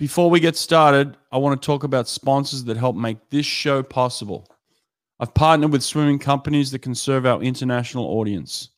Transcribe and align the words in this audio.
Before 0.00 0.30
we 0.30 0.40
get 0.40 0.56
started, 0.56 1.18
I 1.30 1.36
want 1.36 1.60
to 1.60 1.66
talk 1.66 1.84
about 1.84 2.08
sponsors 2.08 2.64
that 2.64 2.78
help 2.78 2.96
make 2.96 3.18
this 3.28 3.44
show 3.44 3.82
possible. 3.82 4.46
I've 5.18 5.34
partnered 5.34 5.72
with 5.72 5.82
swimming 5.82 6.18
companies 6.18 6.70
that 6.70 6.78
can 6.78 6.94
serve 6.94 7.26
our 7.26 7.42
international 7.42 8.06
audience. 8.06 8.70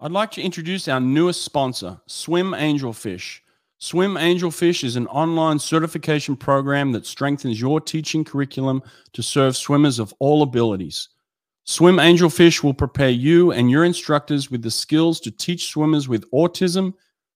I'd 0.00 0.10
like 0.10 0.32
to 0.32 0.42
introduce 0.42 0.88
our 0.88 0.98
newest 0.98 1.44
sponsor, 1.44 2.00
Swim 2.08 2.50
Angelfish. 2.50 3.38
Swim 3.78 4.14
Angelfish 4.14 4.82
is 4.82 4.96
an 4.96 5.06
online 5.06 5.60
certification 5.60 6.34
program 6.34 6.90
that 6.90 7.06
strengthens 7.06 7.60
your 7.60 7.80
teaching 7.80 8.24
curriculum 8.24 8.82
to 9.12 9.22
serve 9.22 9.56
swimmers 9.56 10.00
of 10.00 10.12
all 10.18 10.42
abilities. 10.42 11.10
Swim 11.62 11.98
Angelfish 11.98 12.64
will 12.64 12.74
prepare 12.74 13.10
you 13.10 13.52
and 13.52 13.70
your 13.70 13.84
instructors 13.84 14.50
with 14.50 14.62
the 14.62 14.70
skills 14.72 15.20
to 15.20 15.30
teach 15.30 15.68
swimmers 15.68 16.08
with 16.08 16.28
autism, 16.32 16.92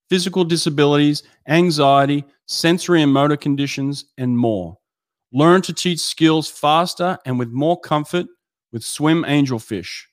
physical 0.09 0.45
disabilities, 0.45 1.23
anxiety, 1.49 2.25
sensory 2.47 3.03
and 3.03 3.13
motor 3.13 3.37
conditions, 3.37 4.07
and 4.19 4.37
more. 4.37 4.79
Learn 5.33 5.63
to 5.63 5.73
teach 5.73 6.01
skills 6.01 6.49
faster 6.49 7.19
and 7.25 7.39
with 7.39 7.51
more 7.51 7.81
comfort 7.81 8.27
with 8.73 8.85
Swim 8.85 9.25
Angelfish. 9.25 10.05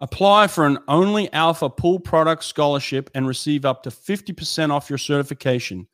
Apply 0.00 0.46
for 0.46 0.66
an 0.66 0.78
Only 0.88 1.30
Alpha 1.32 1.68
Pool 1.68 2.00
Product 2.00 2.42
Scholarship 2.42 3.10
and 3.14 3.26
receive 3.26 3.64
up 3.64 3.82
to 3.82 3.90
50% 3.90 4.70
off 4.70 4.88
your 4.88 4.98
certification. 4.98 5.86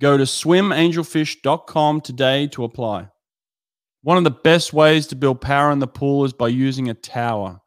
Go 0.00 0.16
to 0.16 0.24
swimangelfish.com 0.24 2.00
today 2.02 2.46
to 2.48 2.64
apply. 2.64 3.08
One 4.02 4.16
of 4.16 4.24
the 4.24 4.30
best 4.30 4.72
ways 4.72 5.08
to 5.08 5.16
build 5.16 5.40
power 5.40 5.72
in 5.72 5.80
the 5.80 5.88
pool 5.88 6.24
is 6.24 6.32
by 6.32 6.48
using 6.48 6.88
a 6.88 6.94
tower. 6.94 7.60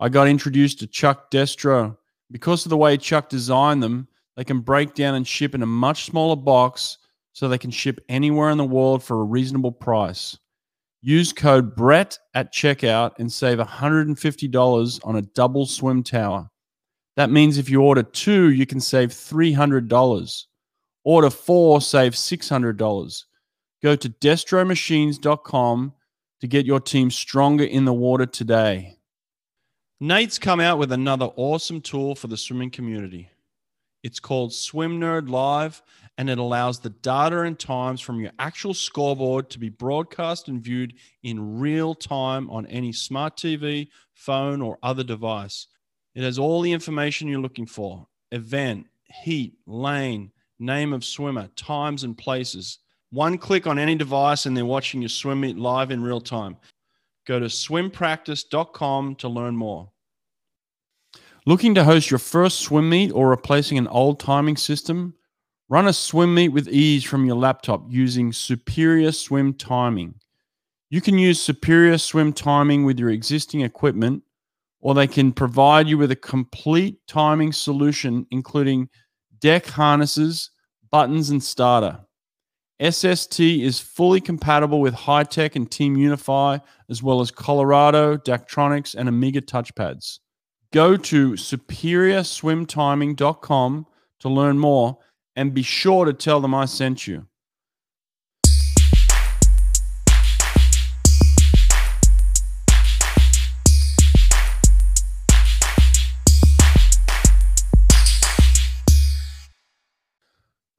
I 0.00 0.08
got 0.08 0.28
introduced 0.28 0.78
to 0.78 0.86
Chuck 0.86 1.30
Destro. 1.30 1.98
Because 2.30 2.64
of 2.64 2.70
the 2.70 2.76
way 2.76 2.96
Chuck 2.96 3.28
designed 3.28 3.82
them, 3.82 4.08
they 4.36 4.44
can 4.44 4.60
break 4.60 4.94
down 4.94 5.14
and 5.14 5.26
ship 5.26 5.54
in 5.54 5.62
a 5.62 5.66
much 5.66 6.06
smaller 6.06 6.36
box 6.36 6.98
so 7.32 7.48
they 7.48 7.58
can 7.58 7.70
ship 7.70 8.00
anywhere 8.08 8.50
in 8.50 8.58
the 8.58 8.64
world 8.64 9.02
for 9.02 9.20
a 9.20 9.24
reasonable 9.24 9.72
price. 9.72 10.38
Use 11.02 11.32
code 11.32 11.76
Brett 11.76 12.18
at 12.32 12.52
checkout 12.52 13.12
and 13.18 13.30
save 13.30 13.58
$150 13.58 15.00
on 15.04 15.16
a 15.16 15.22
double 15.22 15.66
swim 15.66 16.02
tower. 16.02 16.48
That 17.16 17.30
means 17.30 17.58
if 17.58 17.68
you 17.68 17.82
order 17.82 18.02
two, 18.02 18.50
you 18.50 18.66
can 18.66 18.80
save 18.80 19.10
$300. 19.10 20.44
Order 21.04 21.30
four, 21.30 21.80
save 21.80 22.12
$600. 22.12 23.24
Go 23.82 23.96
to 23.96 24.08
destromachines.com 24.08 25.92
to 26.40 26.46
get 26.46 26.66
your 26.66 26.80
team 26.80 27.10
stronger 27.10 27.64
in 27.64 27.84
the 27.84 27.92
water 27.92 28.26
today. 28.26 28.96
Nate's 30.00 30.38
come 30.38 30.60
out 30.60 30.78
with 30.78 30.90
another 30.90 31.26
awesome 31.36 31.80
tool 31.80 32.14
for 32.14 32.28
the 32.28 32.36
swimming 32.36 32.70
community. 32.70 33.28
It's 34.04 34.20
called 34.20 34.52
Swim 34.52 35.00
Nerd 35.00 35.30
Live, 35.30 35.82
and 36.18 36.28
it 36.28 36.36
allows 36.36 36.78
the 36.78 36.90
data 36.90 37.40
and 37.40 37.58
times 37.58 38.02
from 38.02 38.20
your 38.20 38.32
actual 38.38 38.74
scoreboard 38.74 39.48
to 39.48 39.58
be 39.58 39.70
broadcast 39.70 40.48
and 40.48 40.60
viewed 40.60 40.92
in 41.22 41.58
real 41.58 41.94
time 41.94 42.50
on 42.50 42.66
any 42.66 42.92
smart 42.92 43.38
TV, 43.38 43.88
phone, 44.12 44.60
or 44.60 44.78
other 44.82 45.02
device. 45.02 45.68
It 46.14 46.22
has 46.22 46.38
all 46.38 46.60
the 46.60 46.70
information 46.70 47.28
you're 47.28 47.40
looking 47.40 47.64
for 47.64 48.06
event, 48.30 48.86
heat, 49.22 49.54
lane, 49.66 50.30
name 50.58 50.92
of 50.92 51.02
swimmer, 51.02 51.48
times, 51.56 52.04
and 52.04 52.16
places. 52.16 52.80
One 53.10 53.38
click 53.38 53.66
on 53.66 53.78
any 53.78 53.94
device, 53.94 54.44
and 54.44 54.54
they're 54.54 54.66
watching 54.66 55.00
your 55.00 55.08
swim 55.08 55.40
meet 55.40 55.56
live 55.56 55.90
in 55.90 56.02
real 56.02 56.20
time. 56.20 56.58
Go 57.26 57.38
to 57.38 57.46
swimpractice.com 57.46 59.14
to 59.14 59.28
learn 59.30 59.56
more. 59.56 59.90
Looking 61.46 61.74
to 61.74 61.84
host 61.84 62.10
your 62.10 62.16
first 62.16 62.60
swim 62.60 62.88
meet 62.88 63.12
or 63.12 63.28
replacing 63.28 63.76
an 63.76 63.86
old 63.88 64.18
timing 64.18 64.56
system? 64.56 65.12
Run 65.68 65.86
a 65.86 65.92
swim 65.92 66.34
meet 66.34 66.48
with 66.48 66.68
ease 66.68 67.04
from 67.04 67.26
your 67.26 67.36
laptop 67.36 67.84
using 67.90 68.32
Superior 68.32 69.12
Swim 69.12 69.52
Timing. 69.52 70.14
You 70.88 71.02
can 71.02 71.18
use 71.18 71.38
Superior 71.38 71.98
Swim 71.98 72.32
Timing 72.32 72.86
with 72.86 72.98
your 72.98 73.10
existing 73.10 73.60
equipment, 73.60 74.22
or 74.80 74.94
they 74.94 75.06
can 75.06 75.32
provide 75.32 75.86
you 75.86 75.98
with 75.98 76.10
a 76.10 76.16
complete 76.16 77.06
timing 77.06 77.52
solution, 77.52 78.26
including 78.30 78.88
deck 79.38 79.66
harnesses, 79.66 80.50
buttons, 80.90 81.28
and 81.28 81.42
starter. 81.42 82.00
SST 82.80 83.38
is 83.40 83.78
fully 83.80 84.20
compatible 84.22 84.80
with 84.80 84.94
HY-TEK 84.94 85.56
and 85.56 85.70
Team 85.70 85.94
Unify, 85.94 86.56
as 86.88 87.02
well 87.02 87.20
as 87.20 87.30
Colorado, 87.30 88.16
Daktronics, 88.16 88.94
and 88.94 89.10
Omega 89.10 89.42
touchpads. 89.42 90.20
Go 90.74 90.96
to 90.96 91.32
superiorswimtiming.com 91.34 93.86
to 94.18 94.28
learn 94.28 94.58
more 94.58 94.98
and 95.36 95.54
be 95.54 95.62
sure 95.62 96.04
to 96.04 96.12
tell 96.12 96.40
them 96.40 96.52
I 96.52 96.64
sent 96.64 97.06
you. 97.06 97.28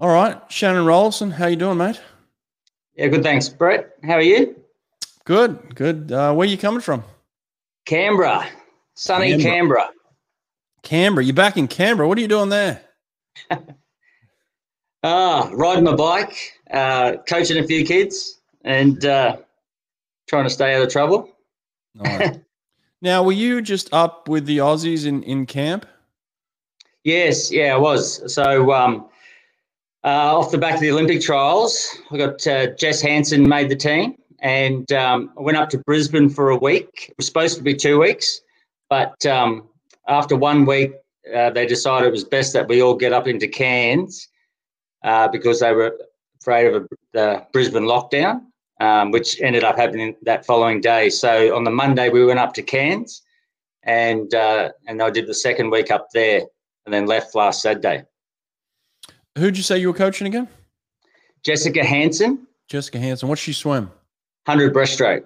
All 0.02 0.10
right, 0.10 0.42
Shannon 0.50 0.84
Rollason, 0.84 1.32
how 1.32 1.48
you 1.48 1.56
doing, 1.56 1.78
mate? 1.78 2.02
Yeah, 2.98 3.08
good. 3.08 3.24
Thanks, 3.24 3.48
Brett. 3.48 3.94
How 4.04 4.16
are 4.16 4.22
you? 4.22 4.58
Good, 5.24 5.74
good. 5.74 6.12
Uh, 6.12 6.34
where 6.34 6.46
you 6.46 6.58
coming 6.58 6.82
from? 6.82 7.06
Canberra. 7.86 8.46
Sunny 8.96 9.32
Canberra. 9.42 9.44
Canberra. 9.44 9.90
Canberra. 10.84 11.26
You're 11.26 11.34
back 11.34 11.58
in 11.58 11.68
Canberra. 11.68 12.08
What 12.08 12.18
are 12.18 12.22
you 12.22 12.28
doing 12.28 12.50
there? 12.50 12.82
ah, 15.04 15.50
riding 15.54 15.84
my 15.84 15.96
bike, 15.96 16.54
uh, 16.72 17.18
coaching 17.28 17.58
a 17.58 17.68
few 17.68 17.86
kids, 17.86 18.40
and 18.64 19.06
uh, 19.06 19.38
trying 20.28 20.46
to 20.46 20.50
stay 20.50 20.76
out 20.76 20.84
of 20.84 20.90
trouble. 20.90 21.30
Now, 23.06 23.22
were 23.22 23.34
you 23.34 23.62
just 23.62 23.94
up 23.94 24.28
with 24.28 24.48
the 24.48 24.58
Aussies 24.58 25.06
in, 25.06 25.22
in 25.22 25.46
camp? 25.46 25.86
Yes, 27.04 27.52
yeah, 27.52 27.76
I 27.76 27.78
was. 27.78 28.34
So, 28.34 28.74
um, 28.74 29.10
uh, 30.04 30.40
off 30.40 30.50
the 30.50 30.58
back 30.58 30.74
of 30.74 30.80
the 30.82 30.90
Olympic 30.90 31.22
trials, 31.22 31.88
I 32.10 32.18
got 32.18 32.48
uh, 32.48 32.68
Jess 32.78 33.02
Hansen 33.02 33.48
made 33.48 33.70
the 33.70 33.76
team, 33.76 34.16
and 34.40 34.92
um, 34.92 35.32
I 35.38 35.42
went 35.42 35.56
up 35.56 35.70
to 35.70 35.78
Brisbane 35.80 36.30
for 36.30 36.50
a 36.50 36.58
week. 36.58 37.08
It 37.10 37.18
was 37.18 37.28
supposed 37.28 37.58
to 37.58 37.64
be 37.64 37.76
two 37.76 38.00
weeks, 38.00 38.42
but 38.90 39.26
um, 39.26 39.70
after 40.08 40.36
one 40.36 40.66
week, 40.66 40.94
uh, 41.34 41.50
they 41.50 41.66
decided 41.66 42.08
it 42.08 42.12
was 42.12 42.24
best 42.24 42.54
that 42.54 42.68
we 42.68 42.82
all 42.82 42.96
get 42.96 43.14
up 43.14 43.28
into 43.28 43.48
Cairns 43.48 44.28
uh, 45.04 45.28
because 45.28 45.60
they 45.60 45.74
were 45.74 45.98
afraid 46.42 46.68
of 46.68 46.84
a, 46.84 46.88
the 47.14 47.46
Brisbane 47.52 47.84
lockdown, 47.84 48.42
um, 48.80 49.12
which 49.12 49.42
ended 49.42 49.64
up 49.64 49.78
happening 49.78 50.16
that 50.24 50.46
following 50.46 50.82
day. 50.82 51.10
So 51.10 51.56
on 51.56 51.64
the 51.64 51.72
Monday, 51.72 52.10
we 52.10 52.24
went 52.26 52.40
up 52.40 52.54
to 52.56 52.62
Cairns, 52.62 53.24
and 53.84 54.34
uh, 54.34 54.72
and 54.88 55.02
I 55.02 55.10
did 55.10 55.28
the 55.28 55.34
second 55.34 55.72
week 55.72 55.90
up 55.90 56.08
there, 56.14 56.42
and 56.86 56.94
then 56.94 57.06
left 57.08 57.34
last 57.34 57.62
Saturday. 57.62 58.04
Who'd 59.38 59.58
you 59.58 59.64
say 59.64 59.80
you 59.80 59.88
were 59.88 59.98
coaching 59.98 60.28
again? 60.28 60.48
Jessica 61.44 61.84
Hansen. 61.84 62.48
Jessica 62.68 63.00
Hansen. 63.00 63.30
What's 63.30 63.42
she 63.42 63.54
swim? 63.54 63.92
Hundred 64.48 64.74
breaststroke. 64.74 65.26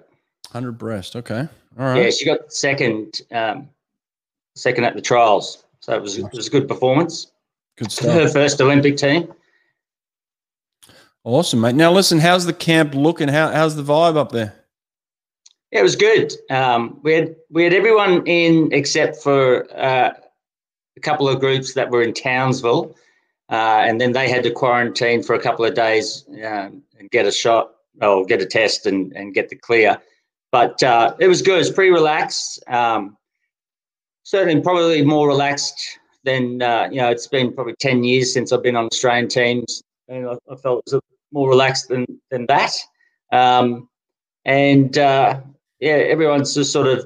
Hundred 0.50 0.72
breast. 0.72 1.14
Okay. 1.14 1.48
All 1.78 1.86
right. 1.86 2.04
Yeah, 2.04 2.10
she 2.10 2.24
got 2.24 2.52
second, 2.52 3.22
um, 3.30 3.68
second 4.54 4.84
at 4.84 4.94
the 4.94 5.02
trials. 5.02 5.64
So 5.80 5.94
it 5.94 6.02
was 6.02 6.18
it 6.18 6.30
was 6.32 6.46
a 6.46 6.50
good 6.50 6.68
performance. 6.68 7.32
Good 7.76 7.90
stuff. 7.90 8.12
Her 8.12 8.28
first 8.28 8.60
Olympic 8.60 8.96
team. 8.96 9.32
Awesome, 11.24 11.60
mate. 11.60 11.74
Now 11.74 11.92
listen, 11.92 12.18
how's 12.18 12.46
the 12.46 12.52
camp 12.52 12.94
looking? 12.94 13.28
How 13.28 13.50
how's 13.50 13.76
the 13.76 13.82
vibe 13.82 14.16
up 14.16 14.32
there? 14.32 14.54
Yeah, 15.70 15.80
it 15.80 15.82
was 15.82 15.96
good. 15.96 16.34
Um, 16.50 16.98
we 17.02 17.12
had 17.14 17.36
we 17.50 17.64
had 17.64 17.72
everyone 17.72 18.26
in 18.26 18.72
except 18.72 19.16
for 19.22 19.66
uh, 19.78 20.12
a 20.96 21.00
couple 21.00 21.28
of 21.28 21.40
groups 21.40 21.74
that 21.74 21.90
were 21.90 22.02
in 22.02 22.12
Townsville, 22.12 22.94
uh, 23.50 23.82
and 23.86 24.00
then 24.00 24.12
they 24.12 24.28
had 24.28 24.42
to 24.42 24.50
quarantine 24.50 25.22
for 25.22 25.34
a 25.34 25.40
couple 25.40 25.64
of 25.64 25.74
days 25.74 26.24
um, 26.44 26.82
and 26.98 27.10
get 27.10 27.26
a 27.26 27.32
shot 27.32 27.72
or 28.02 28.24
get 28.24 28.42
a 28.42 28.46
test 28.46 28.86
and, 28.86 29.12
and 29.12 29.34
get 29.34 29.48
the 29.48 29.56
clear. 29.56 30.00
But 30.52 30.82
uh, 30.82 31.14
it 31.18 31.28
was 31.28 31.42
good. 31.42 31.60
It's 31.60 31.70
pretty 31.70 31.92
relaxed. 31.92 32.62
Um, 32.68 33.16
certainly, 34.24 34.60
probably 34.60 35.02
more 35.02 35.28
relaxed 35.28 35.98
than 36.24 36.60
uh, 36.62 36.88
you 36.90 36.96
know. 36.96 37.10
It's 37.10 37.26
been 37.26 37.52
probably 37.52 37.74
ten 37.78 38.02
years 38.02 38.32
since 38.32 38.52
I've 38.52 38.62
been 38.62 38.76
on 38.76 38.86
Australian 38.86 39.28
teams, 39.28 39.82
and 40.08 40.28
I, 40.28 40.32
I 40.50 40.56
felt 40.56 40.82
it 40.86 40.94
was 40.94 41.02
more 41.32 41.48
relaxed 41.48 41.88
than 41.88 42.04
than 42.30 42.46
that. 42.46 42.72
Um, 43.32 43.88
and 44.44 44.98
uh, 44.98 45.40
yeah, 45.78 45.92
everyone's 45.92 46.54
just 46.54 46.72
sort 46.72 46.88
of 46.88 47.04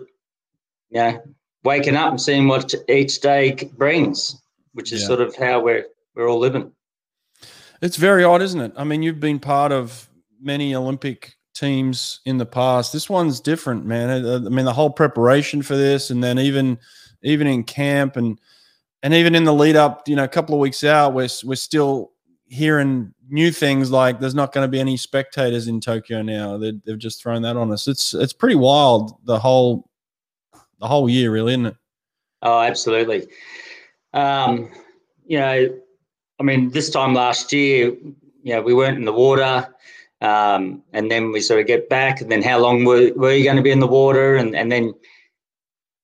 you 0.90 1.00
know 1.00 1.22
waking 1.64 1.96
up 1.96 2.10
and 2.10 2.20
seeing 2.20 2.48
what 2.48 2.74
each 2.88 3.20
day 3.20 3.54
brings, 3.76 4.40
which 4.72 4.92
is 4.92 5.02
yeah. 5.02 5.06
sort 5.08 5.20
of 5.20 5.36
how 5.36 5.60
we're 5.60 5.86
we're 6.14 6.28
all 6.28 6.38
living. 6.38 6.72
It's 7.82 7.96
very 7.96 8.24
odd, 8.24 8.40
isn't 8.40 8.60
it? 8.60 8.72
I 8.76 8.84
mean, 8.84 9.02
you've 9.02 9.20
been 9.20 9.38
part 9.38 9.72
of 9.72 10.08
many 10.40 10.74
Olympic 10.74 11.33
teams 11.54 12.20
in 12.24 12.38
the 12.38 12.46
past. 12.46 12.92
This 12.92 13.08
one's 13.08 13.40
different, 13.40 13.86
man. 13.86 14.10
I 14.10 14.38
mean, 14.48 14.64
the 14.64 14.72
whole 14.72 14.90
preparation 14.90 15.62
for 15.62 15.76
this, 15.76 16.10
and 16.10 16.22
then 16.22 16.38
even 16.38 16.78
even 17.22 17.46
in 17.46 17.64
camp, 17.64 18.16
and 18.16 18.38
and 19.02 19.14
even 19.14 19.34
in 19.34 19.44
the 19.44 19.54
lead 19.54 19.76
up, 19.76 20.08
you 20.08 20.16
know, 20.16 20.24
a 20.24 20.28
couple 20.28 20.54
of 20.54 20.60
weeks 20.60 20.84
out, 20.84 21.14
we're 21.14 21.28
we're 21.44 21.54
still 21.54 22.12
hearing 22.46 23.12
new 23.28 23.50
things 23.50 23.90
like 23.90 24.20
there's 24.20 24.34
not 24.34 24.52
going 24.52 24.64
to 24.64 24.70
be 24.70 24.80
any 24.80 24.96
spectators 24.96 25.66
in 25.66 25.80
Tokyo 25.80 26.22
now. 26.22 26.58
They, 26.58 26.72
they've 26.84 26.98
just 26.98 27.22
thrown 27.22 27.42
that 27.42 27.56
on 27.56 27.72
us. 27.72 27.88
It's 27.88 28.14
it's 28.14 28.32
pretty 28.32 28.56
wild 28.56 29.14
the 29.24 29.38
whole 29.38 29.88
the 30.80 30.86
whole 30.86 31.08
year, 31.08 31.30
really, 31.30 31.52
isn't 31.52 31.66
it? 31.66 31.76
Oh, 32.42 32.60
absolutely. 32.60 33.26
Um, 34.12 34.70
you 35.26 35.38
know, 35.38 35.80
I 36.38 36.42
mean, 36.42 36.70
this 36.70 36.90
time 36.90 37.14
last 37.14 37.52
year, 37.52 37.86
you 38.42 38.54
know, 38.54 38.60
we 38.60 38.74
weren't 38.74 38.98
in 38.98 39.04
the 39.04 39.12
water. 39.12 39.74
Um, 40.20 40.82
and 40.92 41.10
then 41.10 41.32
we 41.32 41.40
sort 41.40 41.60
of 41.60 41.66
get 41.66 41.88
back, 41.88 42.20
and 42.20 42.30
then 42.30 42.42
how 42.42 42.58
long 42.58 42.84
were, 42.84 43.12
were 43.14 43.32
you 43.32 43.44
going 43.44 43.56
to 43.56 43.62
be 43.62 43.70
in 43.70 43.80
the 43.80 43.86
water? 43.86 44.36
And, 44.36 44.56
and 44.56 44.72
then, 44.72 44.94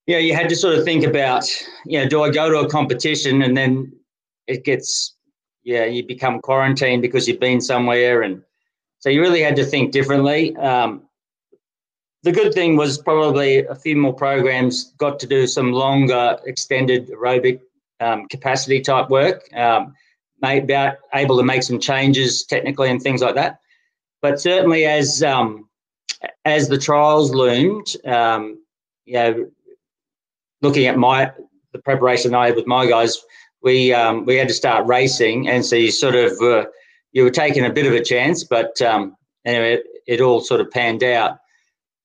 you 0.06 0.14
know, 0.14 0.18
you 0.18 0.34
had 0.34 0.48
to 0.48 0.56
sort 0.56 0.76
of 0.76 0.84
think 0.84 1.04
about, 1.04 1.48
you 1.86 1.98
know, 1.98 2.08
do 2.08 2.22
I 2.22 2.30
go 2.30 2.50
to 2.50 2.58
a 2.58 2.68
competition 2.68 3.42
and 3.42 3.56
then 3.56 3.92
it 4.46 4.64
gets, 4.64 5.14
yeah, 5.62 5.84
you 5.84 6.04
become 6.04 6.40
quarantined 6.40 7.00
because 7.00 7.28
you've 7.28 7.40
been 7.40 7.60
somewhere. 7.60 8.22
And 8.22 8.42
so 8.98 9.08
you 9.08 9.20
really 9.20 9.42
had 9.42 9.56
to 9.56 9.64
think 9.64 9.92
differently. 9.92 10.56
Um, 10.56 11.02
the 12.22 12.32
good 12.32 12.52
thing 12.52 12.76
was 12.76 12.98
probably 12.98 13.64
a 13.64 13.74
few 13.74 13.96
more 13.96 14.12
programs 14.12 14.92
got 14.98 15.20
to 15.20 15.26
do 15.26 15.46
some 15.46 15.72
longer, 15.72 16.38
extended 16.44 17.08
aerobic 17.08 17.60
um, 18.00 18.26
capacity 18.28 18.80
type 18.80 19.08
work. 19.08 19.48
Um, 19.54 19.94
about 20.42 20.96
able 21.14 21.36
to 21.36 21.44
make 21.44 21.62
some 21.62 21.78
changes 21.78 22.44
technically 22.44 22.90
and 22.90 23.00
things 23.00 23.20
like 23.20 23.34
that. 23.34 23.59
But 24.22 24.40
certainly, 24.40 24.84
as 24.84 25.22
um, 25.22 25.68
as 26.44 26.68
the 26.68 26.78
trials 26.78 27.34
loomed, 27.34 27.96
um, 28.06 28.62
you 29.04 29.14
know, 29.14 29.50
looking 30.62 30.86
at 30.86 30.98
my 30.98 31.32
the 31.72 31.78
preparation 31.78 32.34
I 32.34 32.46
had 32.46 32.56
with 32.56 32.66
my 32.66 32.86
guys, 32.86 33.18
we 33.62 33.92
um, 33.92 34.26
we 34.26 34.36
had 34.36 34.48
to 34.48 34.54
start 34.54 34.86
racing, 34.86 35.48
and 35.48 35.64
so 35.64 35.76
you 35.76 35.90
sort 35.90 36.14
of 36.14 36.32
uh, 36.40 36.66
you 37.12 37.24
were 37.24 37.30
taking 37.30 37.64
a 37.64 37.70
bit 37.70 37.86
of 37.86 37.92
a 37.92 38.02
chance, 38.02 38.44
but 38.44 38.80
um, 38.82 39.16
anyway, 39.44 39.74
it, 39.74 39.84
it 40.06 40.20
all 40.20 40.40
sort 40.40 40.60
of 40.60 40.70
panned 40.70 41.02
out. 41.02 41.38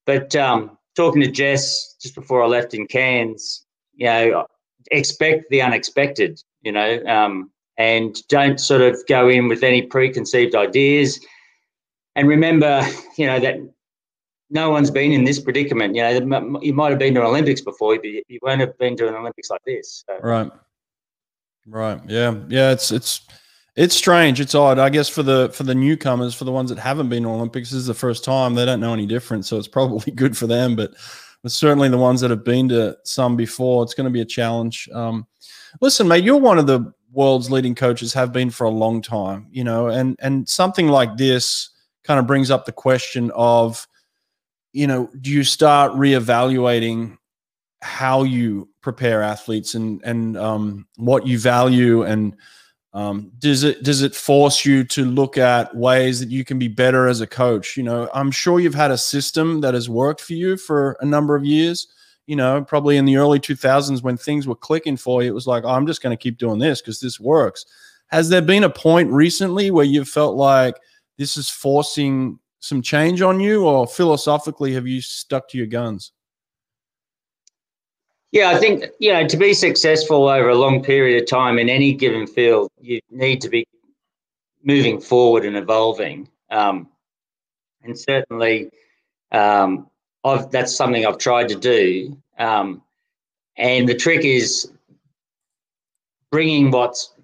But 0.04 0.34
um, 0.36 0.78
talking 0.94 1.22
to 1.22 1.30
Jess 1.30 1.96
just 2.00 2.14
before 2.14 2.42
I 2.42 2.46
left 2.46 2.74
in 2.74 2.86
Cairns, 2.86 3.64
you 3.94 4.06
know, 4.06 4.46
expect 4.90 5.50
the 5.50 5.62
unexpected, 5.62 6.40
you 6.62 6.72
know, 6.72 7.04
um, 7.06 7.50
and 7.78 8.16
don't 8.28 8.58
sort 8.58 8.82
of 8.82 8.98
go 9.08 9.28
in 9.28 9.48
with 9.48 9.62
any 9.62 9.82
preconceived 9.82 10.54
ideas. 10.54 11.20
And 12.16 12.26
remember, 12.26 12.84
you 13.16 13.26
know, 13.26 13.38
that 13.38 13.56
no 14.50 14.70
one's 14.70 14.90
been 14.90 15.12
in 15.12 15.24
this 15.24 15.38
predicament. 15.38 15.94
You 15.94 16.02
know, 16.02 16.60
you 16.62 16.74
might 16.74 16.90
have 16.90 16.98
been 16.98 17.14
to 17.14 17.20
an 17.20 17.26
Olympics 17.26 17.60
before, 17.60 17.96
but 17.96 18.06
you 18.06 18.38
won't 18.42 18.60
have 18.60 18.76
been 18.78 18.96
to 18.96 19.08
an 19.08 19.14
Olympics 19.14 19.50
like 19.50 19.62
this. 19.64 20.04
So. 20.08 20.18
Right. 20.20 20.50
Right. 21.66 22.00
Yeah. 22.08 22.34
Yeah. 22.48 22.72
It's 22.72 22.90
it's 22.90 23.20
it's 23.74 23.94
strange. 23.94 24.40
It's 24.40 24.54
odd. 24.54 24.78
I 24.78 24.88
guess 24.88 25.08
for 25.08 25.22
the 25.22 25.50
for 25.52 25.64
the 25.64 25.74
newcomers, 25.74 26.34
for 26.34 26.44
the 26.44 26.52
ones 26.52 26.70
that 26.70 26.78
haven't 26.78 27.08
been 27.08 27.24
to 27.24 27.28
Olympics, 27.28 27.70
this 27.70 27.78
is 27.78 27.86
the 27.86 27.94
first 27.94 28.24
time. 28.24 28.54
They 28.54 28.64
don't 28.64 28.80
know 28.80 28.94
any 28.94 29.06
different, 29.06 29.44
so 29.44 29.58
it's 29.58 29.68
probably 29.68 30.12
good 30.14 30.36
for 30.36 30.46
them. 30.46 30.74
But, 30.76 30.94
certainly 31.46 31.88
the 31.88 31.96
ones 31.96 32.20
that 32.20 32.30
have 32.30 32.42
been 32.42 32.68
to 32.68 32.96
some 33.04 33.36
before, 33.36 33.84
it's 33.84 33.94
going 33.94 34.06
to 34.06 34.10
be 34.10 34.20
a 34.20 34.24
challenge. 34.24 34.88
Um, 34.92 35.28
listen, 35.80 36.08
mate, 36.08 36.24
you're 36.24 36.36
one 36.38 36.58
of 36.58 36.66
the 36.66 36.92
world's 37.12 37.52
leading 37.52 37.72
coaches, 37.72 38.12
have 38.12 38.32
been 38.32 38.50
for 38.50 38.64
a 38.64 38.70
long 38.70 39.00
time. 39.00 39.46
You 39.52 39.62
know, 39.62 39.86
and 39.88 40.16
and 40.20 40.48
something 40.48 40.88
like 40.88 41.16
this 41.16 41.70
kind 42.06 42.20
of 42.20 42.26
brings 42.26 42.50
up 42.50 42.64
the 42.64 42.72
question 42.72 43.30
of, 43.34 43.86
you 44.72 44.86
know, 44.86 45.10
do 45.20 45.30
you 45.30 45.44
start 45.44 45.92
reevaluating 45.92 47.18
how 47.82 48.22
you 48.22 48.68
prepare 48.80 49.22
athletes 49.22 49.74
and 49.74 50.02
and 50.04 50.36
um, 50.36 50.86
what 50.96 51.26
you 51.26 51.38
value 51.38 52.02
and 52.02 52.36
um, 52.96 53.30
does 53.38 53.62
it 53.62 53.82
does 53.82 54.00
it 54.00 54.14
force 54.14 54.64
you 54.64 54.82
to 54.84 55.04
look 55.04 55.36
at 55.36 55.76
ways 55.76 56.18
that 56.20 56.30
you 56.30 56.46
can 56.46 56.58
be 56.58 56.68
better 56.68 57.08
as 57.08 57.20
a 57.20 57.26
coach? 57.26 57.76
You 57.76 57.82
know, 57.82 58.08
I'm 58.14 58.30
sure 58.30 58.58
you've 58.58 58.74
had 58.74 58.90
a 58.90 58.96
system 58.96 59.60
that 59.60 59.74
has 59.74 59.86
worked 59.86 60.22
for 60.22 60.32
you 60.32 60.56
for 60.56 60.96
a 61.00 61.04
number 61.04 61.36
of 61.36 61.44
years. 61.44 61.88
You 62.26 62.36
know, 62.36 62.64
probably 62.64 62.96
in 62.96 63.04
the 63.04 63.18
early 63.18 63.38
2000s 63.38 64.02
when 64.02 64.16
things 64.16 64.48
were 64.48 64.56
clicking 64.56 64.96
for 64.96 65.22
you, 65.22 65.28
it 65.28 65.34
was 65.34 65.46
like, 65.46 65.64
oh, 65.64 65.68
I'm 65.68 65.86
just 65.86 66.02
going 66.02 66.16
to 66.16 66.20
keep 66.20 66.38
doing 66.38 66.58
this 66.58 66.80
because 66.80 66.98
this 66.98 67.20
works. 67.20 67.66
Has 68.06 68.30
there 68.30 68.40
been 68.40 68.64
a 68.64 68.70
point 68.70 69.10
recently 69.10 69.70
where 69.70 69.84
you've 69.84 70.08
felt 70.08 70.34
like 70.34 70.76
this 71.18 71.36
is 71.36 71.48
forcing 71.48 72.38
some 72.60 72.82
change 72.82 73.22
on 73.22 73.40
you, 73.40 73.66
or 73.66 73.86
philosophically, 73.86 74.72
have 74.74 74.86
you 74.86 75.00
stuck 75.00 75.48
to 75.48 75.58
your 75.58 75.66
guns? 75.66 76.12
Yeah, 78.32 78.50
I 78.50 78.58
think 78.58 78.84
you 78.98 79.12
know 79.12 79.26
to 79.26 79.36
be 79.36 79.54
successful 79.54 80.28
over 80.28 80.48
a 80.48 80.54
long 80.54 80.82
period 80.82 81.22
of 81.22 81.28
time 81.28 81.58
in 81.58 81.68
any 81.68 81.92
given 81.92 82.26
field, 82.26 82.70
you 82.80 83.00
need 83.10 83.40
to 83.42 83.48
be 83.48 83.66
moving 84.62 85.00
forward 85.00 85.44
and 85.44 85.56
evolving. 85.56 86.28
Um, 86.50 86.88
and 87.82 87.98
certainly, 87.98 88.70
um, 89.32 89.88
I've, 90.24 90.50
that's 90.50 90.74
something 90.74 91.06
I've 91.06 91.18
tried 91.18 91.48
to 91.48 91.54
do. 91.54 92.16
Um, 92.38 92.82
and 93.56 93.88
the 93.88 93.94
trick 93.94 94.24
is 94.24 94.70
bringing 96.30 96.70
what's 96.70 97.14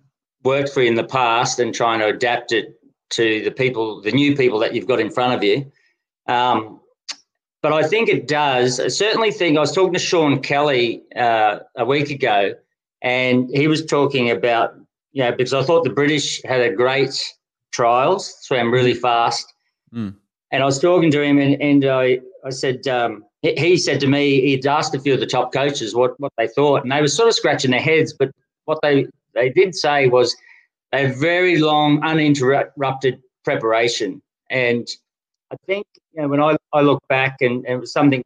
worked 0.45 0.71
for 0.71 0.83
you 0.83 0.89
in 0.89 0.95
the 0.95 1.05
past 1.05 1.59
and 1.59 1.75
trying 1.75 1.99
to 1.99 2.07
adapt 2.07 2.53
it 2.53 2.79
to 3.13 3.43
the 3.43 3.51
people, 3.51 4.01
the 4.03 4.13
new 4.13 4.37
people 4.37 4.59
that 4.59 4.75
you've 4.75 4.87
got 4.87 5.01
in 5.01 5.11
front 5.11 5.35
of 5.35 5.43
you. 5.43 5.71
Um, 6.27 6.81
but 7.63 7.73
I 7.73 7.87
think 7.87 8.09
it 8.09 8.27
does. 8.27 8.81
I 8.81 8.89
certainly 8.89 9.31
think 9.31 9.57
I 9.57 9.61
was 9.61 9.73
talking 9.73 9.93
to 9.93 9.99
Sean 9.99 10.41
Kelly 10.41 11.03
uh, 11.15 11.61
a 11.77 11.85
week 11.85 12.11
ago, 12.11 12.55
and 13.03 13.49
he 13.51 13.69
was 13.69 13.87
talking 13.87 14.31
about, 14.31 14.75
you 15.13 15.23
know, 15.23 15.31
because 15.31 15.55
I 15.55 15.63
thought 15.63 15.85
the 15.85 15.91
British 15.91 16.43
had 16.43 16.61
a 16.61 16.75
great 16.75 17.23
trials, 17.71 18.37
swam 18.41 18.73
really 18.73 18.95
fast. 18.95 19.53
Mm. 19.95 20.15
And 20.51 20.63
I 20.63 20.67
was 20.67 20.79
talking 20.79 21.11
to 21.13 21.23
him, 21.23 21.39
and, 21.39 21.61
and 21.63 21.85
I, 21.85 22.21
I 22.45 22.51
said, 22.51 22.87
um, 22.89 23.25
he, 23.43 23.55
he 23.55 23.77
said 23.77 24.01
to 24.01 24.07
me, 24.07 24.41
he'd 24.41 24.67
asked 24.67 24.95
a 24.95 25.01
few 25.01 25.15
of 25.15 25.21
the 25.21 25.27
top 25.27 25.53
coaches 25.53 25.95
what, 25.95 26.19
what 26.19 26.33
they 26.37 26.49
thought, 26.49 26.83
and 26.83 26.91
they 26.91 27.01
were 27.01 27.09
sort 27.09 27.29
of 27.29 27.35
scratching 27.35 27.71
their 27.71 27.81
heads. 27.81 28.13
But 28.13 28.33
what 28.65 28.81
they, 28.83 29.07
they 29.35 29.51
did 29.51 29.75
say 29.75 30.09
was 30.09 30.37
a 30.93 31.07
very 31.07 31.59
long, 31.59 32.03
uninterrupted 32.03 33.23
preparation. 33.45 34.23
And 34.51 34.87
I 35.51 35.57
think 35.67 35.87
you 36.13 36.23
know, 36.23 36.29
when 36.29 36.41
I, 36.41 36.57
I 36.73 36.83
look 36.83 37.03
back 37.09 37.39
and, 37.41 37.65
and 37.67 37.89
something 37.89 38.23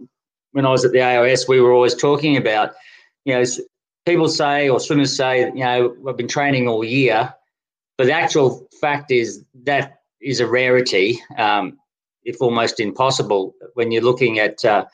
when 0.53 0.67
I 0.67 0.71
was 0.71 0.85
at 0.85 0.93
the 0.93 0.99
AOS, 0.99 1.49
we 1.49 1.61
were 1.61 1.73
always 1.73 1.95
talking 1.95 2.37
about, 2.37 2.73
you 3.25 3.35
know, 3.35 3.45
people 4.07 4.29
say 4.29 4.69
or 4.69 4.81
swimmers 4.81 5.15
say, 5.15 5.41
you 5.41 5.55
know, 5.57 5.95
I've 6.09 6.17
been 6.17 6.29
training 6.29 6.67
all 6.67 6.83
year, 6.83 7.35
but 7.99 8.07
the 8.07 8.13
actual 8.13 8.67
fact 8.81 9.11
is 9.11 9.45
that 9.65 10.01
is 10.21 10.41
a 10.41 10.47
rarity, 10.47 11.21
um, 11.37 11.79
if 12.25 12.41
almost 12.41 12.81
impossible, 12.81 13.55
when 13.75 13.93
you're 13.93 14.03
looking 14.03 14.39
at, 14.39 14.65
uh, 14.65 14.87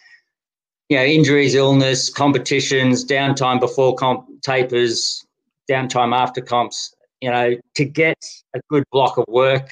you 0.88 0.96
know, 0.96 1.04
injuries, 1.04 1.54
illness, 1.54 2.10
competitions, 2.10 3.04
downtime 3.04 3.60
before 3.60 3.94
comp 3.94 4.26
tapers, 4.42 5.24
downtime 5.70 6.14
after 6.14 6.40
comps. 6.40 6.94
You 7.22 7.30
know, 7.30 7.56
to 7.76 7.84
get 7.84 8.18
a 8.54 8.60
good 8.68 8.84
block 8.90 9.16
of 9.16 9.24
work 9.28 9.70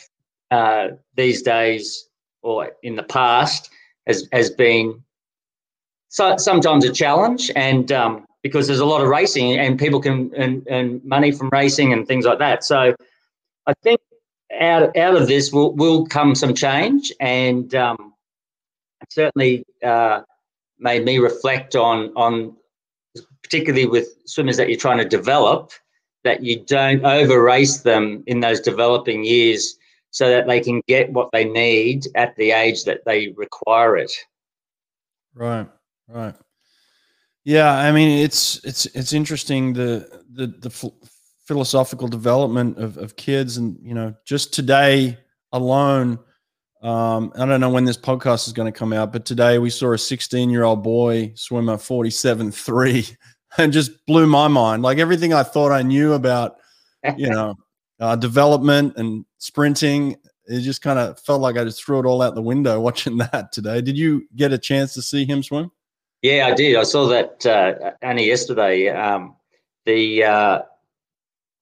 uh, 0.50 0.88
these 1.16 1.42
days 1.42 2.08
or 2.42 2.70
in 2.82 2.94
the 2.94 3.02
past 3.02 3.70
has 4.06 4.28
has 4.32 4.50
been 4.50 5.02
so, 6.08 6.36
sometimes 6.36 6.84
a 6.84 6.92
challenge, 6.92 7.50
and 7.56 7.90
um, 7.92 8.26
because 8.42 8.66
there's 8.66 8.80
a 8.80 8.86
lot 8.86 9.00
of 9.00 9.08
racing 9.08 9.58
and 9.58 9.78
people 9.78 10.00
can 10.00 10.32
and, 10.36 10.66
and 10.68 11.04
money 11.04 11.32
from 11.32 11.48
racing 11.50 11.92
and 11.92 12.06
things 12.06 12.24
like 12.24 12.38
that. 12.38 12.64
So 12.64 12.94
I 13.66 13.74
think 13.82 14.00
out 14.60 14.96
out 14.96 15.16
of 15.16 15.28
this 15.28 15.52
will 15.52 15.74
will 15.74 16.06
come 16.06 16.34
some 16.34 16.54
change, 16.54 17.12
and 17.20 17.74
um, 17.74 18.14
certainly 19.08 19.64
uh, 19.84 20.22
made 20.78 21.04
me 21.04 21.18
reflect 21.18 21.76
on 21.76 22.12
on 22.16 22.56
particularly 23.42 23.86
with 23.86 24.06
swimmers 24.26 24.56
that 24.56 24.68
you're 24.68 24.78
trying 24.78 24.98
to 24.98 25.04
develop 25.04 25.72
that 26.24 26.42
you 26.42 26.64
don't 26.64 27.04
over 27.04 27.42
race 27.42 27.80
them 27.80 28.22
in 28.26 28.40
those 28.40 28.60
developing 28.60 29.24
years 29.24 29.76
so 30.10 30.28
that 30.28 30.46
they 30.46 30.60
can 30.60 30.82
get 30.86 31.12
what 31.12 31.30
they 31.32 31.44
need 31.44 32.06
at 32.14 32.36
the 32.36 32.50
age 32.50 32.84
that 32.84 33.04
they 33.06 33.28
require 33.36 33.96
it. 33.96 34.12
Right, 35.34 35.68
right. 36.08 36.34
Yeah, 37.44 37.72
I 37.72 37.92
mean 37.92 38.22
it's 38.22 38.62
it's 38.64 38.86
it's 38.86 39.12
interesting 39.12 39.72
the 39.72 40.22
the 40.32 40.46
the 40.46 40.92
philosophical 41.46 42.06
development 42.06 42.78
of, 42.78 42.98
of 42.98 43.16
kids 43.16 43.56
and 43.56 43.78
you 43.82 43.94
know 43.94 44.14
just 44.24 44.52
today 44.52 45.18
alone 45.52 46.18
um, 46.82 47.32
I 47.36 47.44
don't 47.44 47.60
know 47.60 47.70
when 47.70 47.84
this 47.84 47.98
podcast 47.98 48.46
is 48.46 48.54
going 48.54 48.72
to 48.72 48.78
come 48.78 48.94
out, 48.94 49.12
but 49.12 49.26
today 49.26 49.58
we 49.58 49.68
saw 49.68 49.92
a 49.92 49.98
16 49.98 50.48
year 50.48 50.64
old 50.64 50.82
boy 50.82 51.32
swim 51.34 51.68
a 51.68 51.76
47 51.76 52.50
3 52.50 53.06
and 53.58 53.72
just 53.72 54.04
blew 54.06 54.26
my 54.26 54.48
mind. 54.48 54.82
Like 54.82 54.98
everything 54.98 55.32
I 55.32 55.42
thought 55.42 55.72
I 55.72 55.82
knew 55.82 56.12
about, 56.12 56.56
you 57.16 57.28
know, 57.28 57.54
uh, 58.00 58.16
development 58.16 58.94
and 58.96 59.24
sprinting. 59.38 60.16
It 60.46 60.60
just 60.60 60.82
kind 60.82 60.98
of 60.98 61.18
felt 61.20 61.40
like 61.40 61.56
I 61.56 61.64
just 61.64 61.84
threw 61.84 62.00
it 62.00 62.06
all 62.06 62.22
out 62.22 62.34
the 62.34 62.42
window 62.42 62.80
watching 62.80 63.18
that 63.18 63.52
today. 63.52 63.80
Did 63.80 63.96
you 63.96 64.26
get 64.36 64.52
a 64.52 64.58
chance 64.58 64.94
to 64.94 65.02
see 65.02 65.24
him 65.24 65.42
swim? 65.42 65.70
Yeah, 66.22 66.48
I 66.48 66.54
did. 66.54 66.76
I 66.76 66.82
saw 66.82 67.06
that 67.08 67.46
uh, 67.46 67.92
only 68.02 68.26
yesterday. 68.26 68.88
Um, 68.88 69.36
the 69.86 70.24
uh, 70.24 70.62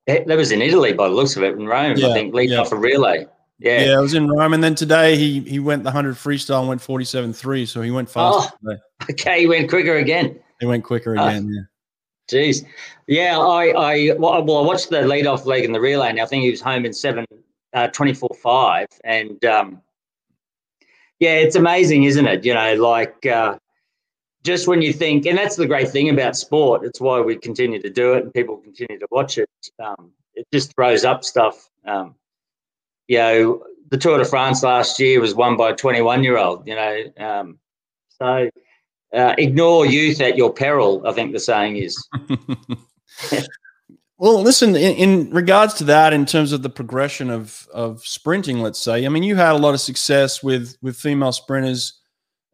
that 0.09 0.27
was 0.27 0.51
in 0.51 0.63
Italy 0.63 0.93
by 0.93 1.09
the 1.09 1.15
looks 1.15 1.37
of 1.37 1.45
it, 1.45 1.55
in 1.55 1.67
Rome, 1.67 1.97
yeah, 1.97 2.09
I 2.09 2.13
think, 2.13 2.35
leading 2.35 2.55
yeah. 2.55 2.63
off 2.63 2.73
a 2.73 2.77
relay. 2.77 3.27
Yeah. 3.59 3.83
Yeah, 3.83 3.99
it 3.99 4.01
was 4.01 4.15
in 4.15 4.29
Rome. 4.29 4.53
And 4.53 4.65
then 4.65 4.75
today 4.75 5.17
he 5.17 5.41
he 5.41 5.59
went 5.59 5.83
the 5.83 5.89
100 5.89 6.17
freestyle 6.17 6.61
and 6.61 6.69
went 6.69 6.81
47.3. 6.81 7.69
So 7.69 7.83
he 7.83 7.91
went 7.91 8.09
fast. 8.09 8.53
Oh, 8.67 8.77
okay, 9.11 9.41
he 9.41 9.47
went 9.47 9.69
quicker 9.69 9.97
again. 9.97 10.41
He 10.61 10.67
went 10.67 10.85
quicker 10.85 11.17
ah. 11.17 11.29
again, 11.29 11.53
yeah. 11.53 11.63
Jeez. 12.29 12.65
Yeah, 13.07 13.39
I, 13.39 13.69
I 13.71 14.13
well, 14.19 14.35
I 14.35 14.41
watched 14.41 14.91
the 14.91 15.03
lead 15.03 15.27
off 15.27 15.47
leg 15.47 15.65
in 15.65 15.73
the 15.73 15.81
relay 15.81 16.11
and 16.11 16.21
I 16.21 16.27
think 16.27 16.45
he 16.45 16.51
was 16.51 16.61
home 16.61 16.85
in 16.85 16.93
7 16.93 17.25
uh, 17.75 17.89
24 17.89 18.29
5. 18.43 18.87
And 19.05 19.45
um, 19.45 19.83
yeah, 21.19 21.35
it's 21.35 21.57
amazing, 21.57 22.05
isn't 22.05 22.27
it? 22.27 22.45
You 22.45 22.55
know, 22.55 22.75
like 22.75 23.25
uh, 23.27 23.59
just 24.45 24.69
when 24.69 24.83
you 24.83 24.93
think, 24.93 25.27
and 25.27 25.37
that's 25.37 25.57
the 25.57 25.67
great 25.67 25.89
thing 25.89 26.11
about 26.11 26.37
sport, 26.37 26.85
it's 26.85 27.01
why 27.01 27.21
we 27.21 27.37
continue 27.37 27.81
to 27.81 27.91
do 27.91 28.15
it 28.15 28.25
and 28.25 28.35
people 28.35 28.59
continue 28.59 28.99
to 28.99 29.09
watch 29.11 29.39
it. 29.39 29.51
Um, 29.83 30.13
it 30.35 30.47
just 30.53 30.75
throws 30.75 31.05
up 31.05 31.25
stuff. 31.25 31.71
Um, 31.87 32.15
you 33.09 33.19
know, 33.19 33.65
the 33.91 33.97
Tour 33.97 34.19
de 34.19 34.25
France 34.25 34.63
last 34.63 35.01
year 35.01 35.21
was 35.21 35.35
won 35.35 35.57
by 35.57 35.71
a 35.71 35.75
21 35.77 36.23
year 36.23 36.39
old, 36.39 36.67
you 36.69 36.75
know. 36.75 37.05
Um, 37.19 37.59
so 38.21 38.51
uh, 39.13 39.35
ignore 39.39 39.87
youth 39.87 40.21
at 40.21 40.37
your 40.37 40.53
peril, 40.53 41.03
I 41.07 41.13
think 41.13 41.33
the 41.33 41.41
saying 41.41 41.77
is. 41.77 42.09
well, 44.19 44.43
listen, 44.43 44.77
in, 44.77 44.97
in, 44.97 45.31
regards 45.31 45.75
to 45.75 45.85
that, 45.85 46.13
in 46.13 46.27
terms 46.27 46.53
of 46.53 46.63
the 46.63 46.71
progression 46.71 47.31
of, 47.31 47.67
of 47.73 48.05
sprinting, 48.05 48.61
let's 48.61 48.79
say, 48.79 49.07
I 49.07 49.09
mean, 49.09 49.23
you 49.23 49.37
had 49.37 49.53
a 49.53 49.59
lot 49.59 49.75
of 49.75 49.81
success 49.81 50.43
with, 50.43 50.77
with 50.83 50.97
female 50.97 51.33
sprinters, 51.33 52.01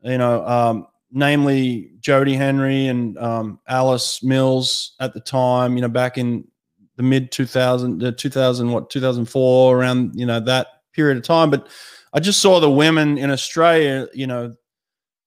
you 0.02 0.18
know, 0.18 0.46
um, 0.46 0.86
namely 1.10 1.92
Jodie 2.00 2.36
Henry 2.36 2.86
and 2.86 3.18
um, 3.18 3.60
Alice 3.68 4.22
Mills 4.22 4.94
at 5.00 5.14
the 5.14 5.20
time, 5.20 5.76
you 5.76 5.82
know, 5.82 5.88
back 5.88 6.18
in 6.18 6.46
the 6.96 7.02
mid 7.02 7.32
2000, 7.32 7.98
the 7.98 8.12
2000, 8.12 8.70
what, 8.70 8.90
2004, 8.90 9.78
around, 9.78 10.12
you 10.14 10.26
know, 10.26 10.40
that 10.40 10.66
period 10.92 11.16
of 11.16 11.24
time. 11.24 11.50
But 11.50 11.68
I 12.12 12.20
just 12.20 12.40
saw 12.40 12.60
the 12.60 12.70
women 12.70 13.18
in 13.18 13.30
Australia, 13.30 14.06
you 14.14 14.26
know, 14.26 14.54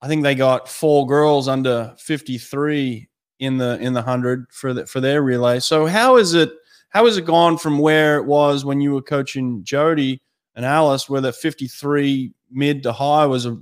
I 0.02 0.08
think 0.08 0.24
they 0.24 0.36
got 0.36 0.70
four 0.70 1.08
girls 1.08 1.48
under 1.48 1.96
53 1.98 3.10
in 3.40 3.58
the 3.58 3.80
in 3.80 3.94
the 3.94 4.02
100 4.02 4.48
for 4.52 4.74
the, 4.74 4.86
for 4.86 5.00
their 5.00 5.22
relay. 5.22 5.60
So 5.60 5.86
how 5.86 6.18
is 6.18 6.34
it 6.34 6.52
how 6.90 7.06
has 7.06 7.18
it 7.18 7.26
gone 7.26 7.58
from 7.58 7.80
where 7.80 8.18
it 8.18 8.26
was 8.26 8.66
when 8.66 8.82
you 8.82 8.94
were 8.94 9.02
coaching 9.02 9.64
Jody 9.64 10.22
and 10.56 10.66
Alice 10.66 11.10
where 11.10 11.22
the 11.22 11.34
53 11.34 12.32
mid 12.52 12.84
to 12.84 12.92
high 12.92 13.26
was 13.26 13.46
a 13.46 13.60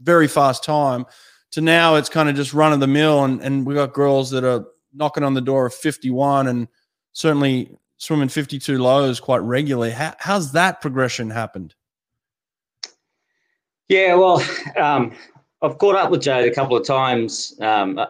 very 0.00 0.28
fast 0.28 0.62
time 0.62 1.06
to 1.50 1.60
now 1.60 1.96
it's 1.96 2.08
kind 2.08 2.28
of 2.28 2.36
just 2.36 2.54
run 2.54 2.72
of 2.72 2.80
the 2.80 2.86
mill 2.86 3.24
and 3.24 3.40
and 3.42 3.66
we 3.66 3.74
got 3.74 3.92
girls 3.94 4.30
that 4.30 4.44
are 4.44 4.64
knocking 4.94 5.24
on 5.24 5.34
the 5.34 5.40
door 5.40 5.66
of 5.66 5.74
51 5.74 6.48
and 6.48 6.68
certainly 7.12 7.76
swimming 7.98 8.28
52 8.28 8.78
lows 8.78 9.20
quite 9.20 9.38
regularly. 9.38 9.90
How, 9.90 10.14
how's 10.18 10.52
that 10.52 10.80
progression 10.80 11.30
happened? 11.30 11.74
Yeah, 13.88 14.14
well, 14.14 14.42
um, 14.76 15.12
I've 15.62 15.78
caught 15.78 15.96
up 15.96 16.10
with 16.10 16.22
Jade 16.22 16.50
a 16.50 16.54
couple 16.54 16.76
of 16.76 16.86
times 16.86 17.56
um, 17.60 17.98
uh, 17.98 18.06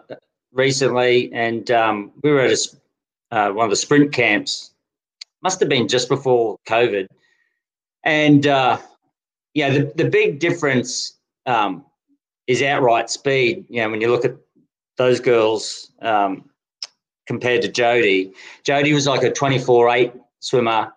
recently, 0.52 1.32
and 1.32 1.70
um, 1.70 2.12
we 2.22 2.30
were 2.30 2.40
at 2.40 2.50
a, 2.50 3.36
uh, 3.36 3.52
one 3.52 3.64
of 3.64 3.70
the 3.70 3.76
sprint 3.76 4.12
camps. 4.12 4.72
Must 5.42 5.60
have 5.60 5.68
been 5.68 5.86
just 5.86 6.08
before 6.08 6.58
COVID, 6.68 7.06
and 8.04 8.46
uh, 8.46 8.78
yeah, 9.54 9.70
the 9.70 9.92
the 9.94 10.08
big 10.08 10.40
difference 10.40 11.18
um, 11.46 11.84
is 12.46 12.62
outright 12.62 13.10
speed. 13.10 13.64
You 13.68 13.82
know, 13.82 13.90
when 13.90 14.00
you 14.00 14.10
look 14.10 14.24
at 14.24 14.34
those 14.96 15.20
girls 15.20 15.92
um, 16.02 16.50
compared 17.26 17.62
to 17.62 17.68
Jodie, 17.68 18.32
Jodie 18.64 18.94
was 18.94 19.06
like 19.06 19.22
a 19.22 19.30
twenty 19.30 19.58
four 19.58 19.88
eight 19.90 20.12
swimmer. 20.40 20.92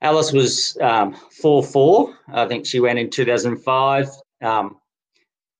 Alice 0.00 0.32
was 0.32 0.76
um, 0.80 1.14
four 1.40 1.62
four. 1.62 2.16
I 2.32 2.46
think 2.46 2.66
she 2.66 2.80
went 2.80 2.98
in 2.98 3.08
two 3.08 3.24
thousand 3.24 3.58
five. 3.58 4.08
Um, 4.42 4.78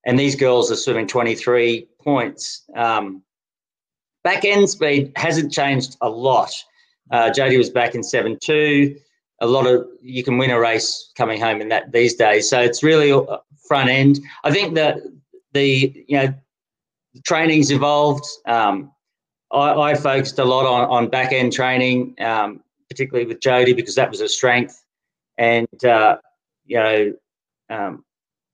and 0.06 0.18
these 0.18 0.37
girls 0.37 0.70
are 0.70 0.76
swimming 0.76 1.06
23 1.06 1.88
points. 2.00 2.62
Um, 2.76 3.23
back 4.23 4.44
end 4.44 4.68
speed 4.68 5.12
hasn't 5.16 5.52
changed 5.52 5.96
a 6.00 6.08
lot. 6.08 6.52
Uh, 7.11 7.30
Jodie 7.30 7.58
was 7.58 7.70
back 7.70 7.94
in 7.94 8.02
7 8.02 8.38
2. 8.40 8.96
A 9.40 9.46
lot 9.46 9.66
of 9.66 9.87
you 10.00 10.23
can 10.23 10.38
win 10.38 10.50
a 10.50 10.58
race 10.58 11.12
coming 11.16 11.40
home 11.40 11.61
in 11.61 11.68
that 11.68 11.92
these 11.92 12.14
days. 12.14 12.49
So 12.49 12.61
it's 12.61 12.82
really 12.82 13.12
front 13.66 13.90
end. 13.90 14.20
I 14.44 14.50
think 14.50 14.75
that 14.75 14.99
the 15.52 16.04
you 16.08 16.16
know 16.16 16.34
training's 17.25 17.70
evolved. 17.70 18.25
Um, 18.46 18.92
I, 19.52 19.90
I, 19.90 19.94
focused 19.94 20.38
a 20.38 20.44
lot 20.44 20.66
on, 20.66 20.88
on 20.90 21.08
back 21.11 21.32
end 21.32 21.52
training, 21.52 22.16
um, 22.20 22.62
particularly 22.88 23.26
with 23.26 23.40
Jodie 23.40 23.76
because 23.76 23.94
that 23.94 24.11
was 24.11 24.20
a 24.20 24.28
strength. 24.28 24.84
And 25.38 25.84
uh, 25.84 26.18
you 26.64 26.76
know, 26.78 27.12
um, 27.70 28.04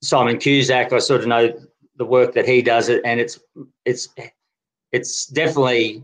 Simon 0.03 0.39
Cusack, 0.39 0.93
I 0.93 0.99
sort 0.99 1.21
of 1.21 1.27
know 1.27 1.53
the 1.97 2.05
work 2.05 2.33
that 2.35 2.47
he 2.47 2.63
does, 2.63 2.89
it, 2.89 3.03
and 3.05 3.21
it's 3.21 3.39
it's 3.85 4.09
it's 4.93 5.27
definitely 5.27 6.03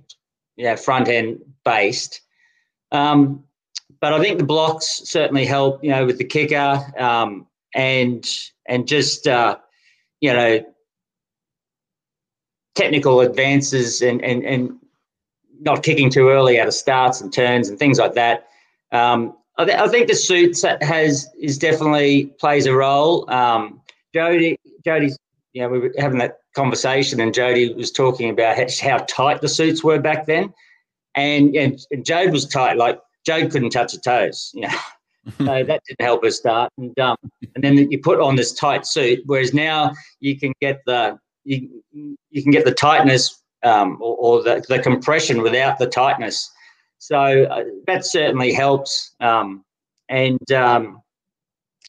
yeah 0.57 0.77
front 0.77 1.09
end 1.09 1.41
based. 1.65 2.21
Um, 2.93 3.45
but 4.01 4.13
I 4.13 4.21
think 4.21 4.39
the 4.39 4.45
blocks 4.45 5.03
certainly 5.05 5.47
help, 5.47 5.83
you 5.83 5.91
know, 5.91 6.05
with 6.05 6.19
the 6.19 6.25
kicker 6.25 6.85
um, 6.99 7.47
and 7.75 8.27
and 8.67 8.87
just 8.87 9.27
uh, 9.27 9.57
you 10.21 10.33
know 10.33 10.65
technical 12.75 13.21
advances 13.21 14.03
and 14.03 14.23
and 14.23 14.45
and 14.45 14.79
not 15.61 15.83
kicking 15.83 16.11
too 16.11 16.29
early 16.29 16.61
out 16.61 16.69
of 16.69 16.75
starts 16.75 17.21
and 17.21 17.33
turns 17.33 17.69
and 17.69 17.79
things 17.79 17.99
like 17.99 18.15
that. 18.15 18.49
Um, 18.93 19.37
I, 19.59 19.65
th- 19.65 19.79
I, 19.79 19.89
think 19.89 20.07
the 20.07 20.15
suits 20.15 20.63
has 20.83 21.29
is 21.41 21.57
definitely 21.57 22.27
plays 22.39 22.67
a 22.67 22.75
role. 22.75 23.29
Um, 23.31 23.81
Jodie, 24.17 24.57
Jodie's, 24.87 25.19
you 25.53 25.63
know, 25.63 25.69
we 25.69 25.79
were 25.79 25.93
having 25.99 26.19
that 26.19 26.39
conversation, 26.55 27.21
and 27.21 27.35
Jody 27.35 27.73
was 27.75 27.91
talking 27.91 28.31
about 28.31 28.57
how 28.81 28.99
tight 29.09 29.41
the 29.41 29.49
suits 29.49 29.85
were 29.85 30.01
back 30.01 30.27
then, 30.27 30.53
and 31.15 31.55
and, 31.55 31.79
and 31.91 32.05
Jode 32.05 32.33
was 32.33 32.47
tight, 32.47 32.77
like 32.77 32.99
Jode 33.29 33.51
couldn't 33.51 33.71
touch 33.71 33.93
her 33.93 33.99
toes, 33.99 34.51
you 34.55 34.63
know. 34.63 34.69
so 35.39 35.65
that 35.65 35.83
didn't 35.87 36.01
help 36.01 36.25
her 36.25 36.31
start, 36.31 36.73
and 36.79 36.99
um, 36.99 37.17
and 37.55 37.65
then 37.65 37.91
you 37.91 37.99
put 37.99 38.21
on 38.21 38.37
this 38.37 38.53
tight 38.53 38.87
suit, 38.87 39.21
whereas 39.27 39.53
now 39.53 39.93
you 40.21 40.39
can 40.39 40.53
get 40.61 40.81
the 40.87 41.19
you 41.45 41.83
you 41.93 42.43
can 42.43 42.53
get 42.53 42.65
the 42.65 42.73
tightness 42.73 43.43
um, 43.63 43.99
or, 44.01 44.17
or 44.17 44.43
the, 44.43 44.65
the 44.69 44.79
compression 44.79 45.43
without 45.43 45.79
the 45.79 45.87
tightness. 45.87 46.51
So 46.99 47.45
uh, 47.45 47.65
that 47.87 48.07
certainly 48.07 48.53
helps. 48.53 49.15
Um, 49.21 49.65
and 50.09 50.53
um, 50.53 51.03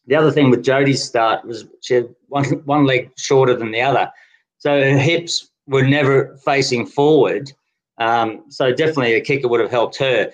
the 0.07 0.15
other 0.15 0.31
thing 0.31 0.49
with 0.49 0.63
Jodie's 0.63 1.03
start 1.03 1.45
was 1.45 1.65
she 1.81 1.95
had 1.95 2.15
one 2.27 2.45
one 2.65 2.85
leg 2.85 3.11
shorter 3.17 3.55
than 3.55 3.71
the 3.71 3.81
other, 3.81 4.11
so 4.57 4.71
her 4.71 4.97
hips 4.97 5.49
were 5.67 5.83
never 5.83 6.37
facing 6.45 6.85
forward. 6.85 7.51
Um, 7.97 8.45
so 8.49 8.71
definitely 8.71 9.15
a 9.15 9.21
kicker 9.21 9.47
would 9.47 9.59
have 9.59 9.71
helped 9.71 9.97
her. 9.97 10.31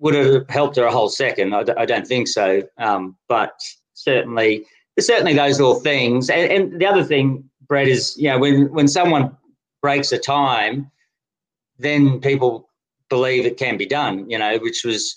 Would 0.00 0.14
have 0.14 0.48
helped 0.48 0.76
her 0.76 0.84
a 0.84 0.92
whole 0.92 1.08
second? 1.08 1.54
I 1.54 1.62
d- 1.64 1.72
I 1.76 1.84
don't 1.84 2.06
think 2.06 2.28
so. 2.28 2.62
Um, 2.78 3.16
but 3.28 3.60
certainly, 3.94 4.64
certainly 4.98 5.34
those 5.34 5.58
little 5.58 5.80
things. 5.80 6.30
And, 6.30 6.50
and 6.50 6.80
the 6.80 6.86
other 6.86 7.04
thing, 7.04 7.48
Brett, 7.66 7.88
is 7.88 8.16
you 8.16 8.28
know 8.28 8.38
when 8.38 8.72
when 8.72 8.88
someone 8.88 9.36
breaks 9.80 10.12
a 10.12 10.18
time, 10.18 10.90
then 11.78 12.20
people 12.20 12.68
believe 13.08 13.46
it 13.46 13.56
can 13.56 13.76
be 13.76 13.86
done. 13.86 14.28
You 14.30 14.38
know, 14.38 14.58
which 14.58 14.84
was 14.84 15.16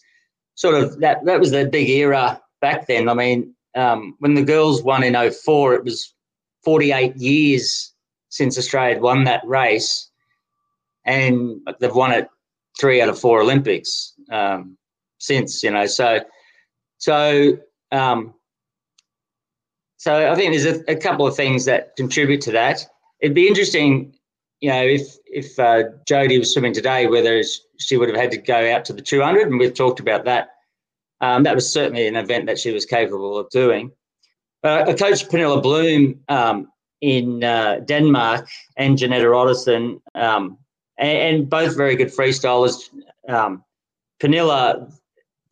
sort 0.55 0.75
of 0.75 0.99
that 1.01 1.23
that 1.25 1.39
was 1.39 1.51
the 1.51 1.65
big 1.65 1.89
era 1.89 2.41
back 2.61 2.87
then. 2.87 3.09
I 3.09 3.13
mean, 3.13 3.54
um, 3.75 4.15
when 4.19 4.33
the 4.33 4.43
girls 4.43 4.83
won 4.83 5.03
in 5.03 5.13
04, 5.31 5.75
it 5.75 5.83
was 5.83 6.13
48 6.63 7.15
years 7.17 7.93
since 8.29 8.57
Australia 8.57 8.95
had 8.95 9.03
won 9.03 9.23
that 9.25 9.45
race, 9.45 10.09
and 11.05 11.59
they've 11.79 11.93
won 11.93 12.11
it 12.11 12.27
three 12.79 13.01
out 13.01 13.09
of 13.09 13.19
four 13.19 13.41
Olympics 13.41 14.13
um, 14.31 14.77
since. 15.19 15.61
You 15.61 15.71
know, 15.71 15.85
so 15.85 16.19
so 16.97 17.57
um, 17.91 18.33
so 19.97 20.31
I 20.31 20.35
think 20.35 20.53
there's 20.53 20.77
a, 20.77 20.91
a, 20.91 20.95
couple 20.95 21.25
of 21.25 21.35
things 21.35 21.65
that 21.65 21.95
contribute 21.95 22.41
to 22.41 22.51
that. 22.51 22.85
It'd 23.21 23.35
be 23.35 23.47
interesting, 23.47 24.13
you 24.59 24.69
know, 24.69 24.83
if 24.83 25.17
if 25.25 25.57
uh, 25.59 25.83
Jodie 26.09 26.39
was 26.39 26.53
swimming 26.53 26.73
today, 26.73 27.07
whether 27.07 27.41
she 27.79 27.97
would 27.97 28.09
have 28.09 28.17
had 28.17 28.31
to 28.31 28.37
go 28.37 28.73
out 28.73 28.85
to 28.85 28.93
the 28.93 29.01
200, 29.01 29.47
and 29.47 29.59
we've 29.59 29.73
talked 29.73 29.99
about 29.99 30.25
that 30.25 30.49
um, 31.21 31.43
that 31.43 31.55
was 31.55 31.71
certainly 31.71 32.07
an 32.07 32.15
event 32.15 32.45
that 32.47 32.59
she 32.59 32.71
was 32.71 32.85
capable 32.85 33.37
of 33.37 33.49
doing. 33.49 33.91
Uh, 34.63 34.83
I 34.87 34.93
coached 34.93 35.29
Pernille 35.29 35.61
Blume 35.61 36.19
um, 36.27 36.67
in 37.01 37.43
uh, 37.43 37.81
Denmark 37.85 38.47
and 38.77 38.97
Jeanette 38.97 39.21
Ottesen, 39.21 40.01
um, 40.15 40.57
and, 40.97 41.17
and, 41.17 41.49
both 41.49 41.77
very 41.77 41.95
good 41.95 42.07
freestylers. 42.07 42.89
Um, 43.27 43.63
Pernille, 44.19 44.91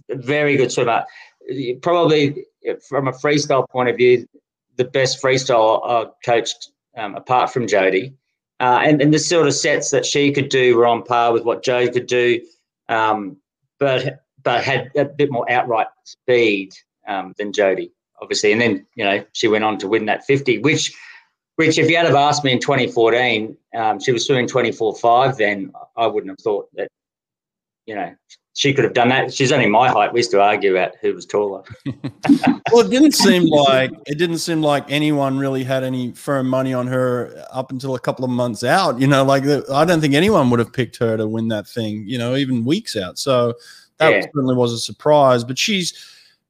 very 0.09 0.57
good 0.57 0.71
swimmer. 0.71 1.05
Probably 1.81 2.45
from 2.87 3.07
a 3.07 3.11
freestyle 3.11 3.69
point 3.69 3.89
of 3.89 3.97
view, 3.97 4.27
the 4.77 4.85
best 4.85 5.21
freestyle 5.21 5.81
I 5.83 6.09
coached 6.25 6.71
um, 6.97 7.15
apart 7.15 7.51
from 7.51 7.67
Jody. 7.67 8.13
Uh, 8.59 8.79
and, 8.83 9.01
and 9.01 9.13
the 9.13 9.19
sort 9.19 9.47
of 9.47 9.53
sets 9.53 9.91
that 9.91 10.05
she 10.05 10.31
could 10.31 10.49
do 10.49 10.77
were 10.77 10.87
on 10.87 11.03
par 11.03 11.33
with 11.33 11.43
what 11.43 11.63
Jody 11.63 11.91
could 11.91 12.07
do. 12.07 12.39
Um, 12.87 13.37
but 13.79 14.22
but 14.43 14.63
had 14.63 14.91
a 14.95 15.05
bit 15.05 15.31
more 15.31 15.49
outright 15.49 15.87
speed 16.03 16.73
um, 17.07 17.33
than 17.37 17.51
Jodie, 17.51 17.91
obviously. 18.21 18.51
And 18.51 18.61
then 18.61 18.85
you 18.95 19.05
know 19.05 19.23
she 19.33 19.47
went 19.47 19.63
on 19.63 19.77
to 19.79 19.87
win 19.87 20.05
that 20.05 20.25
50, 20.25 20.59
which 20.59 20.93
which 21.55 21.77
if 21.77 21.89
you 21.89 21.97
had 21.97 22.05
have 22.05 22.15
asked 22.15 22.43
me 22.43 22.51
in 22.51 22.59
2014, 22.59 23.55
um, 23.75 23.99
she 23.99 24.11
was 24.11 24.25
swimming 24.25 24.47
24.5, 24.47 25.37
then 25.37 25.71
I 25.95 26.07
wouldn't 26.07 26.31
have 26.31 26.39
thought 26.39 26.67
that 26.75 26.87
you 27.85 27.95
know 27.95 28.13
she 28.55 28.73
could 28.73 28.83
have 28.83 28.93
done 28.93 29.09
that. 29.09 29.33
She's 29.33 29.51
only 29.51 29.67
my 29.67 29.89
height. 29.89 30.13
We 30.13 30.19
used 30.19 30.31
to 30.31 30.41
argue 30.41 30.77
about 30.77 30.95
who 31.01 31.13
was 31.13 31.25
taller. 31.25 31.63
well, 32.71 32.85
it 32.85 32.89
didn't 32.91 33.13
seem 33.13 33.45
like 33.45 33.91
it 34.05 34.17
didn't 34.19 34.37
seem 34.37 34.61
like 34.61 34.89
anyone 34.89 35.39
really 35.39 35.63
had 35.63 35.83
any 35.83 36.11
firm 36.11 36.47
money 36.47 36.73
on 36.73 36.85
her 36.87 37.45
up 37.51 37.71
until 37.71 37.95
a 37.95 37.99
couple 37.99 38.23
of 38.23 38.31
months 38.31 38.63
out. 38.63 38.99
You 38.99 39.07
know, 39.07 39.23
like 39.23 39.43
I 39.71 39.85
don't 39.85 40.01
think 40.01 40.13
anyone 40.13 40.51
would 40.51 40.59
have 40.59 40.71
picked 40.71 40.97
her 40.97 41.17
to 41.17 41.27
win 41.27 41.47
that 41.47 41.67
thing. 41.67 42.03
You 42.07 42.19
know, 42.19 42.35
even 42.35 42.63
weeks 42.63 42.95
out. 42.95 43.17
So 43.17 43.55
that 43.97 44.09
yeah. 44.09 44.21
certainly 44.21 44.55
was 44.55 44.73
a 44.73 44.79
surprise. 44.79 45.43
But 45.43 45.57
she's 45.57 46.09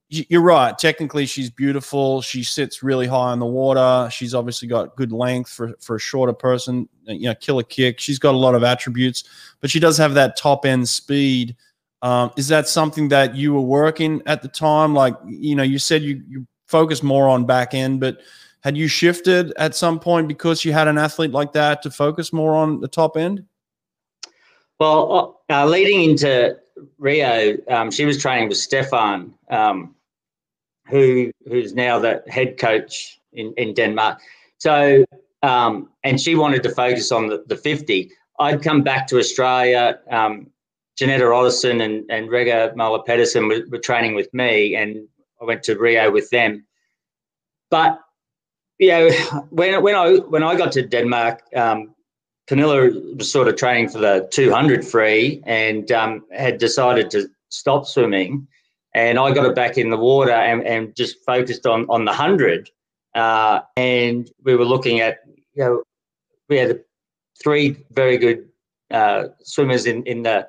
you're 0.09 0.41
right. 0.41 0.77
Technically, 0.77 1.25
she's 1.25 1.49
beautiful. 1.49 2.21
She 2.21 2.43
sits 2.43 2.83
really 2.83 3.07
high 3.07 3.31
on 3.31 3.39
the 3.39 3.45
water. 3.45 4.09
She's 4.11 4.35
obviously 4.35 4.67
got 4.67 4.95
good 4.95 5.11
length 5.11 5.51
for 5.51 5.73
for 5.79 5.95
a 5.95 5.99
shorter 5.99 6.33
person. 6.33 6.87
You 7.05 7.29
know, 7.29 7.35
killer 7.35 7.63
kick. 7.63 7.99
She's 7.99 8.19
got 8.19 8.35
a 8.35 8.37
lot 8.37 8.55
of 8.55 8.63
attributes, 8.63 9.23
but 9.59 9.69
she 9.69 9.79
does 9.79 9.97
have 9.97 10.13
that 10.13 10.37
top 10.37 10.65
end 10.65 10.87
speed 10.87 11.55
um, 12.03 12.31
is 12.35 12.49
that 12.49 12.67
something 12.67 13.07
that 13.07 13.33
you 13.33 13.53
were 13.53 13.61
working 13.61 14.21
at 14.25 14.41
the 14.41 14.49
time? 14.49 14.93
Like, 14.93 15.15
you 15.25 15.55
know, 15.55 15.63
you 15.63 15.79
said 15.79 16.03
you, 16.03 16.21
you 16.27 16.45
focus 16.67 17.01
more 17.01 17.29
on 17.29 17.45
back 17.45 17.73
end, 17.73 18.01
but 18.01 18.19
had 18.59 18.75
you 18.75 18.89
shifted 18.89 19.53
at 19.57 19.73
some 19.73 20.01
point 20.01 20.27
because 20.27 20.65
you 20.65 20.73
had 20.73 20.89
an 20.89 20.97
athlete 20.97 21.31
like 21.31 21.53
that 21.53 21.81
to 21.83 21.89
focus 21.89 22.33
more 22.33 22.55
on 22.55 22.81
the 22.81 22.89
top 22.89 23.15
end? 23.15 23.45
Well, 24.81 25.39
uh, 25.49 25.61
uh 25.61 25.65
leading 25.65 26.09
into 26.09 26.57
Rio, 26.97 27.57
um, 27.69 27.91
she 27.91 28.05
was 28.05 28.17
training 28.21 28.49
with 28.49 28.57
Stefan, 28.57 29.33
um, 29.49 29.95
who 30.89 31.31
who's 31.47 31.73
now 31.73 31.99
the 31.99 32.23
head 32.27 32.57
coach 32.57 33.19
in, 33.33 33.53
in 33.57 33.73
Denmark. 33.73 34.19
So, 34.57 35.05
um, 35.41 35.89
and 36.03 36.19
she 36.19 36.35
wanted 36.35 36.63
to 36.63 36.69
focus 36.69 37.11
on 37.11 37.27
the, 37.27 37.43
the 37.47 37.57
50. 37.57 38.11
I'd 38.39 38.63
come 38.63 38.81
back 38.81 39.07
to 39.07 39.19
Australia 39.19 39.99
um, 40.09 40.47
Jeanette 40.97 41.21
Ottesen 41.21 41.81
and, 41.83 42.05
and 42.09 42.29
Rikke 42.29 42.75
Møller 42.75 43.05
Pedersen 43.05 43.47
were, 43.47 43.63
were, 43.69 43.79
training 43.79 44.15
with 44.15 44.31
me, 44.33 44.75
and 44.75 45.07
I 45.41 45.45
went 45.45 45.63
to 45.63 45.77
Rio 45.77 46.11
with 46.11 46.29
them. 46.29 46.65
But 47.69 47.99
you 48.79 48.89
know, 48.89 49.09
when 49.49 49.81
when 49.81 49.95
I 49.95 50.15
when 50.17 50.43
I 50.43 50.55
got 50.55 50.71
to 50.73 50.83
Denmark, 50.83 51.41
um, 51.55 51.92
Pernille 52.53 53.17
was 53.17 53.31
sort 53.31 53.47
of 53.47 53.55
training 53.55 53.89
for 53.89 53.97
the 53.97 54.27
200 54.31 54.85
free 54.85 55.41
and 55.47 55.91
um, 55.91 56.23
had 56.31 56.59
decided 56.59 57.09
to 57.09 57.27
stop 57.49 57.87
swimming, 57.87 58.47
and 58.93 59.17
I 59.17 59.31
got 59.33 59.45
it 59.47 59.55
back 59.55 59.75
in 59.75 59.89
the 59.89 59.97
water 59.97 60.31
and, 60.31 60.63
and 60.63 60.95
just 60.95 61.17
focused 61.25 61.65
on 61.65 61.87
on 61.89 62.05
the 62.05 62.13
hundred. 62.13 62.69
Uh, 63.15 63.61
and 63.75 64.29
we 64.43 64.55
were 64.55 64.65
looking 64.65 64.99
at 64.99 65.19
you 65.55 65.63
know 65.63 65.83
we 66.47 66.57
had 66.57 66.79
three 67.43 67.75
very 67.91 68.17
good 68.17 68.47
uh, 68.91 69.29
swimmers 69.41 69.87
in 69.87 70.03
in 70.03 70.21
the 70.21 70.47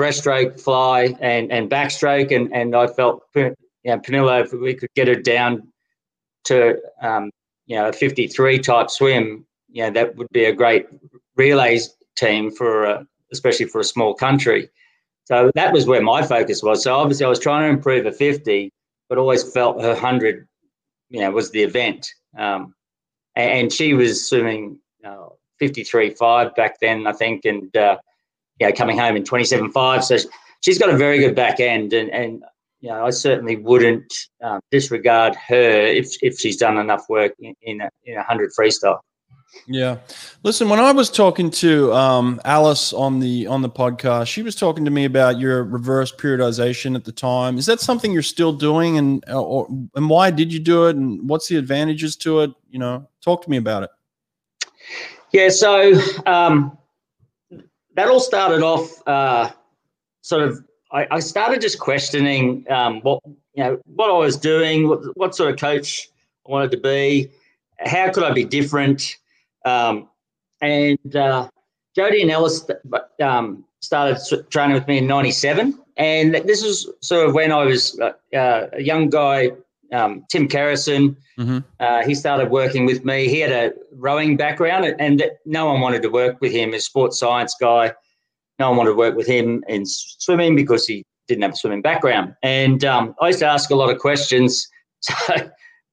breaststroke, 0.00 0.60
fly, 0.60 1.16
and 1.20 1.52
and 1.52 1.70
backstroke, 1.70 2.34
and 2.34 2.52
and 2.52 2.74
I 2.74 2.88
felt 2.88 3.22
you 3.36 3.54
know, 3.84 3.98
Pernille, 3.98 4.44
if 4.44 4.52
we 4.52 4.74
could 4.74 4.90
get 4.96 5.06
her 5.06 5.14
down 5.14 5.68
to 6.46 6.80
um, 7.02 7.30
you 7.66 7.76
know 7.76 7.90
a 7.90 7.92
53 7.92 8.58
type 8.58 8.90
swim, 8.90 9.46
you 9.68 9.84
know 9.84 9.90
that 9.92 10.16
would 10.16 10.30
be 10.32 10.44
a 10.44 10.52
great 10.52 10.86
relays 11.36 11.94
team 12.16 12.50
for 12.50 12.86
uh, 12.86 13.04
especially 13.32 13.66
for 13.66 13.80
a 13.80 13.84
small 13.84 14.14
country. 14.14 14.68
So 15.24 15.50
that 15.54 15.72
was 15.72 15.86
where 15.86 16.02
my 16.02 16.22
focus 16.22 16.62
was. 16.62 16.82
So 16.84 16.94
obviously 16.94 17.26
I 17.26 17.28
was 17.28 17.40
trying 17.40 17.62
to 17.62 17.76
improve 17.76 18.06
a 18.06 18.12
50, 18.12 18.72
but 19.08 19.18
always 19.18 19.42
felt 19.52 19.80
her 19.82 19.92
100, 19.92 20.46
you 21.10 21.20
know, 21.20 21.30
was 21.30 21.50
the 21.50 21.62
event. 21.62 22.08
Um, 22.38 22.74
and, 23.34 23.72
she 23.72 23.92
was 23.92 24.26
swimming 24.26 24.78
uh, 25.04 25.28
53.5 25.60 26.54
back 26.54 26.80
then, 26.80 27.06
I 27.06 27.12
think, 27.12 27.44
and 27.44 27.76
uh, 27.76 27.98
you 28.60 28.66
know, 28.66 28.72
coming 28.72 28.98
home 28.98 29.16
in 29.16 29.24
27.5. 29.24 30.02
So 30.04 30.16
she's 30.60 30.78
got 30.78 30.88
a 30.88 30.96
very 30.96 31.18
good 31.18 31.34
back 31.34 31.60
end, 31.60 31.92
and, 31.92 32.08
and 32.10 32.42
you 32.80 32.88
know, 32.88 33.04
I 33.04 33.10
certainly 33.10 33.56
wouldn't 33.56 34.12
um, 34.42 34.60
disregard 34.70 35.34
her 35.48 35.70
if, 35.86 36.16
if 36.22 36.38
she's 36.38 36.56
done 36.56 36.78
enough 36.78 37.04
work 37.10 37.32
in, 37.38 37.54
in, 37.62 37.80
a, 37.82 37.90
in 38.04 38.14
a 38.14 38.18
100 38.18 38.52
freestyle. 38.58 39.00
Yeah. 39.66 39.98
Listen, 40.42 40.68
when 40.68 40.78
I 40.78 40.92
was 40.92 41.10
talking 41.10 41.50
to 41.50 41.92
um, 41.92 42.40
Alice 42.44 42.92
on 42.92 43.18
the 43.18 43.46
on 43.46 43.62
the 43.62 43.68
podcast, 43.68 44.28
she 44.28 44.42
was 44.42 44.54
talking 44.54 44.84
to 44.84 44.90
me 44.90 45.04
about 45.04 45.40
your 45.40 45.64
reverse 45.64 46.12
periodization 46.12 46.94
at 46.94 47.04
the 47.04 47.12
time. 47.12 47.58
Is 47.58 47.66
that 47.66 47.80
something 47.80 48.12
you're 48.12 48.22
still 48.22 48.52
doing, 48.52 48.98
and 48.98 49.24
or, 49.28 49.66
and 49.94 50.08
why 50.08 50.30
did 50.30 50.52
you 50.52 50.60
do 50.60 50.86
it, 50.86 50.96
and 50.96 51.28
what's 51.28 51.48
the 51.48 51.56
advantages 51.56 52.16
to 52.16 52.40
it? 52.40 52.50
You 52.70 52.78
know, 52.78 53.08
talk 53.22 53.42
to 53.42 53.50
me 53.50 53.56
about 53.56 53.82
it. 53.82 53.90
Yeah. 55.32 55.48
So 55.48 55.94
um, 56.26 56.78
that 57.94 58.08
all 58.08 58.20
started 58.20 58.62
off 58.62 59.06
uh, 59.06 59.50
sort 60.22 60.42
of. 60.42 60.64
I, 60.92 61.06
I, 61.10 61.18
started 61.18 61.60
just 61.60 61.80
questioning 61.80 62.64
um, 62.70 63.00
what 63.00 63.20
you 63.54 63.64
know 63.64 63.80
what 63.86 64.08
I 64.08 64.16
was 64.16 64.36
doing, 64.36 64.88
what, 64.88 65.00
what, 65.16 65.34
sort 65.34 65.50
of 65.50 65.58
coach 65.58 66.08
I 66.46 66.52
wanted 66.52 66.70
to 66.70 66.76
be, 66.76 67.28
how 67.80 68.10
could 68.12 68.22
I 68.22 68.30
be 68.30 68.44
different, 68.44 69.16
um, 69.66 70.08
and 70.62 71.16
uh, 71.16 71.48
Jodie 71.96 72.22
and 72.22 72.30
Alice 72.30 72.66
um, 73.22 73.64
started 73.80 74.18
training 74.50 74.74
with 74.74 74.86
me 74.88 74.98
in 74.98 75.06
'97, 75.06 75.78
and 75.96 76.34
this 76.34 76.62
was 76.62 76.90
sort 77.00 77.28
of 77.28 77.34
when 77.34 77.52
I 77.52 77.64
was 77.64 77.98
uh, 78.00 78.12
a 78.32 78.82
young 78.82 79.10
guy 79.10 79.52
um, 79.92 80.24
Tim 80.30 80.48
Kerrison. 80.48 81.16
Mm-hmm. 81.38 81.58
Uh, 81.80 82.04
he 82.04 82.14
started 82.14 82.50
working 82.50 82.86
with 82.86 83.04
me. 83.04 83.28
He 83.28 83.40
had 83.40 83.52
a 83.52 83.72
rowing 83.92 84.36
background, 84.36 84.94
and 84.98 85.22
no 85.44 85.66
one 85.66 85.80
wanted 85.80 86.02
to 86.02 86.08
work 86.08 86.40
with 86.40 86.52
him. 86.52 86.74
A 86.74 86.80
sports 86.80 87.18
science 87.18 87.54
guy, 87.60 87.92
no 88.58 88.68
one 88.68 88.78
wanted 88.78 88.90
to 88.90 88.96
work 88.96 89.16
with 89.16 89.26
him 89.26 89.64
in 89.68 89.84
swimming 89.86 90.56
because 90.56 90.86
he 90.86 91.04
didn't 91.28 91.42
have 91.42 91.52
a 91.52 91.56
swimming 91.56 91.82
background. 91.82 92.34
And 92.42 92.84
um, 92.84 93.14
I 93.20 93.28
used 93.28 93.40
to 93.40 93.46
ask 93.46 93.70
a 93.70 93.74
lot 93.74 93.90
of 93.90 93.98
questions, 93.98 94.68
so, 95.00 95.34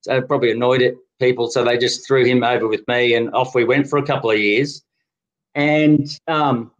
so 0.04 0.20
probably 0.20 0.50
annoyed 0.50 0.82
it 0.82 0.96
people. 1.18 1.50
So 1.50 1.64
they 1.64 1.78
just 1.78 2.06
threw 2.06 2.24
him 2.24 2.44
over 2.44 2.68
with 2.68 2.86
me, 2.88 3.14
and 3.14 3.32
off 3.34 3.54
we 3.54 3.64
went 3.64 3.88
for 3.88 3.98
a 3.98 4.06
couple 4.06 4.30
of 4.30 4.38
years. 4.38 4.82
And 5.54 6.08
um, 6.28 6.70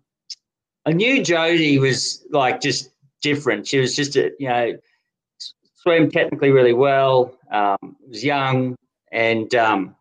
I 0.84 0.92
knew 0.92 1.22
Jodie 1.22 1.80
was 1.80 2.24
like 2.30 2.60
just 2.60 2.90
different. 3.22 3.66
She 3.66 3.78
was 3.78 3.96
just 3.96 4.16
a 4.16 4.32
you 4.38 4.48
know 4.48 4.76
swam 5.76 6.10
technically 6.10 6.50
really 6.50 6.74
well. 6.74 7.34
Um, 7.50 7.96
was 8.06 8.22
young, 8.22 8.76
and 9.10 9.54
um, 9.54 9.96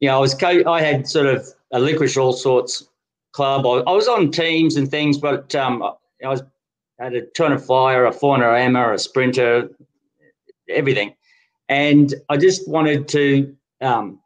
you 0.00 0.08
know, 0.08 0.16
I 0.16 0.20
was 0.20 0.34
co- 0.34 0.68
I 0.68 0.82
had 0.82 1.06
sort 1.06 1.26
of 1.26 1.46
a 1.72 1.78
licorice 1.78 2.16
all 2.16 2.32
sorts 2.32 2.88
club. 3.32 3.66
I, 3.66 3.90
I 3.90 3.92
was 3.92 4.08
on 4.08 4.32
teams 4.32 4.76
and 4.76 4.90
things, 4.90 5.16
but 5.16 5.54
um, 5.54 5.82
I 6.24 6.28
was 6.28 6.42
I 7.00 7.04
had 7.04 7.14
a 7.14 7.22
200 7.22 7.60
flyer, 7.60 8.04
a 8.04 8.12
400 8.12 8.54
ammer, 8.56 8.92
a 8.92 8.98
sprinter, 8.98 9.70
everything, 10.68 11.14
and 11.72 12.14
I 12.28 12.36
just 12.36 12.68
wanted 12.68 13.08
to, 13.08 13.56
um, 13.80 14.20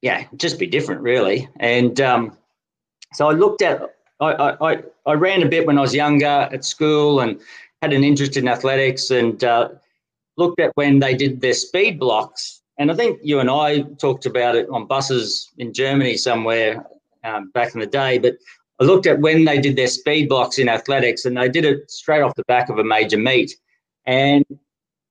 yeah, 0.00 0.24
just 0.36 0.58
be 0.58 0.66
different, 0.66 1.02
really. 1.02 1.50
And 1.60 2.00
um, 2.00 2.34
so 3.12 3.28
I 3.28 3.32
looked 3.32 3.60
at. 3.60 3.82
I, 4.18 4.56
I, 4.62 4.82
I 5.04 5.12
ran 5.12 5.42
a 5.42 5.46
bit 5.46 5.66
when 5.66 5.76
I 5.76 5.82
was 5.82 5.94
younger 5.94 6.48
at 6.50 6.64
school 6.64 7.20
and 7.20 7.38
had 7.82 7.92
an 7.92 8.02
interest 8.02 8.38
in 8.38 8.48
athletics 8.48 9.10
and 9.10 9.44
uh, 9.44 9.68
looked 10.38 10.58
at 10.60 10.72
when 10.76 11.00
they 11.00 11.14
did 11.14 11.42
their 11.42 11.52
speed 11.52 12.00
blocks. 12.00 12.62
And 12.78 12.90
I 12.90 12.94
think 12.94 13.18
you 13.22 13.38
and 13.40 13.50
I 13.50 13.82
talked 14.00 14.24
about 14.24 14.56
it 14.56 14.66
on 14.70 14.86
buses 14.86 15.50
in 15.58 15.74
Germany 15.74 16.16
somewhere 16.16 16.86
um, 17.22 17.50
back 17.50 17.74
in 17.74 17.80
the 17.80 17.86
day. 17.86 18.16
But 18.16 18.38
I 18.80 18.84
looked 18.84 19.06
at 19.06 19.20
when 19.20 19.44
they 19.44 19.60
did 19.60 19.76
their 19.76 19.88
speed 19.88 20.30
blocks 20.30 20.58
in 20.58 20.70
athletics, 20.70 21.26
and 21.26 21.36
they 21.36 21.50
did 21.50 21.66
it 21.66 21.90
straight 21.90 22.22
off 22.22 22.34
the 22.34 22.44
back 22.44 22.70
of 22.70 22.78
a 22.78 22.84
major 22.84 23.18
meet. 23.18 23.54
And 24.06 24.46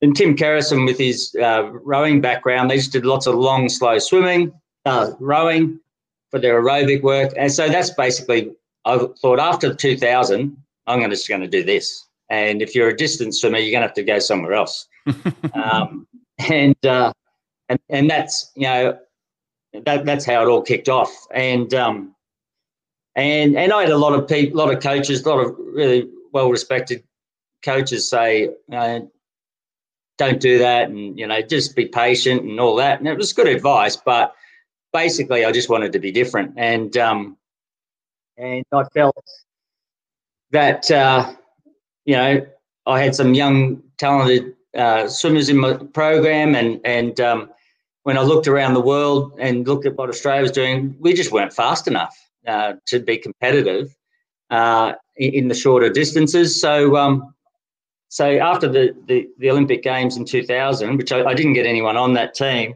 and 0.06 0.15
Tim 0.15 0.36
Kerrison, 0.36 0.86
with 0.86 1.00
his 1.00 1.36
uh, 1.41 1.72
rowing 1.84 2.22
background, 2.22 2.70
they 2.70 2.78
just 2.78 2.91
did 2.91 3.06
lots 3.06 3.26
of 3.26 3.36
long, 3.36 3.68
slow 3.70 3.98
swimming, 3.98 4.54
uh, 4.86 5.12
rowing 5.20 5.80
for 6.30 6.39
their 6.39 6.62
aerobic 6.62 7.02
work. 7.02 7.34
And 7.38 7.52
so 7.52 7.68
that's 7.68 7.89
basically, 7.89 8.52
I 8.86 9.00
thought 9.20 9.39
after 9.39 9.74
2000, 9.74 10.56
I'm 10.86 11.00
gonna, 11.00 11.15
just 11.15 11.28
going 11.28 11.41
to 11.41 11.48
do 11.48 11.63
this. 11.63 12.08
And 12.30 12.62
if 12.62 12.76
you're 12.76 12.89
a 12.89 12.96
distance 12.96 13.41
swimmer, 13.41 13.58
you're 13.58 13.72
going 13.72 13.82
to 13.82 13.88
have 13.88 13.96
to 13.96 14.04
go 14.04 14.20
somewhere 14.20 14.54
else. 14.54 14.88
um, 15.54 16.08
and, 16.50 16.86
uh, 16.86 17.12
and 17.70 17.80
and 17.89 18.08
that's 18.08 18.52
you 18.56 18.68
know 18.68 18.98
that 19.86 20.06
that's 20.06 20.24
how 20.24 20.44
it 20.44 20.48
all 20.48 20.62
kicked 20.62 20.88
off. 20.88 21.10
And 21.34 21.74
um, 21.74 22.15
and 23.15 23.58
and 23.58 23.74
I 23.74 23.82
had 23.82 23.89
a 23.89 23.98
lot 23.98 24.13
of 24.13 24.28
people, 24.28 24.60
a 24.60 24.62
lot 24.63 24.74
of 24.74 24.84
coaches, 24.84 25.26
a 25.26 25.30
lot 25.30 25.39
of 25.39 25.56
really 25.58 26.08
well 26.32 26.52
respected 26.52 27.04
coaches 27.63 28.08
say, 28.08 28.50
don't 30.17 30.39
do 30.39 30.60
that, 30.60 30.89
and 30.89 31.17
you 31.17 31.28
know, 31.28 31.41
just 31.41 31.75
be 31.75 31.86
patient 31.86 32.43
and 32.43 32.60
all 32.60 32.75
that. 32.78 32.99
And 32.99 33.08
it 33.08 33.17
was 33.17 33.34
good 33.34 33.47
advice, 33.47 33.95
but 33.95 34.36
basically, 34.93 35.45
I 35.45 35.51
just 35.51 35.69
wanted 35.69 35.93
to 35.93 35.99
be 35.99 36.12
different, 36.12 36.54
and 36.58 36.95
um, 36.97 37.38
and 38.38 38.65
I 38.71 38.84
felt 38.93 39.15
that. 40.51 40.89
Uh, 40.89 41.34
you 42.06 42.15
know, 42.15 42.45
I 42.86 43.01
had 43.01 43.15
some 43.15 43.34
young, 43.34 43.82
talented 43.97 44.54
uh, 44.78 45.08
swimmers 45.08 45.49
in 45.49 45.58
my 45.58 45.73
program, 45.73 46.56
and 46.56 46.80
and 46.86 47.19
um, 47.19 47.49
when 48.04 48.17
I 48.17 48.21
looked 48.21 48.47
around 48.47 48.75
the 48.75 48.82
world 48.82 49.34
and 49.39 49.67
looked 49.67 49.86
at 49.86 49.95
what 49.95 50.10
Australia 50.10 50.43
was 50.43 50.51
doing, 50.51 50.95
we 50.99 51.13
just 51.13 51.32
weren't 51.32 51.54
fast 51.54 51.88
enough 51.88 52.15
uh, 52.47 52.73
to 52.88 52.99
be 52.99 53.17
competitive 53.17 53.95
uh, 54.51 54.93
in, 55.17 55.47
the 55.47 55.56
shorter 55.56 55.89
distances. 55.89 56.62
So, 56.62 56.95
um, 56.95 57.34
so 58.10 58.38
after 58.38 58.68
the, 58.68 58.96
the, 59.08 59.28
the 59.39 59.50
Olympic 59.50 59.84
Games 59.84 60.18
in 60.18 60.26
2000, 60.26 60.98
which 60.98 61.12
I, 61.12 61.24
I, 61.24 61.34
didn't 61.34 61.54
get 61.54 61.65
anyone 61.65 61.98
on 61.98 62.13
that 62.13 62.34
team, 62.34 62.76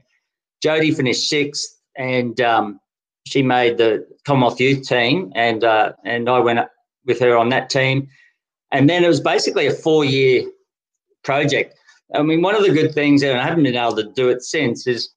Jodie 0.63 0.95
finished 0.95 1.29
sixth, 1.29 1.79
and 1.95 2.39
um, 2.41 2.79
she 3.25 3.41
made 3.41 3.77
the 3.77 4.05
Commonwealth 4.25 4.59
Youth 4.59 4.87
team, 4.87 5.31
and 5.35 5.63
uh, 5.63 5.93
and 6.03 6.29
I 6.29 6.39
went 6.39 6.59
with 7.05 7.19
her 7.19 7.37
on 7.37 7.49
that 7.49 7.69
team, 7.69 8.07
and 8.71 8.89
then 8.89 9.03
it 9.03 9.07
was 9.07 9.21
basically 9.21 9.67
a 9.67 9.73
four 9.73 10.03
year 10.03 10.43
project. 11.23 11.75
I 12.13 12.21
mean, 12.23 12.41
one 12.41 12.55
of 12.55 12.63
the 12.63 12.71
good 12.71 12.93
things, 12.93 13.21
and 13.21 13.39
I 13.39 13.43
haven't 13.43 13.63
been 13.63 13.75
able 13.75 13.95
to 13.95 14.11
do 14.11 14.29
it 14.29 14.41
since, 14.41 14.87
is 14.87 15.09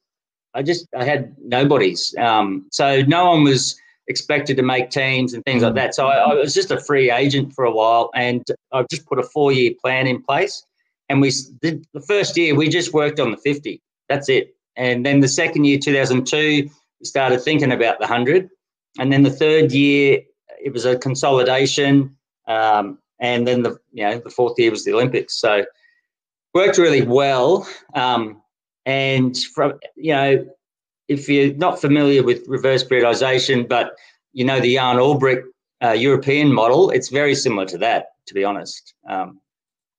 I 0.53 0.61
just 0.61 0.87
I 0.97 1.03
had 1.03 1.35
nobodies. 1.39 2.15
Um, 2.17 2.67
so 2.71 3.01
no 3.03 3.31
one 3.31 3.43
was 3.43 3.79
expected 4.07 4.57
to 4.57 4.63
make 4.63 4.89
teams 4.89 5.33
and 5.33 5.43
things 5.45 5.63
like 5.63 5.75
that. 5.75 5.95
So 5.95 6.07
I, 6.07 6.31
I, 6.31 6.33
was 6.33 6.53
just 6.53 6.71
a 6.71 6.79
free 6.79 7.11
agent 7.11 7.53
for 7.53 7.65
a 7.65 7.71
while, 7.71 8.09
and 8.15 8.43
I've 8.71 8.87
just 8.89 9.05
put 9.05 9.19
a 9.19 9.23
four 9.23 9.51
year 9.51 9.71
plan 9.81 10.07
in 10.07 10.21
place. 10.21 10.63
And 11.09 11.21
we 11.21 11.31
did 11.61 11.85
the 11.93 12.01
first 12.01 12.37
year 12.37 12.55
we 12.55 12.69
just 12.69 12.93
worked 12.93 13.19
on 13.19 13.31
the 13.31 13.37
fifty. 13.37 13.81
That's 14.09 14.29
it. 14.29 14.55
And 14.75 15.05
then 15.05 15.19
the 15.19 15.27
second 15.27 15.65
year, 15.65 15.77
two 15.79 15.93
thousand 15.93 16.25
two, 16.27 16.69
we 16.99 17.05
started 17.05 17.41
thinking 17.41 17.71
about 17.71 17.99
the 17.99 18.07
hundred. 18.07 18.49
And 18.99 19.11
then 19.11 19.23
the 19.23 19.31
third 19.31 19.71
year, 19.71 20.21
it 20.63 20.71
was 20.71 20.85
a 20.85 20.97
consolidation. 20.97 22.15
Um, 22.47 22.99
and 23.19 23.47
then 23.47 23.63
the 23.63 23.77
you 23.91 24.03
know 24.03 24.19
the 24.19 24.29
fourth 24.29 24.57
year 24.59 24.71
was 24.71 24.83
the 24.83 24.93
Olympics. 24.93 25.39
So 25.39 25.65
worked 26.53 26.77
really 26.77 27.01
well. 27.01 27.67
Um, 27.95 28.41
and 28.85 29.37
from 29.37 29.79
you 29.95 30.13
know, 30.13 30.45
if 31.13 31.29
you're 31.29 31.53
not 31.55 31.79
familiar 31.79 32.23
with 32.23 32.47
reverse 32.47 32.83
periodization, 32.83 33.67
but 33.67 33.91
you 34.33 34.43
know 34.43 34.59
the 34.59 34.75
Jan 34.75 34.97
Olbrecht 34.97 35.43
uh, 35.83 35.91
European 35.91 36.51
model, 36.51 36.89
it's 36.89 37.09
very 37.09 37.35
similar 37.35 37.65
to 37.67 37.77
that, 37.77 38.07
to 38.27 38.33
be 38.33 38.43
honest. 38.43 38.93
Um, 39.07 39.39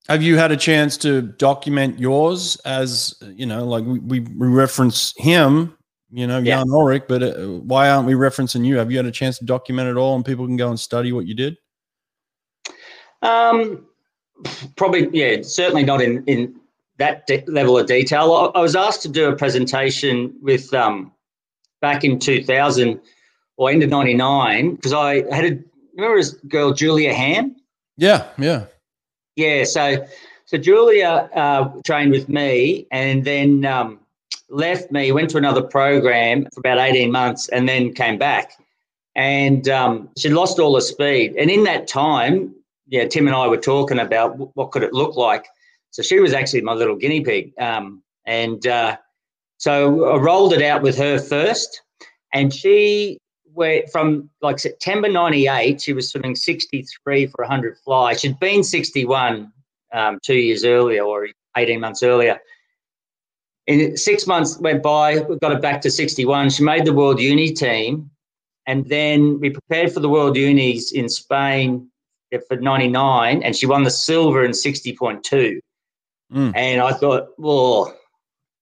have 0.08 0.22
you 0.22 0.36
had 0.36 0.52
a 0.52 0.56
chance 0.56 0.96
to 0.98 1.22
document 1.22 1.98
yours 1.98 2.56
as 2.64 3.14
you 3.22 3.46
know, 3.46 3.64
like 3.64 3.84
we, 3.84 4.20
we 4.20 4.48
reference 4.48 5.14
him, 5.16 5.76
you 6.10 6.26
know, 6.26 6.38
yeah. 6.38 6.58
Jan 6.58 6.68
Olbrecht, 6.68 7.08
but 7.08 7.22
uh, 7.22 7.34
why 7.60 7.88
aren't 7.88 8.06
we 8.06 8.14
referencing 8.14 8.64
you? 8.64 8.76
Have 8.76 8.90
you 8.90 8.98
had 8.98 9.06
a 9.06 9.12
chance 9.12 9.38
to 9.38 9.44
document 9.44 9.88
it 9.88 9.96
all 9.96 10.14
and 10.14 10.24
people 10.24 10.46
can 10.46 10.56
go 10.56 10.68
and 10.68 10.78
study 10.78 11.12
what 11.12 11.26
you 11.26 11.34
did? 11.34 11.56
Um, 13.22 13.86
probably, 14.76 15.08
yeah, 15.12 15.40
certainly 15.42 15.84
not 15.84 16.02
in 16.02 16.22
in 16.26 16.60
that 16.98 17.26
de- 17.26 17.44
level 17.46 17.78
of 17.78 17.86
detail. 17.86 18.32
I, 18.32 18.58
I, 18.58 18.62
was 18.62 18.76
asked 18.76 19.02
to 19.02 19.08
do 19.08 19.28
a 19.28 19.36
presentation 19.36 20.34
with 20.40 20.72
um, 20.74 21.12
back 21.80 22.04
in 22.04 22.18
2000 22.18 23.00
or 23.56 23.70
end 23.70 23.82
of 23.82 23.90
99 23.90 24.74
because 24.74 24.92
I 24.92 25.28
had 25.34 25.44
a 25.44 25.58
remember 25.96 26.18
this 26.18 26.32
girl 26.48 26.72
Julia 26.72 27.12
Ham. 27.12 27.56
Yeah, 27.96 28.26
yeah, 28.38 28.66
yeah. 29.36 29.64
So 29.64 30.06
so 30.46 30.58
Julia 30.58 31.30
uh, 31.34 31.70
trained 31.84 32.10
with 32.10 32.28
me 32.28 32.86
and 32.90 33.24
then 33.24 33.64
um, 33.64 34.00
left 34.48 34.90
me, 34.92 35.12
went 35.12 35.30
to 35.30 35.38
another 35.38 35.62
program 35.62 36.46
for 36.52 36.60
about 36.60 36.78
18 36.78 37.10
months, 37.10 37.48
and 37.48 37.68
then 37.68 37.92
came 37.92 38.18
back. 38.18 38.52
And 39.16 39.68
um, 39.68 40.08
she 40.18 40.28
lost 40.28 40.58
all 40.58 40.74
her 40.74 40.80
speed. 40.80 41.36
And 41.38 41.50
in 41.50 41.64
that 41.64 41.86
time, 41.86 42.54
yeah, 42.88 43.06
Tim 43.06 43.26
and 43.26 43.36
I 43.36 43.46
were 43.46 43.56
talking 43.56 43.98
about 43.98 44.56
what 44.56 44.70
could 44.70 44.82
it 44.82 44.92
look 44.92 45.16
like 45.16 45.46
so 45.94 46.02
she 46.02 46.18
was 46.18 46.32
actually 46.32 46.60
my 46.60 46.72
little 46.72 46.96
guinea 46.96 47.20
pig. 47.20 47.52
Um, 47.56 48.02
and 48.26 48.66
uh, 48.66 48.96
so 49.58 50.06
I 50.06 50.16
rolled 50.16 50.52
it 50.52 50.60
out 50.60 50.82
with 50.82 50.98
her 50.98 51.20
first. 51.20 51.82
And 52.32 52.52
she 52.52 53.18
went 53.52 53.88
from 53.92 54.28
like 54.42 54.58
September 54.58 55.08
98, 55.08 55.80
she 55.80 55.92
was 55.92 56.10
swimming 56.10 56.34
63 56.34 57.26
for 57.28 57.44
100 57.44 57.78
fly. 57.78 58.14
She'd 58.14 58.40
been 58.40 58.64
61 58.64 59.52
um, 59.92 60.18
two 60.24 60.34
years 60.34 60.64
earlier 60.64 61.04
or 61.04 61.28
18 61.56 61.78
months 61.78 62.02
earlier. 62.02 62.40
In 63.68 63.96
six 63.96 64.26
months 64.26 64.58
went 64.58 64.82
by, 64.82 65.20
we 65.20 65.38
got 65.38 65.52
it 65.52 65.62
back 65.62 65.80
to 65.82 65.92
61. 65.92 66.50
She 66.50 66.64
made 66.64 66.86
the 66.86 66.92
World 66.92 67.20
Uni 67.20 67.52
team. 67.52 68.10
And 68.66 68.84
then 68.88 69.38
we 69.38 69.50
prepared 69.50 69.92
for 69.92 70.00
the 70.00 70.08
World 70.08 70.36
Unis 70.36 70.90
in 70.90 71.08
Spain 71.08 71.88
for 72.48 72.56
99, 72.56 73.42
and 73.44 73.54
she 73.54 73.66
won 73.66 73.84
the 73.84 73.90
silver 73.90 74.44
in 74.44 74.50
60.2. 74.50 75.60
Mm. 76.32 76.52
And 76.56 76.80
I 76.80 76.92
thought, 76.92 77.28
well, 77.38 77.94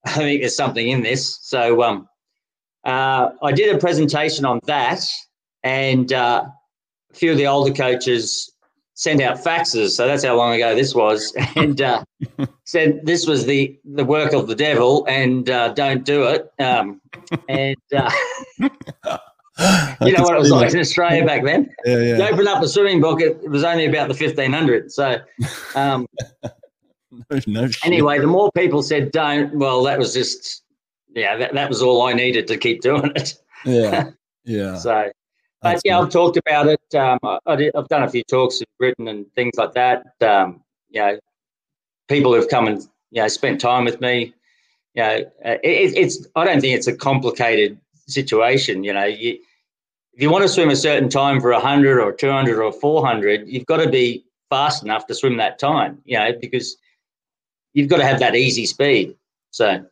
I 0.05 0.12
think 0.12 0.40
there's 0.40 0.57
something 0.57 0.88
in 0.88 1.03
this. 1.03 1.38
So 1.42 1.83
um, 1.83 2.09
uh, 2.85 3.31
I 3.42 3.53
did 3.53 3.75
a 3.75 3.79
presentation 3.79 4.44
on 4.44 4.61
that, 4.64 5.05
and 5.62 6.12
uh, 6.12 6.44
a 7.11 7.14
few 7.14 7.33
of 7.33 7.38
the 7.38 7.46
older 7.46 7.72
coaches 7.72 8.53
sent 8.94 9.20
out 9.20 9.38
faxes. 9.38 9.90
So 9.90 10.07
that's 10.07 10.25
how 10.25 10.37
long 10.37 10.55
ago 10.55 10.75
this 10.75 10.94
was, 10.94 11.35
and 11.57 11.81
uh, 11.81 12.05
said 12.64 13.01
this 13.05 13.27
was 13.27 13.46
the 13.46 13.79
the 13.85 14.05
work 14.05 14.33
of 14.33 14.48
the 14.48 14.57
devil, 14.57 15.05
and 15.09 15.48
uh, 15.48 15.72
don't 15.72 16.05
do 16.05 16.25
it. 16.25 16.51
Um, 16.59 17.01
and 17.48 17.77
uh, 17.96 18.11
you 18.59 20.12
know 20.12 20.22
what 20.22 20.35
it 20.35 20.38
was 20.38 20.51
like 20.51 20.72
in 20.72 20.81
Australia 20.81 21.25
back 21.25 21.44
then. 21.44 21.70
Yeah, 21.85 21.98
yeah. 21.98 22.16
You 22.16 22.22
open 22.25 22.48
up 22.48 22.62
a 22.62 22.68
swimming 22.68 23.01
book, 23.01 23.20
it, 23.20 23.38
it 23.44 23.51
was 23.51 23.62
only 23.62 23.87
about 23.87 24.09
the 24.09 24.14
fifteen 24.14 24.53
hundred. 24.53 24.90
So. 24.90 25.20
Um, 25.77 26.07
no, 27.31 27.40
no 27.46 27.68
anyway, 27.85 28.18
the 28.18 28.27
more 28.27 28.51
people 28.53 28.83
said 28.83 29.12
don't, 29.12 29.55
well, 29.55 29.83
that 29.85 29.98
was 29.98 30.14
just, 30.14 30.62
yeah, 31.14 31.37
that, 31.37 31.55
that 31.55 31.68
was 31.68 31.83
all 31.83 32.03
I 32.03 32.12
needed 32.12 32.46
to 32.48 32.57
keep 32.57 32.81
doing 32.81 33.12
it. 33.16 33.35
Yeah. 33.64 34.11
Yeah. 34.44 34.75
so, 34.75 35.09
but 35.61 35.70
That's 35.70 35.83
yeah, 35.85 36.01
I've 36.01 36.11
talked 36.11 36.37
about 36.37 36.66
it. 36.66 36.94
Um, 36.96 37.20
I, 37.22 37.70
have 37.77 37.87
done 37.87 38.03
a 38.03 38.11
few 38.11 38.25
talks 38.25 38.61
in 38.61 38.66
Britain 38.77 39.07
and 39.07 39.33
things 39.37 39.53
like 39.57 39.72
that. 39.75 40.05
Um, 40.20 40.64
you 40.90 41.01
know, 41.01 41.18
people 42.09 42.35
who've 42.35 42.48
come 42.48 42.66
and, 42.66 42.83
you 43.12 43.22
know, 43.22 43.29
spent 43.29 43.61
time 43.61 43.85
with 43.85 44.01
me. 44.01 44.35
You 44.94 45.03
know, 45.05 45.18
uh, 45.44 45.59
it, 45.62 45.96
it's, 45.96 46.27
I 46.35 46.44
don't 46.44 46.61
think 46.61 46.77
it's 46.77 46.88
a 46.88 46.96
complicated 46.96 47.79
situation. 48.09 48.83
You 48.83 48.94
know, 48.94 49.05
you, 49.05 49.38
if 50.12 50.20
you 50.20 50.29
want 50.29 50.42
to 50.42 50.48
swim 50.48 50.70
a 50.70 50.77
certain 50.77 51.09
time 51.09 51.40
for 51.40 51.53
100 51.53 52.01
or 52.01 52.12
200 52.12 52.61
or 52.61 52.72
400, 52.72 53.48
you've 53.48 53.66
got 53.66 53.77
to 53.77 53.88
be 53.88 54.25
fast 54.51 54.83
enough 54.83 55.07
to 55.07 55.14
swim 55.14 55.37
that 55.37 55.61
time, 55.61 56.03
you 56.05 56.18
know, 56.18 56.33
because 56.40 56.77
you've 57.75 57.89
got 57.89 57.99
to 57.99 58.05
have 58.05 58.21
that 58.21 58.35
easy 58.35 58.67
speed. 58.67 59.17
So, 59.51 59.85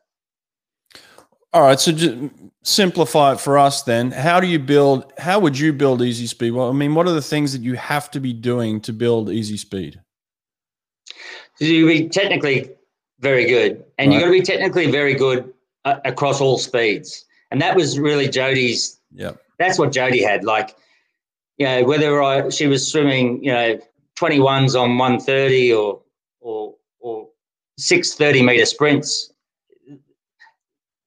all 1.53 1.63
right. 1.63 1.79
So, 1.79 1.93
just 1.93 2.33
simplify 2.63 3.33
it 3.33 3.41
for 3.41 3.59
us 3.59 3.83
then. 3.83 4.11
How 4.11 4.41
do 4.41 4.47
you 4.47 4.59
build? 4.59 5.13
How 5.19 5.39
would 5.41 5.59
you 5.59 5.73
build 5.73 6.03
easy 6.03 6.27
speed? 6.27 6.53
Well, 6.53 6.69
I 6.69 6.73
mean, 6.73 6.95
what 6.95 7.07
are 7.07 7.13
the 7.13 7.23
things 7.23 7.53
that 7.53 7.63
you 7.63 7.75
have 7.75 8.11
to 8.13 8.21
be 8.21 8.33
doing 8.33 8.81
to 8.83 8.93
build 8.93 9.31
easy 9.31 9.57
speed? 9.57 10.01
So 11.57 11.67
you 11.67 11.87
be 11.87 12.09
technically 12.09 12.71
very 13.19 13.47
good, 13.47 13.85
and 13.99 14.09
right. 14.09 14.15
you've 14.15 14.23
got 14.23 14.27
to 14.27 14.33
be 14.33 14.43
technically 14.43 14.91
very 14.91 15.15
good 15.15 15.53
uh, 15.85 15.97
across 16.05 16.41
all 16.41 16.59
speeds. 16.59 17.27
And 17.51 17.61
that 17.61 17.77
was 17.77 17.99
really 17.99 18.29
Jody's. 18.29 18.99
Yeah. 19.13 19.33
That's 19.59 19.79
what 19.79 19.93
Jody 19.93 20.23
had. 20.23 20.45
Like, 20.45 20.77
you 21.59 21.67
know, 21.67 21.85
whether 21.85 22.23
I 22.23 22.49
she 22.49 22.67
was 22.67 22.91
swimming, 22.91 23.45
you 23.45 23.53
know, 23.53 23.79
twenty 24.15 24.41
ones 24.41 24.75
on 24.75 24.97
one 24.97 25.21
thirty 25.21 25.73
or 25.73 26.01
or 26.41 26.75
or 26.75 26.75
six 27.81 28.15
30 28.15 28.43
meter 28.43 28.67
sprints, 28.67 29.33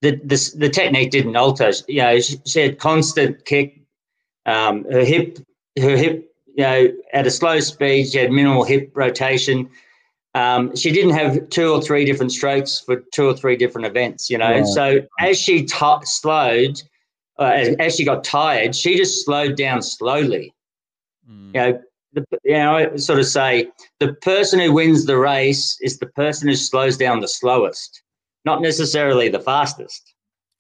the, 0.01 0.19
the, 0.23 0.53
the 0.57 0.69
technique 0.69 1.11
didn't 1.11 1.35
alter. 1.35 1.71
You 1.87 2.01
know, 2.01 2.19
she, 2.19 2.37
she 2.45 2.59
had 2.59 2.79
constant 2.79 3.45
kick. 3.45 3.79
Um, 4.45 4.83
her 4.91 5.05
hip, 5.05 5.39
her 5.79 5.95
hip, 5.95 6.29
you 6.55 6.63
know, 6.63 6.87
at 7.13 7.25
a 7.25 7.31
slow 7.31 7.59
speed, 7.61 8.09
she 8.09 8.17
had 8.17 8.31
minimal 8.31 8.65
hip 8.65 8.91
rotation. 8.93 9.69
Um, 10.35 10.75
she 10.75 10.91
didn't 10.91 11.11
have 11.11 11.49
two 11.49 11.71
or 11.71 11.81
three 11.81 12.05
different 12.05 12.31
strokes 12.31 12.79
for 12.79 12.97
two 13.13 13.27
or 13.27 13.35
three 13.35 13.55
different 13.55 13.87
events, 13.87 14.29
you 14.29 14.37
know. 14.37 14.57
Yeah. 14.57 14.63
So 14.63 15.01
as 15.19 15.39
she 15.39 15.65
t- 15.65 15.97
slowed, 16.03 16.81
uh, 17.39 17.51
as, 17.55 17.75
as, 17.79 17.95
she 17.95 18.03
got 18.03 18.23
tired, 18.23 18.75
she 18.75 18.97
just 18.97 19.23
slowed 19.23 19.55
down 19.55 19.81
slowly. 19.81 20.53
Mm. 21.29 21.47
You 21.47 21.53
know, 21.53 21.81
the, 22.13 22.25
you 22.43 22.53
know, 22.53 22.75
I 22.75 22.95
sort 22.95 23.19
of 23.19 23.25
say 23.25 23.67
the 23.99 24.13
person 24.13 24.59
who 24.59 24.71
wins 24.71 25.05
the 25.05 25.17
race 25.17 25.77
is 25.81 25.99
the 25.99 26.07
person 26.07 26.47
who 26.47 26.55
slows 26.55 26.97
down 26.97 27.19
the 27.19 27.27
slowest, 27.27 28.03
not 28.45 28.61
necessarily 28.61 29.29
the 29.29 29.39
fastest. 29.39 30.13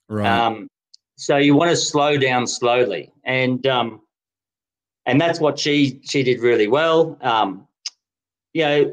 Right. 0.09 0.27
Um, 0.27 0.67
so 1.15 1.37
you 1.37 1.55
want 1.55 1.69
to 1.69 1.77
slow 1.77 2.17
down 2.17 2.47
slowly, 2.47 3.11
and 3.23 3.65
um, 3.67 4.01
and 5.05 5.21
that's 5.21 5.39
what 5.39 5.59
she 5.59 6.01
she 6.03 6.23
did 6.23 6.39
really 6.39 6.67
well. 6.67 7.17
Um, 7.21 7.67
you 8.53 8.63
know, 8.63 8.91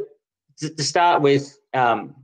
to, 0.58 0.70
to 0.70 0.82
start 0.82 1.22
with, 1.22 1.58
um, 1.74 2.14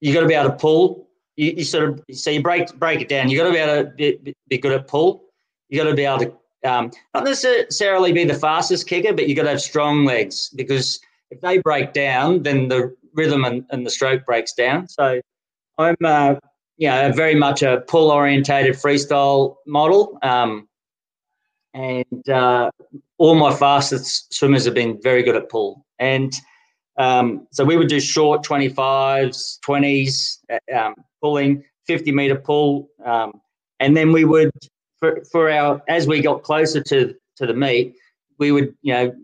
you 0.00 0.12
got 0.12 0.20
to 0.20 0.26
be 0.26 0.34
able 0.34 0.50
to 0.50 0.56
pull. 0.56 1.08
You, 1.36 1.52
you, 1.58 1.64
sort 1.64 1.88
of 1.88 2.04
so 2.12 2.30
you 2.30 2.42
break 2.42 2.74
break 2.78 3.00
it 3.00 3.08
down. 3.08 3.30
You 3.30 3.38
got 3.38 3.44
to 3.44 3.52
be 3.52 3.58
able 3.58 3.84
to 3.84 3.90
be, 3.90 4.34
be 4.48 4.58
good 4.58 4.72
at 4.72 4.88
pull. 4.88 5.24
You 5.68 5.82
got 5.82 5.88
to 5.88 5.94
be 5.94 6.04
able 6.04 6.18
to 6.20 6.34
um, 6.64 6.90
not 7.14 7.24
necessarily 7.24 8.12
be 8.12 8.24
the 8.24 8.34
fastest 8.34 8.86
kicker, 8.86 9.12
but 9.12 9.28
you've 9.28 9.36
got 9.36 9.44
to 9.44 9.50
have 9.50 9.60
strong 9.60 10.04
legs 10.04 10.50
because 10.54 11.00
if 11.30 11.40
they 11.40 11.58
break 11.58 11.92
down, 11.92 12.42
then 12.42 12.68
the 12.68 12.94
rhythm 13.14 13.44
and, 13.44 13.64
and 13.70 13.86
the 13.86 13.90
stroke 13.90 14.24
breaks 14.24 14.52
down. 14.52 14.88
So 14.88 15.20
I'm, 15.78 15.96
uh, 16.04 16.34
you 16.76 16.88
know, 16.88 17.12
very 17.12 17.34
much 17.34 17.62
a 17.62 17.82
pull 17.86 18.10
orientated 18.10 18.74
freestyle 18.74 19.56
model. 19.66 20.18
Um, 20.22 20.68
and 21.74 22.28
uh, 22.28 22.70
all 23.18 23.34
my 23.34 23.54
fastest 23.54 24.34
swimmers 24.34 24.64
have 24.64 24.74
been 24.74 25.00
very 25.00 25.22
good 25.22 25.36
at 25.36 25.48
pull. 25.48 25.84
And 25.98 26.32
um, 26.98 27.46
so 27.50 27.64
we 27.64 27.76
would 27.76 27.88
do 27.88 28.00
short 28.00 28.44
25s, 28.44 29.58
20s, 29.60 30.38
uh, 30.52 30.76
um, 30.76 30.94
pulling, 31.22 31.64
50 31.86 32.12
meter 32.12 32.36
pull. 32.36 32.88
Um, 33.04 33.40
and 33.80 33.96
then 33.96 34.12
we 34.12 34.24
would, 34.24 34.52
for, 35.02 35.24
for 35.24 35.50
our, 35.50 35.82
as 35.88 36.06
we 36.06 36.22
got 36.22 36.44
closer 36.44 36.80
to, 36.80 37.12
to 37.36 37.46
the 37.46 37.54
meet, 37.54 37.96
we 38.38 38.52
would, 38.52 38.72
you 38.82 38.94
know, 38.94 39.14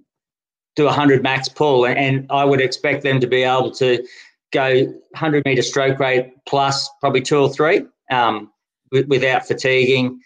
do 0.75 0.83
a 0.83 0.87
100 0.87 1.23
max 1.23 1.49
pull. 1.49 1.87
And 1.87 2.27
I 2.31 2.45
would 2.45 2.61
expect 2.61 3.05
them 3.05 3.21
to 3.21 3.29
be 3.29 3.45
able 3.45 3.71
to 3.77 4.05
go 4.53 4.87
100 5.12 5.45
meter 5.47 5.62
stroke 5.62 6.01
rate 6.01 6.33
plus 6.47 6.91
probably 7.01 7.21
two 7.21 7.38
or 7.38 7.53
three 7.53 7.83
um, 8.11 8.51
without 8.91 9.47
fatiguing. 9.47 10.21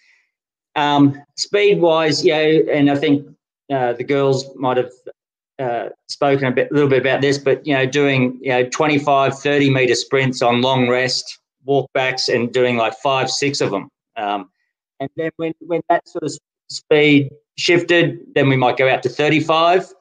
Um, 0.75 1.23
speed 1.37 1.83
wise, 1.83 2.25
yeah, 2.25 2.39
and 2.73 2.91
I 2.91 2.97
think 2.97 3.27
uh, 3.71 3.93
the 3.93 4.05
girls 4.05 4.47
might 4.57 4.79
have 4.79 4.93
uh, 5.59 5.89
spoken 6.09 6.47
a 6.47 6.51
bit, 6.51 6.73
little 6.73 6.89
bit 6.89 7.03
about 7.03 7.21
this, 7.21 7.37
but 7.37 7.67
you 7.67 7.75
know, 7.75 7.85
doing 7.85 8.39
you 8.41 8.49
know 8.49 8.67
25, 8.71 9.39
30 9.39 9.69
meter 9.69 9.95
sprints 9.95 10.41
on 10.41 10.63
long 10.63 10.89
rest, 10.89 11.41
walkbacks, 11.69 12.33
and 12.33 12.55
doing 12.55 12.79
like 12.79 12.95
five, 13.03 13.31
six 13.31 13.61
of 13.61 13.71
them. 13.71 13.91
Um, 14.17 14.49
and 15.03 15.11
then 15.17 15.31
when 15.37 15.53
when 15.61 15.83
that 15.89 16.09
sort 16.09 16.25
of 16.25 16.33
speed 16.69 17.31
shifted, 17.59 18.21
then 18.35 18.49
we 18.49 18.57
might 18.57 18.77
go 18.77 18.89
out 18.89 19.03
to 19.03 19.09
35. 19.09 19.93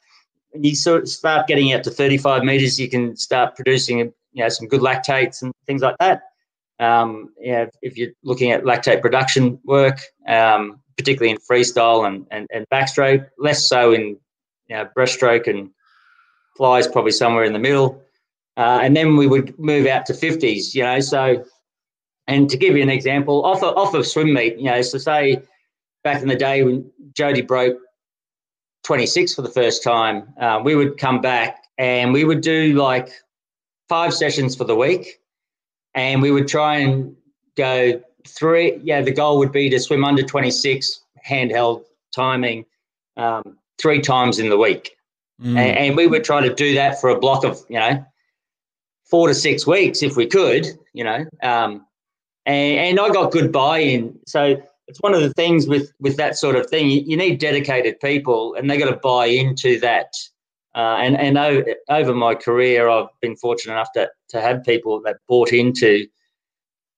And 0.54 0.66
you 0.66 0.76
sort 0.76 1.04
of 1.04 1.10
start 1.10 1.48
getting 1.48 1.74
out 1.74 1.84
to 1.86 1.92
35 1.92 2.44
meters, 2.44 2.80
you 2.80 2.90
can 2.90 3.16
start 3.16 3.56
producing 3.56 4.00
you 4.00 4.14
know 4.44 4.50
some 4.50 4.68
good 4.68 4.82
lactates 4.82 5.42
and 5.42 5.54
things 5.66 5.82
like 5.82 5.98
that. 6.00 6.24
Um, 6.80 7.30
yeah, 7.40 7.66
if 7.82 7.98
you're 7.98 8.12
looking 8.24 8.52
at 8.52 8.64
lactate 8.64 9.02
production 9.02 9.60
work, 9.66 10.00
um, 10.28 10.82
particularly 10.98 11.32
in 11.32 11.38
freestyle 11.38 12.08
and, 12.08 12.26
and, 12.32 12.48
and 12.52 12.66
backstroke, 12.72 13.28
less 13.38 13.68
so 13.70 13.94
in 13.94 14.18
you 14.68 14.78
know, 14.78 14.88
breaststroke 14.98 15.48
and 15.48 15.70
flies, 16.58 16.88
probably 16.88 17.12
somewhere 17.12 17.44
in 17.44 17.54
the 17.54 17.60
middle. 17.60 18.02
Uh, 18.58 18.80
and 18.82 18.96
then 18.96 19.18
we 19.18 19.28
would 19.28 19.58
move 19.60 19.86
out 19.86 20.06
to 20.06 20.14
50s, 20.14 20.74
you 20.74 20.84
know. 20.84 21.00
So, 21.00 21.44
and 22.28 22.50
to 22.50 22.58
give 22.58 22.76
you 22.76 22.84
an 22.84 22.90
example, 22.90 23.44
off 23.46 23.64
of, 23.64 23.76
off 23.78 23.94
of 23.94 24.06
swim 24.06 24.34
meet, 24.34 24.58
you 24.58 24.66
know, 24.66 24.82
so 24.82 24.98
say 24.98 25.42
back 26.04 26.22
in 26.22 26.28
the 26.28 26.36
day 26.36 26.64
when 26.64 26.90
Jody 27.14 27.42
broke 27.42 27.78
26 28.84 29.36
for 29.36 29.42
the 29.42 29.50
first 29.50 29.84
time, 29.84 30.34
uh, 30.40 30.62
we 30.64 30.76
would 30.76 30.98
come 30.98 31.22
back 31.22 31.66
and 31.78 32.14
we 32.14 32.24
would 32.24 32.42
do 32.42 32.74
like 32.74 33.10
five 33.90 34.14
sessions 34.14 34.56
for 34.56 34.64
the 34.64 34.76
week 34.76 35.20
and 35.96 36.22
we 36.22 36.32
would 36.32 36.48
try 36.48 36.78
and 36.78 37.16
go 37.58 38.02
three. 38.28 38.80
Yeah, 38.84 39.02
the 39.02 39.12
goal 39.12 39.38
would 39.40 39.52
be 39.52 39.70
to 39.70 39.80
swim 39.80 40.04
under 40.04 40.24
26 40.24 41.02
handheld 41.28 41.84
timing 42.16 42.66
um, 43.18 43.58
three 43.80 44.02
times 44.02 44.40
in 44.40 44.50
the 44.50 44.58
week. 44.58 44.96
Mm. 45.42 45.58
And, 45.58 45.78
and, 45.78 45.98
we 45.98 46.06
would 46.08 46.24
try 46.24 46.40
to 46.40 46.54
do 46.54 46.76
that 46.76 47.02
for 47.02 47.10
a 47.10 47.20
block 47.20 47.44
of, 47.44 47.60
you 47.68 47.80
know, 47.80 48.06
four 49.10 49.28
to 49.28 49.34
six 49.34 49.66
weeks 49.66 50.04
if 50.04 50.16
we 50.16 50.28
could, 50.28 50.68
you 50.94 51.04
know. 51.04 51.26
Um, 51.42 51.86
and, 52.45 52.77
and 52.77 52.99
I 52.99 53.10
got 53.10 53.32
good 53.32 53.51
buy 53.51 53.80
in. 53.80 54.17
So 54.25 54.62
it's 54.88 54.99
one 55.01 55.13
of 55.13 55.21
the 55.21 55.34
things 55.34 55.67
with, 55.67 55.91
with 55.99 56.17
that 56.17 56.38
sort 56.38 56.56
of 56.56 56.67
thing. 56.67 56.89
You, 56.89 57.01
you 57.06 57.17
need 57.17 57.39
dedicated 57.39 57.99
people 57.99 58.56
and 58.56 58.69
they 58.69 58.77
got 58.77 58.89
to 58.89 58.97
buy 58.97 59.27
into 59.27 59.80
that 59.80 60.13
uh, 60.73 60.97
and 61.01 61.17
and 61.17 61.38
over, 61.38 61.65
over 61.89 62.15
my 62.15 62.34
career, 62.34 62.88
I've 62.88 63.10
been 63.21 63.36
fortunate 63.36 63.73
enough 63.73 63.91
to 63.93 64.10
to 64.30 64.41
have 64.41 64.63
people 64.63 65.01
that 65.01 65.17
bought 65.27 65.51
into 65.51 66.08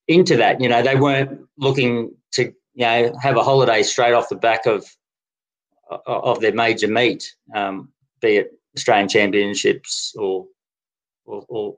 into 0.07 0.37
that. 0.37 0.61
You 0.61 0.69
know, 0.69 0.83
they 0.83 0.95
weren't 0.95 1.41
looking 1.57 2.15
to 2.33 2.53
you 2.75 2.85
know 2.85 3.15
have 3.19 3.35
a 3.35 3.43
holiday 3.43 3.81
straight 3.81 4.13
off 4.13 4.29
the 4.29 4.35
back 4.35 4.67
of 4.67 4.85
of 6.05 6.39
their 6.39 6.53
major 6.53 6.87
meet, 6.87 7.33
um, 7.55 7.89
be 8.21 8.37
it 8.37 8.51
Australian 8.77 9.09
Championships 9.09 10.13
or 10.19 10.45
or, 11.25 11.43
or 11.49 11.75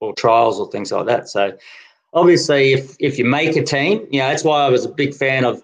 or 0.00 0.14
trials 0.14 0.60
or 0.60 0.70
things 0.70 0.92
like 0.92 1.06
that. 1.06 1.30
So 1.30 1.56
obviously, 2.12 2.72
if 2.72 2.96
if 3.00 3.18
you 3.18 3.24
make 3.24 3.56
a 3.56 3.62
team, 3.62 4.06
you 4.10 4.20
know 4.20 4.28
that's 4.28 4.44
why 4.44 4.64
I 4.64 4.68
was 4.68 4.84
a 4.84 4.88
big 4.88 5.14
fan 5.14 5.44
of 5.44 5.62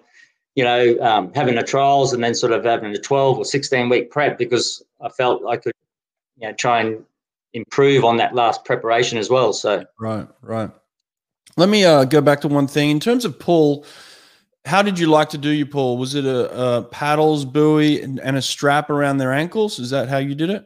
you 0.57 0.63
know, 0.63 0.97
um, 1.01 1.31
having 1.35 1.53
the 1.53 1.61
trials 1.61 2.13
and 2.13 2.23
then 2.23 2.33
sort 2.33 2.51
of 2.51 2.65
having 2.65 2.91
a 2.91 2.97
12 2.97 3.37
or 3.37 3.45
16 3.45 3.89
week 3.89 4.09
prep 4.09 4.39
because 4.39 4.83
I 4.99 5.07
felt 5.09 5.45
I 5.47 5.55
could, 5.55 5.71
you 6.35 6.47
know, 6.47 6.53
try 6.55 6.81
and 6.81 7.05
improve 7.53 8.03
on 8.03 8.17
that 8.17 8.33
last 8.33 8.65
preparation 8.65 9.19
as 9.19 9.29
well. 9.29 9.53
So, 9.53 9.85
right, 9.99 10.27
right. 10.41 10.71
Let 11.57 11.69
me 11.69 11.85
uh, 11.85 12.05
go 12.05 12.21
back 12.21 12.41
to 12.41 12.47
one 12.47 12.65
thing 12.65 12.89
in 12.89 12.99
terms 12.99 13.23
of 13.23 13.37
pull. 13.37 13.85
How 14.65 14.81
did 14.81 14.97
you 14.97 15.05
like 15.05 15.29
to 15.29 15.37
do 15.37 15.51
your 15.51 15.67
pull? 15.67 15.99
Was 15.99 16.15
it 16.15 16.25
a, 16.25 16.77
a 16.77 16.81
paddles, 16.85 17.45
buoy, 17.45 18.01
and, 18.01 18.19
and, 18.19 18.35
a 18.35 18.41
strap 18.41 18.89
around 18.89 19.17
their 19.17 19.33
ankles? 19.33 19.77
Is 19.77 19.91
that 19.91 20.09
how 20.09 20.17
you 20.17 20.33
did 20.33 20.49
it? 20.49 20.65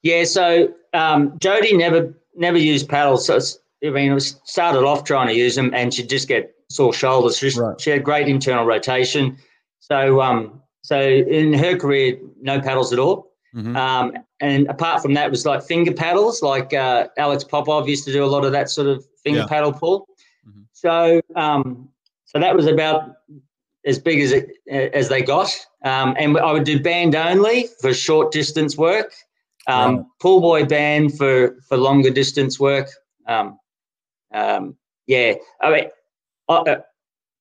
Yeah. 0.00 0.24
So 0.24 0.72
um, 0.94 1.38
Jody 1.38 1.76
never 1.76 2.14
never 2.34 2.56
used 2.56 2.88
paddles. 2.88 3.26
So 3.26 3.38
I 3.84 3.90
mean, 3.90 4.10
it 4.10 4.14
was 4.14 4.40
started 4.44 4.84
off 4.84 5.04
trying 5.04 5.28
to 5.28 5.34
use 5.34 5.54
them, 5.54 5.72
and 5.74 5.92
she'd 5.92 6.08
just 6.08 6.28
get 6.28 6.54
sore 6.68 6.92
shoulders. 6.92 7.38
She, 7.38 7.50
right. 7.58 7.80
she 7.80 7.90
had 7.90 8.04
great 8.04 8.28
internal 8.28 8.64
rotation. 8.64 9.36
So, 9.80 10.20
um, 10.20 10.62
so 10.82 11.00
in 11.00 11.52
her 11.54 11.76
career, 11.76 12.18
no 12.40 12.60
paddles 12.60 12.92
at 12.92 12.98
all. 12.98 13.32
Mm-hmm. 13.54 13.76
Um, 13.76 14.12
and 14.40 14.68
apart 14.68 15.02
from 15.02 15.14
that, 15.14 15.30
was 15.30 15.44
like 15.44 15.62
finger 15.62 15.92
paddles, 15.92 16.42
like 16.42 16.72
uh, 16.72 17.08
Alex 17.18 17.44
Popov 17.44 17.88
used 17.88 18.04
to 18.04 18.12
do 18.12 18.24
a 18.24 18.26
lot 18.26 18.44
of 18.44 18.52
that 18.52 18.70
sort 18.70 18.86
of 18.86 19.04
finger 19.22 19.40
yeah. 19.40 19.46
paddle 19.46 19.72
pull. 19.72 20.06
Mm-hmm. 20.46 20.62
So, 20.72 21.20
um, 21.34 21.88
so 22.24 22.38
that 22.38 22.54
was 22.54 22.66
about 22.66 23.16
as 23.84 23.98
big 23.98 24.20
as 24.20 24.32
it 24.32 24.50
as 24.68 25.08
they 25.08 25.22
got. 25.22 25.50
Um, 25.84 26.14
and 26.18 26.38
I 26.38 26.52
would 26.52 26.64
do 26.64 26.78
band 26.80 27.14
only 27.14 27.68
for 27.80 27.92
short 27.92 28.30
distance 28.30 28.76
work, 28.76 29.12
um, 29.66 29.96
right. 29.96 30.06
pull 30.20 30.40
buoy 30.40 30.64
band 30.64 31.16
for 31.16 31.56
for 31.68 31.76
longer 31.76 32.10
distance 32.10 32.60
work. 32.60 32.88
Um, 33.26 33.58
um, 34.32 34.76
yeah, 35.06 35.34
I 35.60 35.70
mean, 35.70 35.84
uh, 36.48 36.76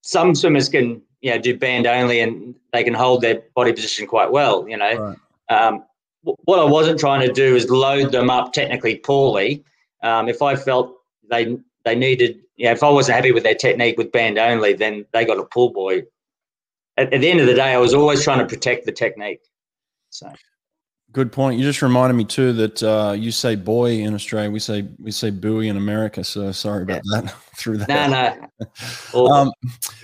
some 0.01 0.35
swimmers 0.35 0.69
can 0.69 1.01
you 1.21 1.31
know 1.31 1.39
do 1.39 1.57
band 1.57 1.87
only 1.87 2.19
and 2.19 2.55
they 2.73 2.83
can 2.83 2.93
hold 2.93 3.21
their 3.21 3.43
body 3.55 3.73
position 3.73 4.07
quite 4.07 4.31
well. 4.31 4.67
You 4.67 4.77
know, 4.77 5.15
right. 5.49 5.67
um, 5.67 5.85
what 6.23 6.59
I 6.59 6.63
wasn't 6.63 6.99
trying 6.99 7.25
to 7.27 7.33
do 7.33 7.55
is 7.55 7.69
load 7.69 8.11
them 8.11 8.29
up 8.29 8.53
technically 8.53 8.97
poorly. 8.97 9.63
Um, 10.03 10.29
if 10.29 10.41
I 10.41 10.55
felt 10.55 10.95
they 11.29 11.57
they 11.85 11.95
needed, 11.95 12.39
you 12.55 12.65
know, 12.65 12.71
if 12.71 12.83
I 12.83 12.89
wasn't 12.89 13.15
happy 13.15 13.31
with 13.31 13.43
their 13.43 13.55
technique 13.55 13.97
with 13.97 14.11
band 14.11 14.37
only, 14.37 14.73
then 14.73 15.05
they 15.13 15.25
got 15.25 15.39
a 15.39 15.45
pull 15.45 15.71
boy. 15.71 16.03
At, 16.97 17.13
at 17.13 17.21
the 17.21 17.29
end 17.29 17.39
of 17.39 17.47
the 17.47 17.53
day, 17.53 17.73
I 17.73 17.77
was 17.77 17.93
always 17.93 18.23
trying 18.23 18.39
to 18.39 18.45
protect 18.45 18.85
the 18.85 18.91
technique. 18.91 19.41
So. 20.09 20.31
Good 21.11 21.31
point. 21.31 21.57
You 21.57 21.65
just 21.65 21.81
reminded 21.81 22.13
me 22.13 22.23
too 22.23 22.53
that 22.53 22.83
uh, 22.83 23.13
you 23.17 23.31
say 23.31 23.55
boy 23.55 23.93
in 23.93 24.13
Australia, 24.13 24.51
we 24.51 24.59
say 24.59 24.87
we 24.99 25.09
say 25.09 25.31
buoy 25.31 25.67
in 25.67 25.75
America. 25.75 26.23
So 26.23 26.51
sorry 26.51 26.83
about 26.83 27.01
yeah. 27.05 27.21
that. 27.21 27.31
Through 27.55 27.77
that. 27.77 27.89
No, 27.89 28.67
no. 29.15 29.27
um, 29.31 29.51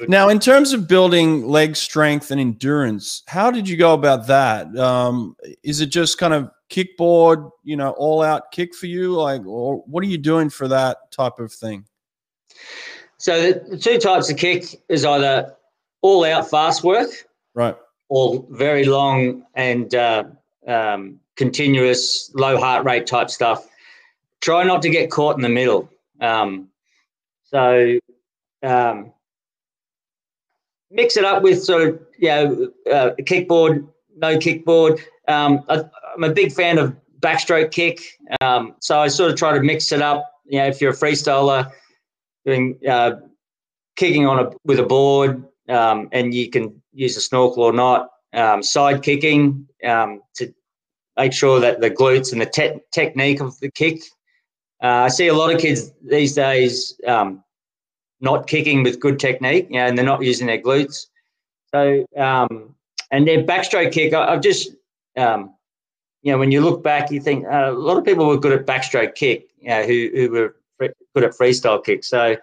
now, 0.08 0.30
in 0.30 0.39
terms 0.39 0.74
of 0.74 0.88
building 0.88 1.48
leg 1.48 1.76
strength 1.76 2.32
and 2.32 2.41
endurance, 2.41 3.22
how 3.28 3.52
did 3.52 3.70
you 3.70 3.78
go 3.78 3.94
about 3.94 4.26
that? 4.28 4.76
Um, 4.78 5.36
is 5.63 5.80
it 5.80 5.88
just 5.88 6.18
kind 6.18 6.34
of 6.34 6.50
kickboard, 6.70 7.50
you 7.63 7.78
know, 7.78 7.91
all 7.91 8.22
out 8.22 8.52
kick 8.52 8.74
for 8.74 8.88
you, 8.88 9.13
like, 9.13 9.46
or 9.46 9.84
what 9.86 10.04
are 10.04 10.08
you 10.08 10.18
doing 10.18 10.50
for 10.50 10.68
that 10.68 11.12
type 11.12 11.39
of 11.39 11.54
thing? 11.54 11.86
So 13.18 13.54
the 13.54 13.78
two 13.78 14.00
types 14.00 14.30
of 14.30 14.38
kick 14.38 14.65
is 14.89 15.06
either 15.06 15.56
all 16.02 16.26
out 16.26 16.50
fast 16.50 16.84
work, 16.84 17.10
right, 17.54 17.78
or 18.10 18.46
very 18.50 18.86
long 18.86 19.46
and 19.54 19.94
uh, 19.96 20.26
um, 20.67 21.19
continuous 21.36 22.32
low 22.34 22.58
heart 22.58 22.86
rate 22.86 23.08
type 23.08 23.30
stuff. 23.30 23.67
Try 24.41 24.63
not 24.63 24.82
to 24.84 24.89
get 24.89 25.12
caught 25.12 25.36
in 25.36 25.41
the 25.41 25.49
middle. 25.49 25.89
Um, 26.21 26.69
so 27.43 27.99
um, 28.63 29.13
mix 30.91 31.17
it 31.17 31.25
up 31.25 31.43
with 31.43 31.63
sort 31.63 31.88
of 31.88 31.99
you 32.17 32.30
know 32.30 32.71
uh, 32.91 33.12
kickboard, 33.21 33.88
no 34.15 34.38
kickboard. 34.38 34.99
Um, 35.28 35.63
I, 35.69 35.84
am 36.15 36.23
a 36.23 36.32
big 36.32 36.51
fan 36.51 36.78
of 36.78 36.95
backstroke 37.19 37.71
kick, 37.71 38.01
um, 38.41 38.75
so 38.80 38.99
I 38.99 39.08
sort 39.08 39.32
of 39.32 39.38
try 39.38 39.54
to 39.54 39.62
mix 39.62 39.91
it 39.91 40.01
up. 40.01 40.32
You 40.45 40.60
know, 40.60 40.67
if 40.67 40.82
you're 40.82 40.91
a 40.91 40.95
freestyler, 40.95 41.71
doing 42.45 42.78
uh, 42.88 43.13
kicking 43.95 44.25
on 44.25 44.39
a 44.39 44.51
with 44.63 44.80
a 44.80 44.84
board, 44.84 45.43
um, 45.69 46.10
and 46.12 46.34
you 46.34 46.49
can 46.49 46.82
use 46.93 47.17
a 47.17 47.21
snorkel 47.21 47.63
or 47.63 47.73
not 47.73 48.10
um, 48.34 48.62
side 48.62 49.01
kicking 49.01 49.67
um, 49.86 50.21
to 50.36 50.54
make 51.17 51.34
sure 51.34 51.60
that 51.60 51.82
the 51.82 51.89
glutes 51.89 52.32
and 52.32 52.41
the 52.41 52.45
te- 52.45 52.82
technique 52.91 53.41
of 53.41 53.60
the 53.60 53.71
kick. 53.71 54.02
Uh, 54.84 55.06
I 55.06 55.08
see 55.08 55.28
a 55.28 55.34
lot 55.34 55.54
of 55.54 55.62
kids 55.62 55.91
these 56.04 56.34
days 56.34 57.00
um, 57.08 57.43
not 58.19 58.48
kicking 58.48 58.84
with 58.84 59.00
good 59.00 59.19
technique, 59.19 59.67
you 59.69 59.78
know, 59.78 59.86
and 59.86 59.98
they're 59.98 60.06
not 60.06 60.24
using 60.24 60.48
their 60.48 60.62
glutes. 60.62 61.08
So, 61.74 62.06
um, 62.17 62.76
and 63.12 63.28
their 63.28 63.43
backstroke 63.43 63.91
kick, 63.91 64.13
I, 64.13 64.32
have 64.32 64.41
just, 64.41 64.71
um, 65.17 65.56
you 66.21 66.32
know, 66.32 66.38
when 66.38 66.52
you 66.52 66.62
look 66.62 66.84
back, 66.84 67.12
you 67.12 67.21
think 67.21 67.45
uh, 67.45 67.69
a 67.69 67.71
lot 67.71 67.98
of 67.98 68.04
people 68.04 68.28
were 68.28 68.38
good 68.38 68.52
at 68.52 68.65
backstroke 68.65 69.15
kick, 69.15 69.50
you 69.60 69.69
know, 69.69 69.84
who, 69.84 70.10
who 70.13 70.32
were 70.32 70.56
good 70.80 71.24
at 71.24 71.32
freestyle 71.32 71.84
kick. 71.84 72.04
So, 72.04 72.36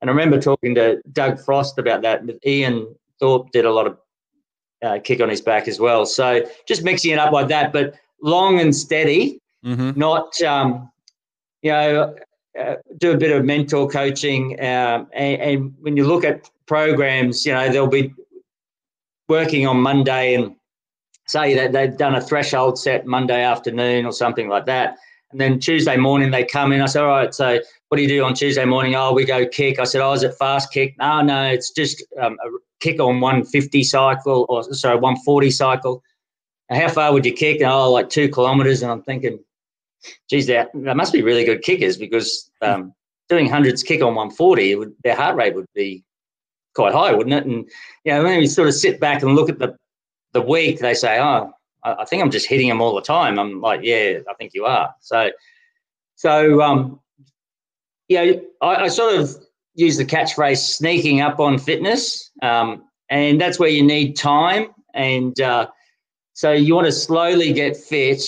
and 0.00 0.10
I 0.10 0.12
remember 0.12 0.40
talking 0.40 0.74
to 0.74 1.00
Doug 1.12 1.40
Frost 1.40 1.78
about 1.78 2.02
that. 2.02 2.22
Ian 2.46 2.94
Thorpe 3.18 3.50
did 3.52 3.64
a 3.64 3.72
lot 3.72 3.86
of 3.86 3.98
uh, 4.84 4.98
kick 5.02 5.20
on 5.20 5.28
his 5.28 5.40
back 5.40 5.66
as 5.66 5.80
well. 5.80 6.04
So 6.06 6.44
just 6.66 6.84
mixing 6.84 7.12
it 7.12 7.18
up 7.18 7.32
like 7.32 7.48
that, 7.48 7.72
but 7.72 7.94
long 8.22 8.60
and 8.60 8.74
steady, 8.74 9.40
mm-hmm. 9.64 9.98
not, 9.98 10.40
um, 10.42 10.90
you 11.62 11.72
know, 11.72 12.14
uh, 12.58 12.74
do 12.98 13.12
a 13.12 13.16
bit 13.16 13.32
of 13.32 13.44
mentor 13.44 13.88
coaching. 13.88 14.52
Um, 14.60 15.08
and, 15.12 15.42
and 15.42 15.74
when 15.80 15.96
you 15.96 16.06
look 16.06 16.24
at 16.24 16.48
programs, 16.66 17.44
you 17.44 17.52
know, 17.52 17.68
they'll 17.68 17.86
be 17.86 18.14
working 19.28 19.66
on 19.66 19.80
Monday 19.80 20.34
and 20.34 20.54
say 21.26 21.54
that 21.54 21.72
they've 21.72 21.96
done 21.96 22.14
a 22.14 22.20
threshold 22.20 22.78
set 22.78 23.06
Monday 23.06 23.42
afternoon 23.42 24.04
or 24.04 24.12
something 24.12 24.48
like 24.48 24.66
that. 24.66 24.98
And 25.34 25.40
then 25.40 25.58
Tuesday 25.58 25.96
morning 25.96 26.30
they 26.30 26.44
come 26.44 26.70
in. 26.70 26.80
I 26.80 26.86
said, 26.86 27.02
all 27.02 27.08
right, 27.08 27.34
so 27.34 27.58
what 27.88 27.96
do 27.96 28.04
you 28.04 28.08
do 28.08 28.22
on 28.22 28.34
Tuesday 28.34 28.64
morning? 28.64 28.94
Oh, 28.94 29.12
we 29.12 29.24
go 29.24 29.44
kick. 29.44 29.80
I 29.80 29.84
said, 29.84 30.00
oh, 30.00 30.12
is 30.12 30.22
it 30.22 30.32
fast 30.38 30.72
kick? 30.72 30.94
No, 31.00 31.22
no, 31.22 31.46
it's 31.46 31.72
just 31.72 32.04
um, 32.22 32.38
a 32.44 32.50
kick 32.78 33.00
on 33.00 33.18
150 33.20 33.82
cycle 33.82 34.46
or 34.48 34.62
sorry, 34.72 34.94
140 34.94 35.50
cycle. 35.50 36.04
How 36.70 36.88
far 36.88 37.12
would 37.12 37.26
you 37.26 37.32
kick? 37.32 37.62
Oh, 37.64 37.90
like 37.90 38.10
two 38.10 38.28
kilometers. 38.28 38.82
And 38.82 38.92
I'm 38.92 39.02
thinking, 39.02 39.40
geez, 40.30 40.46
that, 40.46 40.70
that 40.72 40.96
must 40.96 41.12
be 41.12 41.22
really 41.22 41.44
good 41.44 41.62
kickers 41.62 41.96
because 41.96 42.48
um, 42.62 42.94
doing 43.28 43.48
hundreds 43.48 43.82
kick 43.82 44.02
on 44.02 44.14
140, 44.14 44.76
would, 44.76 44.92
their 45.02 45.16
heart 45.16 45.34
rate 45.34 45.56
would 45.56 45.66
be 45.74 46.04
quite 46.76 46.92
high, 46.92 47.12
wouldn't 47.12 47.34
it? 47.34 47.44
And 47.44 47.68
you 48.04 48.12
know, 48.12 48.22
when 48.22 48.40
you 48.40 48.46
sort 48.46 48.68
of 48.68 48.74
sit 48.74 49.00
back 49.00 49.24
and 49.24 49.34
look 49.34 49.48
at 49.48 49.58
the 49.58 49.76
the 50.32 50.42
week, 50.42 50.80
they 50.80 50.94
say, 50.94 51.20
"Oh, 51.20 51.52
I, 51.84 51.94
I 52.00 52.04
think 52.04 52.22
I'm 52.22 52.30
just 52.30 52.46
hitting 52.46 52.68
them 52.68 52.80
all 52.80 52.94
the 52.94 53.02
time." 53.02 53.38
I'm 53.38 53.60
like, 53.60 53.80
"Yeah, 53.82 54.18
I 54.28 54.34
think 54.34 54.52
you 54.54 54.64
are." 54.64 54.94
So, 55.00 55.30
so 56.14 56.62
um, 56.62 57.00
yeah, 58.08 58.32
I, 58.60 58.76
I 58.76 58.88
sort 58.88 59.16
of 59.16 59.36
use 59.74 59.96
the 59.96 60.04
catchphrase 60.04 60.58
"sneaking 60.58 61.20
up 61.20 61.40
on 61.40 61.58
fitness," 61.58 62.30
um, 62.42 62.84
and 63.10 63.40
that's 63.40 63.58
where 63.58 63.68
you 63.68 63.82
need 63.82 64.16
time, 64.16 64.68
and 64.94 65.40
uh, 65.40 65.68
so 66.32 66.52
you 66.52 66.74
want 66.74 66.86
to 66.86 66.92
slowly 66.92 67.52
get 67.52 67.76
fit 67.76 68.22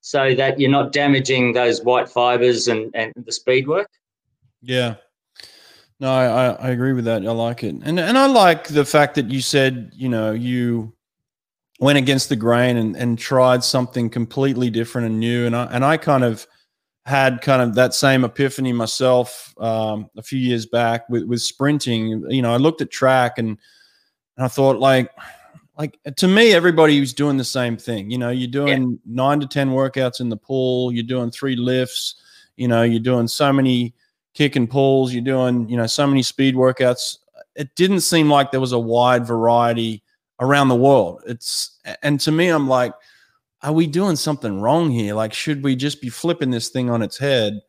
so 0.00 0.34
that 0.34 0.60
you're 0.60 0.70
not 0.70 0.92
damaging 0.92 1.52
those 1.52 1.82
white 1.82 2.08
fibers 2.08 2.68
and 2.68 2.94
and 2.94 3.12
the 3.24 3.32
speed 3.32 3.68
work. 3.68 3.88
Yeah. 4.60 4.96
No, 6.00 6.12
I, 6.12 6.48
I 6.50 6.70
agree 6.70 6.92
with 6.92 7.04
that. 7.04 7.24
I 7.24 7.30
like 7.30 7.62
it, 7.62 7.76
and 7.82 8.00
and 8.00 8.18
I 8.18 8.26
like 8.26 8.68
the 8.68 8.84
fact 8.84 9.14
that 9.14 9.30
you 9.30 9.40
said 9.40 9.92
you 9.94 10.08
know 10.08 10.32
you 10.32 10.93
went 11.80 11.98
against 11.98 12.28
the 12.28 12.36
grain 12.36 12.76
and, 12.76 12.96
and 12.96 13.18
tried 13.18 13.64
something 13.64 14.08
completely 14.10 14.70
different 14.70 15.06
and 15.06 15.20
new, 15.20 15.46
and 15.46 15.56
I 15.56 15.64
and 15.66 15.84
I 15.84 15.96
kind 15.96 16.24
of 16.24 16.46
had 17.06 17.42
kind 17.42 17.60
of 17.60 17.74
that 17.74 17.92
same 17.92 18.24
epiphany 18.24 18.72
myself 18.72 19.54
um, 19.58 20.08
a 20.16 20.22
few 20.22 20.38
years 20.38 20.66
back 20.66 21.08
with 21.08 21.24
with 21.24 21.42
sprinting. 21.42 22.24
You 22.30 22.42
know, 22.42 22.52
I 22.52 22.56
looked 22.56 22.80
at 22.80 22.90
track 22.90 23.38
and, 23.38 23.48
and 24.36 24.44
I 24.44 24.48
thought 24.48 24.78
like 24.78 25.10
like 25.76 25.98
to 26.16 26.28
me 26.28 26.52
everybody 26.52 27.00
was 27.00 27.12
doing 27.12 27.36
the 27.36 27.44
same 27.44 27.76
thing. 27.76 28.10
You 28.10 28.18
know, 28.18 28.30
you're 28.30 28.48
doing 28.48 28.92
yeah. 28.92 28.98
nine 29.06 29.40
to 29.40 29.46
ten 29.46 29.70
workouts 29.70 30.20
in 30.20 30.28
the 30.28 30.36
pool. 30.36 30.92
You're 30.92 31.04
doing 31.04 31.30
three 31.30 31.56
lifts. 31.56 32.16
You 32.56 32.68
know, 32.68 32.82
you're 32.82 33.00
doing 33.00 33.26
so 33.26 33.52
many 33.52 33.94
kick 34.32 34.56
and 34.56 34.70
pulls. 34.70 35.12
You're 35.12 35.24
doing, 35.24 35.68
you 35.68 35.76
know, 35.76 35.86
so 35.86 36.06
many 36.06 36.22
speed 36.22 36.54
workouts. 36.54 37.18
It 37.56 37.74
didn't 37.74 38.00
seem 38.00 38.30
like 38.30 38.50
there 38.50 38.60
was 38.60 38.72
a 38.72 38.78
wide 38.78 39.26
variety 39.26 40.03
around 40.40 40.68
the 40.68 40.76
world. 40.76 41.22
It's 41.26 41.78
and 42.02 42.18
to 42.20 42.32
me, 42.32 42.48
I'm 42.48 42.68
like, 42.68 42.92
are 43.62 43.72
we 43.72 43.86
doing 43.86 44.16
something 44.16 44.60
wrong 44.60 44.90
here? 44.90 45.14
Like, 45.14 45.32
should 45.32 45.62
we 45.62 45.76
just 45.76 46.00
be 46.00 46.08
flipping 46.10 46.50
this 46.50 46.68
thing 46.68 46.90
on 46.90 47.02
its 47.02 47.18
head? 47.18 47.60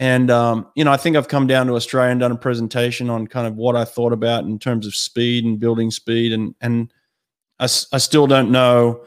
And 0.00 0.30
um, 0.30 0.66
you 0.74 0.84
know, 0.84 0.92
I 0.92 0.96
think 0.96 1.16
I've 1.16 1.28
come 1.28 1.46
down 1.46 1.66
to 1.68 1.74
Australia 1.74 2.10
and 2.10 2.20
done 2.20 2.32
a 2.32 2.36
presentation 2.36 3.10
on 3.10 3.26
kind 3.26 3.46
of 3.46 3.56
what 3.56 3.76
I 3.76 3.84
thought 3.84 4.12
about 4.12 4.44
in 4.44 4.58
terms 4.58 4.86
of 4.86 4.94
speed 4.94 5.44
and 5.44 5.60
building 5.60 5.90
speed, 5.90 6.32
and 6.32 6.54
and 6.60 6.92
I, 7.58 7.64
I 7.64 7.98
still 7.98 8.26
don't 8.26 8.50
know 8.50 9.04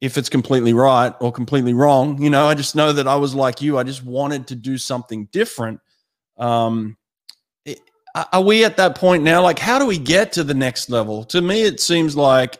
if 0.00 0.16
it's 0.16 0.30
completely 0.30 0.72
right 0.72 1.12
or 1.20 1.30
completely 1.30 1.74
wrong. 1.74 2.20
You 2.22 2.30
know, 2.30 2.46
I 2.46 2.54
just 2.54 2.74
know 2.74 2.92
that 2.92 3.06
I 3.06 3.16
was 3.16 3.34
like 3.34 3.60
you. 3.60 3.76
I 3.76 3.82
just 3.82 4.02
wanted 4.02 4.46
to 4.48 4.54
do 4.54 4.78
something 4.78 5.26
different 5.26 5.80
um, 6.38 6.96
are 8.14 8.42
we 8.42 8.64
at 8.64 8.76
that 8.76 8.96
point 8.96 9.22
now? 9.22 9.42
Like, 9.42 9.58
how 9.58 9.78
do 9.78 9.86
we 9.86 9.98
get 9.98 10.32
to 10.32 10.44
the 10.44 10.54
next 10.54 10.90
level? 10.90 11.24
To 11.24 11.40
me, 11.40 11.62
it 11.62 11.80
seems 11.80 12.16
like 12.16 12.58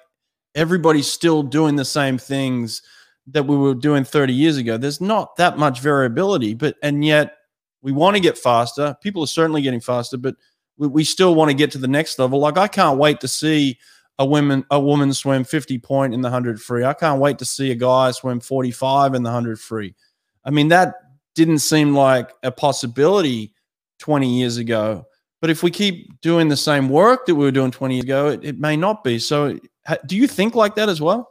everybody's 0.54 1.10
still 1.10 1.42
doing 1.42 1.76
the 1.76 1.84
same 1.84 2.18
things 2.18 2.82
that 3.28 3.46
we 3.46 3.56
were 3.56 3.74
doing 3.74 4.04
30 4.04 4.32
years 4.32 4.56
ago. 4.56 4.76
There's 4.76 5.00
not 5.00 5.36
that 5.36 5.58
much 5.58 5.80
variability, 5.80 6.54
but 6.54 6.76
and 6.82 7.04
yet 7.04 7.36
we 7.82 7.92
want 7.92 8.16
to 8.16 8.22
get 8.22 8.38
faster. 8.38 8.96
People 9.02 9.22
are 9.22 9.28
certainly 9.28 9.62
getting 9.62 9.80
faster, 9.80 10.16
but 10.16 10.36
we, 10.76 10.88
we 10.88 11.04
still 11.04 11.34
want 11.34 11.50
to 11.50 11.56
get 11.56 11.70
to 11.72 11.78
the 11.78 11.88
next 11.88 12.18
level. 12.18 12.38
Like, 12.38 12.58
I 12.58 12.68
can't 12.68 12.98
wait 12.98 13.20
to 13.20 13.28
see 13.28 13.78
a 14.18 14.26
woman 14.26 14.64
a 14.70 14.78
woman 14.78 15.14
swim 15.14 15.44
50 15.44 15.78
point 15.78 16.14
in 16.14 16.20
the 16.20 16.28
100 16.28 16.60
free. 16.60 16.84
I 16.84 16.92
can't 16.92 17.20
wait 17.20 17.38
to 17.38 17.44
see 17.44 17.70
a 17.70 17.74
guy 17.74 18.10
swim 18.10 18.40
45 18.40 19.14
in 19.14 19.22
the 19.22 19.30
100 19.30 19.58
free. 19.58 19.94
I 20.44 20.50
mean, 20.50 20.68
that 20.68 20.94
didn't 21.34 21.60
seem 21.60 21.94
like 21.94 22.30
a 22.42 22.50
possibility 22.50 23.54
20 23.98 24.38
years 24.38 24.56
ago. 24.56 25.06
But 25.40 25.50
if 25.50 25.62
we 25.62 25.70
keep 25.70 26.20
doing 26.20 26.48
the 26.48 26.56
same 26.56 26.88
work 26.88 27.26
that 27.26 27.34
we 27.34 27.44
were 27.44 27.50
doing 27.50 27.70
20 27.70 27.94
years 27.94 28.04
ago, 28.04 28.28
it, 28.28 28.44
it 28.44 28.58
may 28.58 28.76
not 28.76 29.02
be. 29.02 29.18
So, 29.18 29.58
do 30.06 30.16
you 30.16 30.26
think 30.26 30.54
like 30.54 30.74
that 30.74 30.88
as 30.88 31.00
well? 31.00 31.30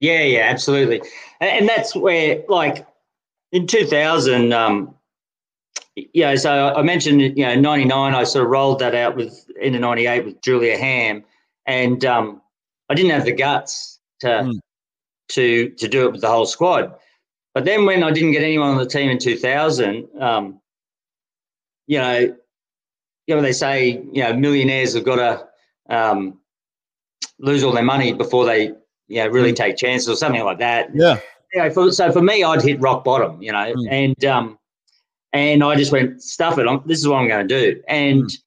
Yeah, 0.00 0.22
yeah, 0.22 0.40
absolutely. 0.40 1.02
And, 1.40 1.68
that's 1.68 1.96
where, 1.96 2.42
like, 2.48 2.86
in 3.50 3.66
2000, 3.66 4.52
um, 4.52 4.94
yeah, 6.12 6.36
so 6.36 6.72
I 6.74 6.82
mentioned, 6.82 7.20
you 7.20 7.44
know, 7.44 7.54
99, 7.54 8.14
I 8.14 8.24
sort 8.24 8.44
of 8.44 8.50
rolled 8.50 8.78
that 8.80 8.94
out 8.94 9.16
with 9.16 9.44
into 9.60 9.78
98 9.78 10.24
with 10.24 10.40
Julia 10.42 10.76
Hamm. 10.76 11.24
And 11.66 12.04
um, 12.04 12.42
I 12.88 12.94
didn't 12.94 13.10
have 13.10 13.24
the 13.24 13.32
guts 13.32 13.98
to, 14.20 14.26
mm. 14.26 14.58
to, 15.30 15.70
to 15.70 15.88
do 15.88 16.06
it 16.06 16.12
with 16.12 16.20
the 16.20 16.28
whole 16.28 16.46
squad. 16.46 16.94
But 17.54 17.64
then 17.64 17.84
when 17.84 18.04
I 18.04 18.12
didn't 18.12 18.32
get 18.32 18.42
anyone 18.42 18.70
on 18.70 18.78
the 18.78 18.86
team 18.86 19.10
in 19.10 19.18
2000, 19.18 20.06
um, 20.20 20.60
you 21.88 21.98
know, 21.98 22.36
you 23.28 23.36
know, 23.36 23.42
they 23.42 23.52
say, 23.52 24.02
you 24.10 24.22
know, 24.22 24.32
millionaires 24.34 24.94
have 24.94 25.04
got 25.04 25.16
to 25.16 25.94
um, 25.94 26.40
lose 27.38 27.62
all 27.62 27.72
their 27.72 27.84
money 27.84 28.14
before 28.14 28.46
they, 28.46 28.72
you 29.06 29.22
know, 29.22 29.28
really 29.28 29.52
mm. 29.52 29.56
take 29.56 29.76
chances 29.76 30.08
or 30.08 30.16
something 30.16 30.42
like 30.42 30.58
that. 30.58 30.88
Yeah. 30.94 31.20
You 31.52 31.62
know, 31.62 31.70
for, 31.70 31.92
so 31.92 32.10
for 32.10 32.22
me, 32.22 32.42
I'd 32.42 32.62
hit 32.62 32.80
rock 32.80 33.04
bottom, 33.04 33.40
you 33.42 33.52
know, 33.52 33.74
mm. 33.74 33.88
and 33.90 34.24
um, 34.24 34.58
and 35.34 35.62
I 35.62 35.76
just 35.76 35.92
went 35.92 36.22
stuff 36.22 36.58
it. 36.58 36.66
I'm, 36.66 36.82
this 36.86 36.98
is 36.98 37.06
what 37.06 37.18
I'm 37.18 37.28
going 37.28 37.46
to 37.46 37.60
do, 37.60 37.82
and 37.86 38.24
mm. 38.24 38.38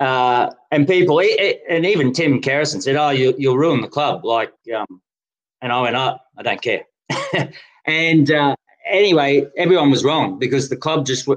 uh, 0.00 0.50
and 0.70 0.86
people, 0.86 1.20
and 1.20 1.86
even 1.86 2.12
Tim 2.12 2.40
Kerrison 2.40 2.80
said, 2.82 2.94
"Oh, 2.94 3.10
you, 3.10 3.34
you'll 3.38 3.58
ruin 3.58 3.80
the 3.80 3.88
club." 3.88 4.24
Like, 4.24 4.52
um, 4.76 5.00
and 5.62 5.72
I 5.72 5.80
went, 5.80 5.96
"Up, 5.96 6.20
oh, 6.24 6.40
I 6.40 6.42
don't 6.42 6.62
care." 6.62 6.82
and 7.86 8.30
uh, 8.30 8.54
anyway, 8.88 9.46
everyone 9.56 9.90
was 9.90 10.04
wrong 10.04 10.38
because 10.38 10.68
the 10.68 10.76
club 10.76 11.06
just 11.06 11.28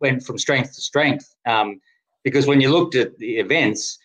went 0.00 0.24
from 0.24 0.38
strength 0.38 0.74
to 0.74 0.80
strength. 0.80 1.32
Um, 1.46 1.80
because 2.28 2.46
when 2.46 2.60
you 2.60 2.70
looked 2.70 2.94
at 2.94 3.18
the 3.18 3.38
events, 3.38 3.98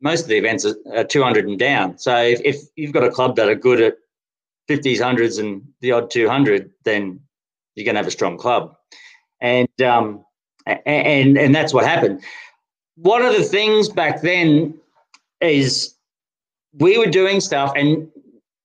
most 0.00 0.22
of 0.22 0.28
the 0.28 0.36
events 0.36 0.64
are, 0.64 0.74
are 0.94 1.04
200 1.04 1.46
and 1.46 1.58
down. 1.58 1.98
So 1.98 2.16
if, 2.16 2.40
if, 2.44 2.62
you've 2.76 2.92
got 2.92 3.04
a 3.04 3.10
club 3.10 3.36
that 3.36 3.48
are 3.48 3.54
good 3.54 3.80
at 3.80 3.96
50s, 4.68 4.98
100s, 4.98 5.40
and 5.40 5.62
the 5.80 5.92
odd 5.92 6.10
200, 6.10 6.70
then 6.84 7.20
you're 7.74 7.84
going 7.84 7.94
to 7.94 8.00
have 8.00 8.06
a 8.06 8.12
strong 8.12 8.36
club. 8.36 8.76
And 9.40 9.68
um, 9.82 10.24
and 10.66 11.36
and 11.36 11.52
that's 11.52 11.74
what 11.74 11.84
happened. 11.84 12.22
One 12.94 13.22
of 13.22 13.32
the 13.32 13.42
things 13.42 13.88
back 13.88 14.22
then 14.22 14.78
is 15.40 15.96
we 16.74 16.96
were 16.96 17.06
doing 17.06 17.40
stuff 17.40 17.72
and 17.74 18.08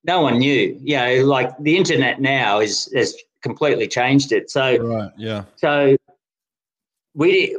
no 0.03 0.21
one 0.21 0.37
knew. 0.37 0.79
You 0.83 0.97
know, 0.97 1.25
like 1.25 1.51
the 1.59 1.75
internet 1.75 2.21
now 2.21 2.59
is 2.59 2.91
has 2.95 3.15
completely 3.41 3.87
changed 3.87 4.31
it. 4.31 4.51
So 4.51 4.77
right, 4.77 5.11
yeah. 5.17 5.45
So 5.55 5.97
we 7.15 7.57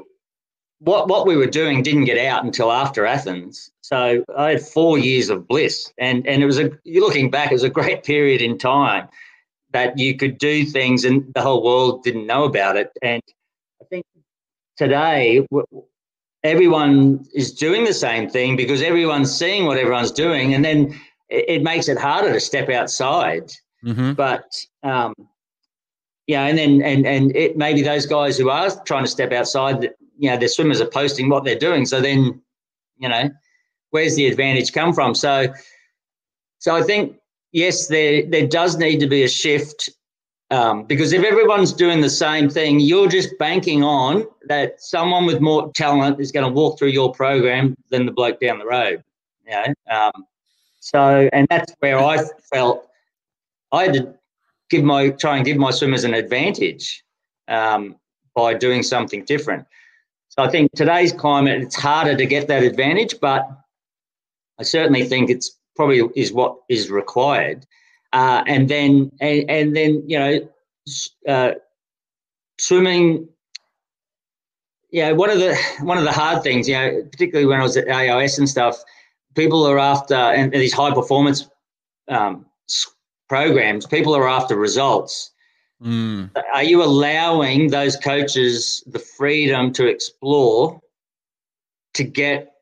what 0.81 1.09
what 1.09 1.27
we 1.27 1.37
were 1.37 1.47
doing 1.47 1.83
didn't 1.83 2.05
get 2.05 2.19
out 2.19 2.45
until 2.45 2.71
after 2.71 3.07
Athens. 3.07 3.71
So 3.81 4.25
I 4.37 4.51
had 4.51 4.63
four 4.63 4.99
years 4.99 5.29
of 5.31 5.49
bliss, 5.49 5.93
and 5.99 6.27
and 6.27 6.43
it 6.43 6.47
was 6.47 6.59
a 6.59 6.71
you're 6.85 7.05
looking 7.05 7.31
back, 7.31 7.51
it 7.51 7.55
was 7.55 7.65
a 7.65 7.71
great 7.71 8.05
period 8.05 8.43
in 8.43 8.59
time 8.59 9.09
that 9.73 9.99
you 9.99 10.17
could 10.17 10.39
do 10.39 10.65
things, 10.65 11.05
and 11.05 11.33
the 11.35 11.43
whole 11.43 11.63
world 11.63 12.03
didn't 12.03 12.27
know 12.27 12.45
about 12.45 12.77
it. 12.77 12.91
And 13.03 13.23
I 13.83 13.85
think 13.87 14.05
today 14.77 15.47
everyone 16.45 17.27
is 17.35 17.53
doing 17.53 17.85
the 17.85 17.95
same 17.95 18.31
thing 18.31 18.57
because 18.57 18.81
everyone's 18.83 19.37
seeing 19.37 19.67
what 19.67 19.79
everyone's 19.79 20.13
doing, 20.13 20.55
and 20.55 20.65
then 20.65 20.99
it, 21.29 21.63
makes 21.63 21.89
it 21.89 21.99
harder 21.99 22.33
to 22.33 22.41
step 22.41 22.69
outside. 22.71 23.53
Mm-hmm. 23.85 24.13
But 24.13 24.45
um, 24.83 25.15
yeah, 26.27 26.45
and 26.47 26.57
then 26.57 26.83
and 26.83 27.07
and 27.07 27.37
it 27.37 27.57
maybe 27.57 27.83
those 27.83 28.07
guys 28.07 28.39
who 28.39 28.51
are 28.51 28.71
trying 28.85 29.05
to 29.05 29.11
step 29.11 29.33
outside, 29.33 29.91
you 30.19 30.29
know, 30.31 30.37
their 30.37 30.49
swimmers 30.49 30.81
are 30.81 30.91
posting 30.91 31.29
what 31.29 31.45
they're 31.45 31.59
doing. 31.59 31.87
So 31.87 32.01
then, 32.01 32.41
you 32.99 33.09
know, 33.09 33.31
where's 33.91 34.17
the 34.17 34.27
advantage 34.27 34.73
come 34.73 34.93
from? 34.93 35.15
So, 35.15 35.53
so 36.59 36.75
I 36.75 36.83
think 36.83 37.17
yes, 37.53 37.87
there 37.87 38.27
there 38.27 38.47
does 38.47 38.77
need 38.77 39.01
to 39.01 39.07
be 39.07 39.23
a 39.23 39.29
shift 39.29 39.91
um, 40.51 40.85
because 40.85 41.13
if 41.13 41.25
everyone's 41.25 41.73
doing 41.73 42.01
the 42.01 42.11
same 42.11 42.49
thing, 42.49 42.81
you're 42.81 43.09
just 43.09 43.37
banking 43.39 43.83
on 43.85 44.27
that 44.45 44.81
someone 44.81 45.27
with 45.27 45.41
more 45.41 45.71
talent 45.73 46.21
is 46.21 46.33
going 46.33 46.47
to 46.47 46.53
walk 46.53 46.79
through 46.79 46.89
your 46.89 47.13
program 47.13 47.77
than 47.91 48.07
the 48.07 48.13
bloke 48.13 48.41
down 48.41 48.59
the 48.59 48.67
road. 48.67 49.05
You 49.47 49.53
know? 49.53 49.75
um, 49.91 50.27
so, 50.81 51.29
and 51.33 51.47
that's 51.51 51.75
where 51.81 51.99
I 51.99 52.25
felt 52.51 52.89
I 53.73 53.85
had 53.85 53.93
to 53.95 54.15
give 54.71 54.85
my 54.85 55.11
try 55.11 55.37
and 55.37 55.45
give 55.45 55.59
my 55.59 55.71
swimmers 55.71 56.05
an 56.05 56.15
advantage 56.15 57.05
um, 57.49 57.97
by 58.35 58.55
doing 58.55 58.83
something 58.83 59.25
different. 59.25 59.67
I 60.39 60.49
think 60.49 60.71
today's 60.73 61.13
climate, 61.13 61.61
it's 61.61 61.77
harder 61.77 62.17
to 62.17 62.27
get 62.27 62.49
that 62.49 62.63
advantage, 62.63 63.17
but 63.21 63.49
I 64.59 64.63
certainly 64.63 65.05
think 65.05 65.31
it's 65.31 65.57
probably 65.77 66.03
is 66.17 66.33
what 66.33 66.57
is 66.69 66.91
required. 66.91 67.67
Uh, 68.13 68.43
and 68.47 68.69
then 68.69 69.11
and, 69.21 69.51
and 69.51 69.77
then 69.77 70.03
you 70.07 70.19
know 70.19 70.49
uh, 71.29 71.53
swimming 72.59 73.29
yeah 74.91 75.13
one 75.13 75.31
of 75.31 75.39
the 75.39 75.57
one 75.81 75.99
of 75.99 76.05
the 76.05 76.13
hard 76.13 76.43
things 76.43 76.69
you 76.69 76.75
know 76.75 77.03
particularly 77.13 77.47
when 77.47 77.61
i 77.61 77.63
was 77.63 77.77
at 77.77 77.89
ais 77.89 78.39
and 78.39 78.49
stuff 78.49 78.83
people 79.37 79.67
are 79.67 79.79
after 79.79 80.15
and 80.15 80.53
these 80.53 80.73
high 80.73 80.93
performance 80.93 81.49
um, 82.09 82.47
programs 83.29 83.87
people 83.87 84.17
are 84.17 84.27
after 84.27 84.57
results 84.57 85.31
Mm. 85.81 86.31
are 86.53 86.65
you 86.65 86.83
allowing 86.83 87.69
those 87.71 87.95
coaches 87.97 88.83
the 88.89 88.99
freedom 88.99 89.73
to 89.75 89.87
explore 89.87 90.81
to 91.95 92.03
get 92.03 92.53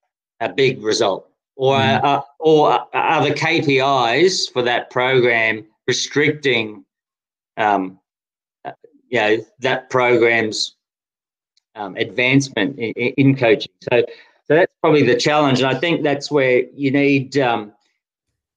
a 0.41 0.51
big 0.51 0.83
result 0.83 1.27
or 1.57 1.77
Mm. 1.79 2.05
uh, 2.05 2.21
or 2.41 2.87
are 2.95 3.25
the 3.25 3.35
KPIs 3.35 4.53
for 4.53 4.61
that 4.62 4.91
program 4.91 5.64
restricting 5.87 6.85
um, 7.57 7.99
uh, 8.67 8.73
you 9.09 9.19
know 9.21 9.37
that 9.61 9.89
program's 9.89 10.75
um, 11.75 11.97
advancement 11.97 12.79
in, 12.79 12.93
in 12.93 13.35
coaching 13.37 13.73
so 13.91 14.03
so 14.45 14.55
that's 14.55 14.73
probably 14.83 15.03
the 15.05 15.17
challenge 15.17 15.61
and 15.61 15.69
I 15.69 15.79
think 15.79 16.03
that's 16.03 16.31
where 16.31 16.64
you 16.75 16.91
need 16.91 17.39
um, 17.39 17.73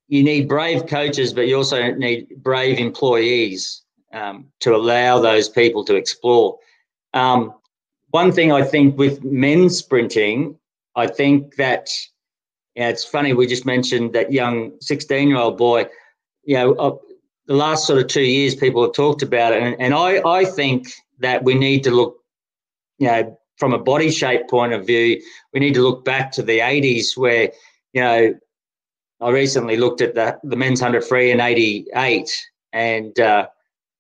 you 0.10 0.22
need 0.22 0.50
brave 0.50 0.86
coaches 0.88 1.32
but 1.32 1.48
you 1.48 1.56
also 1.56 1.94
need 1.94 2.28
brave 2.44 2.78
employees 2.78 3.84
um, 4.14 4.48
to 4.62 4.76
allow 4.76 5.20
those 5.20 5.50
people 5.50 5.84
to 5.86 5.96
explore. 5.96 6.58
Um, 7.14 7.54
one 8.12 8.32
thing 8.32 8.52
I 8.52 8.64
think 8.64 8.98
with 8.98 9.24
men's 9.24 9.78
sprinting, 9.78 10.58
I 10.96 11.08
think 11.08 11.56
that 11.56 11.90
yeah, 12.76 12.90
it's 12.90 13.04
funny. 13.04 13.34
We 13.34 13.46
just 13.48 13.66
mentioned 13.66 14.14
that 14.14 14.32
young 14.32 14.72
16 14.80 15.28
year 15.28 15.38
old 15.38 15.58
boy. 15.58 15.88
You 16.44 16.56
know, 16.56 16.74
uh, 16.76 16.96
the 17.48 17.56
last 17.56 17.86
sort 17.86 18.00
of 18.00 18.08
two 18.08 18.22
years, 18.24 18.56
people 18.56 18.84
have 18.84 18.94
talked 18.94 19.22
about 19.22 19.54
it, 19.54 19.62
and, 19.62 19.76
and 19.82 19.94
I, 19.94 20.22
I 20.26 20.46
think 20.46 20.88
that 21.20 21.44
we 21.44 21.56
need 21.56 21.84
to 21.84 21.92
look, 21.92 22.18
you 22.98 23.08
know, 23.08 23.38
from 23.58 23.74
a 23.74 23.78
body 23.78 24.10
shape 24.10 24.48
point 24.48 24.72
of 24.72 24.88
view, 24.88 25.22
we 25.54 25.60
need 25.60 25.74
to 25.74 25.82
look 25.82 26.06
back 26.06 26.32
to 26.32 26.42
the 26.42 26.60
80s 26.60 27.18
where, 27.18 27.52
you 27.92 28.02
know, 28.02 28.34
I 29.20 29.30
recently 29.30 29.76
looked 29.76 30.00
at 30.00 30.16
the, 30.16 30.40
the 30.44 30.56
men's 30.56 30.82
100 30.82 31.04
free 31.04 31.32
in 31.32 31.42
88, 31.42 32.32
and 32.72 33.20
uh, 33.20 33.48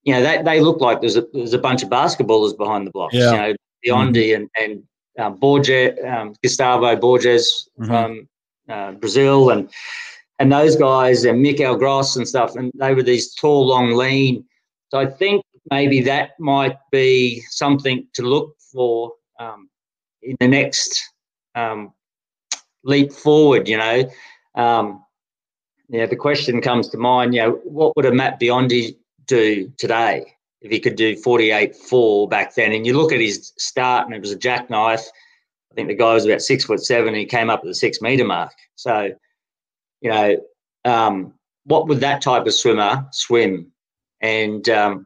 you 0.04 0.14
know, 0.14 0.22
they, 0.24 0.41
they 0.41 0.60
look 0.62 0.80
like 0.82 1.02
there's 1.02 1.18
a 1.18 1.26
there's 1.34 1.54
a 1.54 1.58
bunch 1.60 1.84
of 1.84 1.89
basketballers 1.89 2.58
behind 2.58 2.88
the 2.88 2.91
blocks. 2.91 3.16
Yeah. 3.16 3.32
You 3.32 3.38
know, 3.38 3.56
Biondi 3.86 4.36
and 4.36 4.50
and 4.60 4.84
um, 5.18 5.36
Borges, 5.36 5.97
um, 6.06 6.36
Gustavo 6.43 6.95
Borges 6.95 7.70
Mhm. 7.80 7.88
from 7.88 8.30
uh, 8.70 8.91
Brazil, 8.93 9.50
and 9.50 9.70
and 10.39 10.52
those 10.52 10.76
guys 10.76 11.26
and 11.26 11.41
Michael 11.41 11.76
Gross 11.76 12.16
and 12.16 12.28
stuff, 12.28 12.56
and 12.56 12.72
they 12.76 12.93
were 12.93 13.04
these 13.04 13.34
tall, 13.36 13.68
long, 13.68 13.91
lean. 13.93 14.45
So 14.89 15.00
I 15.00 15.06
think 15.06 15.43
maybe 15.70 16.02
that 16.04 16.32
might 16.39 16.78
be 16.91 17.41
something 17.50 18.08
to 18.14 18.22
look 18.24 18.56
for 18.72 19.12
um, 19.39 19.70
in 20.22 20.36
the 20.39 20.47
next 20.47 21.04
um, 21.56 21.91
leap 22.84 23.12
forward. 23.12 23.68
You 23.68 23.78
know, 23.78 24.10
um, 24.56 25.04
yeah. 25.89 26.06
The 26.06 26.16
question 26.16 26.62
comes 26.62 26.88
to 26.89 26.97
mind. 26.97 27.34
You 27.34 27.41
know, 27.41 27.52
what 27.64 27.95
would 27.95 28.06
a 28.06 28.14
Matt 28.14 28.39
Biondi 28.39 28.95
do 29.30 29.71
today 29.77 30.34
if 30.61 30.71
he 30.71 30.80
could 30.80 30.95
do 30.95 31.15
48 31.15 31.75
4 31.75 32.27
back 32.27 32.55
then? 32.55 32.73
And 32.73 32.86
you 32.86 32.97
look 32.97 33.13
at 33.13 33.19
his 33.19 33.53
start, 33.57 34.05
and 34.05 34.15
it 34.15 34.21
was 34.21 34.32
a 34.32 34.38
jackknife. 34.38 35.07
I 35.71 35.75
think 35.75 35.88
the 35.88 35.95
guy 35.95 36.13
was 36.13 36.25
about 36.25 36.41
six 36.41 36.65
foot 36.65 36.84
seven. 36.84 37.09
And 37.09 37.17
he 37.17 37.25
came 37.25 37.49
up 37.49 37.59
at 37.59 37.65
the 37.65 37.75
six 37.75 38.01
meter 38.01 38.25
mark. 38.25 38.51
So, 38.75 39.11
you 40.01 40.09
know, 40.09 40.38
um, 40.86 41.34
what 41.65 41.88
would 41.88 41.99
that 41.99 42.21
type 42.21 42.45
of 42.45 42.53
swimmer 42.53 43.07
swim? 43.11 43.71
And 44.21 44.67
um, 44.69 45.05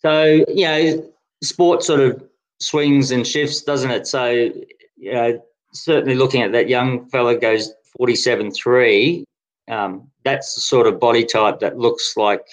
so, 0.00 0.44
you 0.48 0.66
know, 0.66 1.12
sport 1.42 1.82
sort 1.82 2.00
of 2.00 2.22
swings 2.60 3.10
and 3.10 3.26
shifts, 3.26 3.62
doesn't 3.62 3.90
it? 3.90 4.06
So, 4.06 4.28
you 4.28 5.12
know, 5.12 5.42
certainly 5.72 6.14
looking 6.14 6.42
at 6.42 6.52
that 6.52 6.68
young 6.68 7.06
fella 7.08 7.36
goes 7.36 7.72
47 7.96 8.50
3. 8.50 9.24
Um, 9.70 10.10
that's 10.24 10.54
the 10.54 10.60
sort 10.60 10.86
of 10.86 11.00
body 11.00 11.24
type 11.24 11.60
that 11.60 11.78
looks 11.78 12.16
like, 12.16 12.44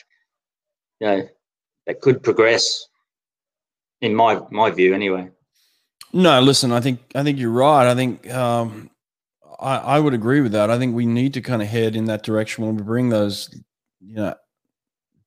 you 1.02 1.08
know, 1.08 1.28
that 1.88 2.00
could 2.00 2.22
progress, 2.22 2.88
in 4.02 4.16
my 4.16 4.40
my 4.52 4.70
view, 4.70 4.94
anyway. 4.94 5.30
No, 6.14 6.40
listen, 6.40 6.72
I 6.72 6.80
think 6.80 7.00
I 7.16 7.24
think 7.24 7.40
you're 7.40 7.50
right. 7.50 7.90
I 7.90 7.96
think 7.96 8.32
um, 8.32 8.92
I, 9.60 9.78
I 9.78 10.00
would 10.00 10.14
agree 10.14 10.42
with 10.42 10.52
that. 10.52 10.70
I 10.70 10.78
think 10.78 10.96
we 10.96 11.06
need 11.06 11.34
to 11.34 11.42
kind 11.42 11.62
of 11.62 11.68
head 11.68 11.96
in 11.96 12.06
that 12.06 12.24
direction 12.24 12.66
when 12.66 12.78
we 12.78 12.84
bring 12.84 13.10
those, 13.10 13.50
you 14.00 14.16
know, 14.16 14.36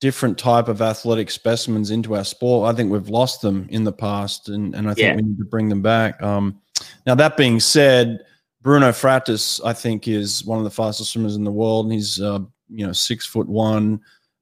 different 0.00 0.38
type 0.38 0.68
of 0.68 0.80
athletic 0.80 1.30
specimens 1.30 1.90
into 1.90 2.14
our 2.14 2.24
sport. 2.24 2.72
I 2.72 2.76
think 2.76 2.92
we've 2.92 3.08
lost 3.08 3.42
them 3.42 3.66
in 3.70 3.82
the 3.82 3.92
past, 3.92 4.48
and 4.48 4.74
and 4.74 4.88
I 4.88 4.94
think 4.94 5.06
Yeah. 5.06 5.16
we 5.16 5.22
need 5.22 5.38
to 5.38 5.44
bring 5.44 5.68
them 5.68 5.82
back. 5.82 6.22
Um, 6.22 6.60
now 7.04 7.16
that 7.16 7.36
being 7.36 7.58
said, 7.58 8.20
Bruno 8.62 8.92
Fratus, 8.92 9.60
I 9.64 9.72
think, 9.72 10.06
is 10.06 10.44
one 10.44 10.58
of 10.58 10.64
the 10.64 10.70
fastest 10.70 11.12
swimmers 11.12 11.34
in 11.34 11.42
the 11.44 11.50
world, 11.52 11.86
and 11.86 11.92
he's 11.94 12.20
uh, 12.20 12.40
you 12.68 12.86
know 12.86 12.92
six 12.92 13.26
foot 13.26 13.48
one, 13.48 14.00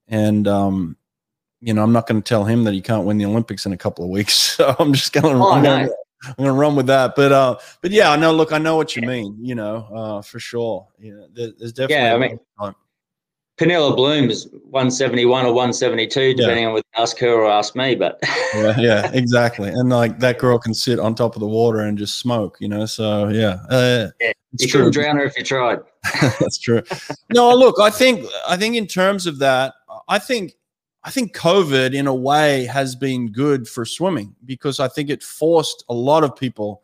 and 0.09 0.47
um, 0.47 0.97
you 1.63 1.73
know 1.73 1.83
I'm 1.83 1.93
not 1.93 2.07
going 2.07 2.21
to 2.21 2.29
tell 2.29 2.45
him 2.45 2.65
that 2.65 2.75
he 2.75 2.81
can't 2.83 3.05
win 3.07 3.17
the 3.19 3.25
Olympics 3.25 3.65
in 3.67 3.73
a 3.73 3.77
couple 3.79 4.05
of 4.05 4.11
weeks. 4.11 4.33
So 4.63 4.77
I'm 4.79 4.93
just 4.93 5.13
going 5.13 5.35
to. 5.35 5.43
Oh, 5.43 5.61
no. 5.61 5.95
I'm 6.25 6.35
gonna 6.37 6.53
run 6.53 6.77
with 6.77 6.87
that, 6.87 7.17
but 7.17 7.33
uh, 7.33 7.59
but 7.81 7.91
yeah, 7.91 8.13
I 8.13 8.17
know. 8.17 8.33
Look, 8.33 8.53
I 8.53 8.59
know 8.59 8.77
what 8.77 8.95
you 8.95 9.03
mean. 9.03 9.37
You 9.41 9.57
know, 9.57 9.89
uh, 9.93 10.23
for 10.23 10.39
sure. 10.39 10.87
Yeah, 11.01 11.15
there, 11.33 11.51
there's 11.59 11.73
definitely. 11.73 11.97
Yeah, 11.97 12.15
I 12.15 12.19
mean- 12.19 12.39
time. 12.61 12.75
Pernille 13.59 13.95
Blume 13.95 14.31
is 14.31 14.47
171 14.71 15.45
or 15.45 15.53
172, 15.53 16.35
depending 16.35 16.67
on 16.67 16.73
whether 16.73 16.85
you 16.97 17.03
ask 17.03 17.19
her 17.19 17.29
or 17.29 17.51
ask 17.51 17.77
me. 17.77 17.95
But 17.95 18.19
yeah, 18.55 18.79
yeah, 18.79 19.11
exactly. 19.13 19.69
And 19.69 19.91
like 19.91 20.19
that 20.21 20.39
girl 20.39 20.59
can 20.59 20.73
sit 20.75 20.99
on 20.99 21.15
top 21.15 21.37
of 21.37 21.41
the 21.41 21.47
water 21.47 21.81
and 21.81 21.99
just 21.99 22.19
smoke. 22.19 22.57
You 22.61 22.69
know, 22.69 22.87
so 22.87 23.29
yeah, 23.29 23.59
uh, 23.69 24.09
Yeah, 24.21 24.33
it's 24.53 24.65
you 24.65 24.69
true. 24.69 24.81
couldn't 24.81 24.93
drown 24.95 25.17
her 25.17 25.25
if 25.25 25.37
you 25.37 25.45
tried. 25.45 25.81
That's 26.23 26.59
true. 26.59 26.83
No, 27.33 27.53
look, 27.55 27.79
I 27.81 27.91
think 27.91 28.27
I 28.49 28.57
think 28.57 28.75
in 28.77 28.87
terms 28.87 29.27
of 29.27 29.39
that, 29.41 29.75
I 30.09 30.19
think 30.19 30.55
I 31.05 31.11
think 31.11 31.36
COVID 31.36 31.94
in 31.94 32.07
a 32.07 32.14
way 32.14 32.64
has 32.66 32.94
been 32.94 33.32
good 33.32 33.68
for 33.68 33.84
swimming 33.84 34.34
because 34.44 34.78
I 34.78 34.88
think 34.88 35.11
it 35.11 35.22
forced 35.22 35.84
a 35.88 35.94
lot 35.94 36.22
of 36.22 36.36
people 36.36 36.82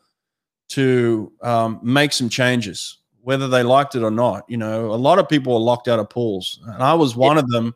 to 0.71 1.33
um, 1.43 1.79
make 1.83 2.13
some 2.13 2.29
changes, 2.29 2.99
whether 3.23 3.49
they 3.49 3.63
liked 3.63 3.95
it 3.95 4.03
or 4.03 4.11
not. 4.11 4.45
You 4.49 4.57
know, 4.57 4.87
a 4.87 4.97
lot 4.97 5.19
of 5.19 5.29
people 5.29 5.55
were 5.55 5.61
locked 5.61 5.89
out 5.89 6.01
of 6.01 6.11
pools, 6.11 6.61
and 6.67 6.83
I 6.83 6.95
was 6.95 7.17
one 7.17 7.39
of 7.39 7.49
them. 7.49 7.75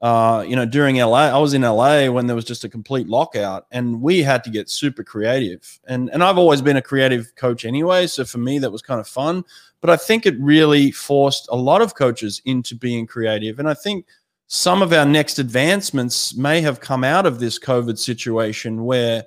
Uh, 0.00 0.44
you 0.44 0.56
know, 0.56 0.66
during 0.66 0.96
LA, 0.96 1.28
I 1.28 1.38
was 1.38 1.54
in 1.54 1.62
LA 1.62 2.10
when 2.10 2.26
there 2.26 2.34
was 2.34 2.44
just 2.44 2.64
a 2.64 2.68
complete 2.68 3.06
lockout, 3.06 3.66
and 3.70 4.02
we 4.02 4.20
had 4.20 4.42
to 4.42 4.50
get 4.50 4.68
super 4.68 5.04
creative. 5.04 5.78
And 5.86 6.10
and 6.10 6.24
I've 6.24 6.38
always 6.38 6.60
been 6.60 6.76
a 6.76 6.82
creative 6.82 7.32
coach 7.36 7.64
anyway, 7.64 8.08
so 8.08 8.24
for 8.24 8.38
me 8.38 8.58
that 8.58 8.72
was 8.72 8.82
kind 8.82 8.98
of 9.00 9.06
fun 9.06 9.44
but 9.82 9.90
I 9.90 9.96
think 9.96 10.24
it 10.24 10.40
really 10.40 10.92
forced 10.92 11.48
a 11.50 11.56
lot 11.56 11.82
of 11.82 11.96
coaches 11.96 12.40
into 12.46 12.76
being 12.76 13.04
creative. 13.04 13.58
And 13.58 13.68
I 13.68 13.74
think 13.74 14.06
some 14.54 14.82
of 14.82 14.92
our 14.92 15.06
next 15.06 15.38
advancements 15.38 16.36
may 16.36 16.60
have 16.60 16.78
come 16.78 17.04
out 17.04 17.24
of 17.24 17.40
this 17.40 17.58
COVID 17.58 17.98
situation 17.98 18.84
where, 18.84 19.24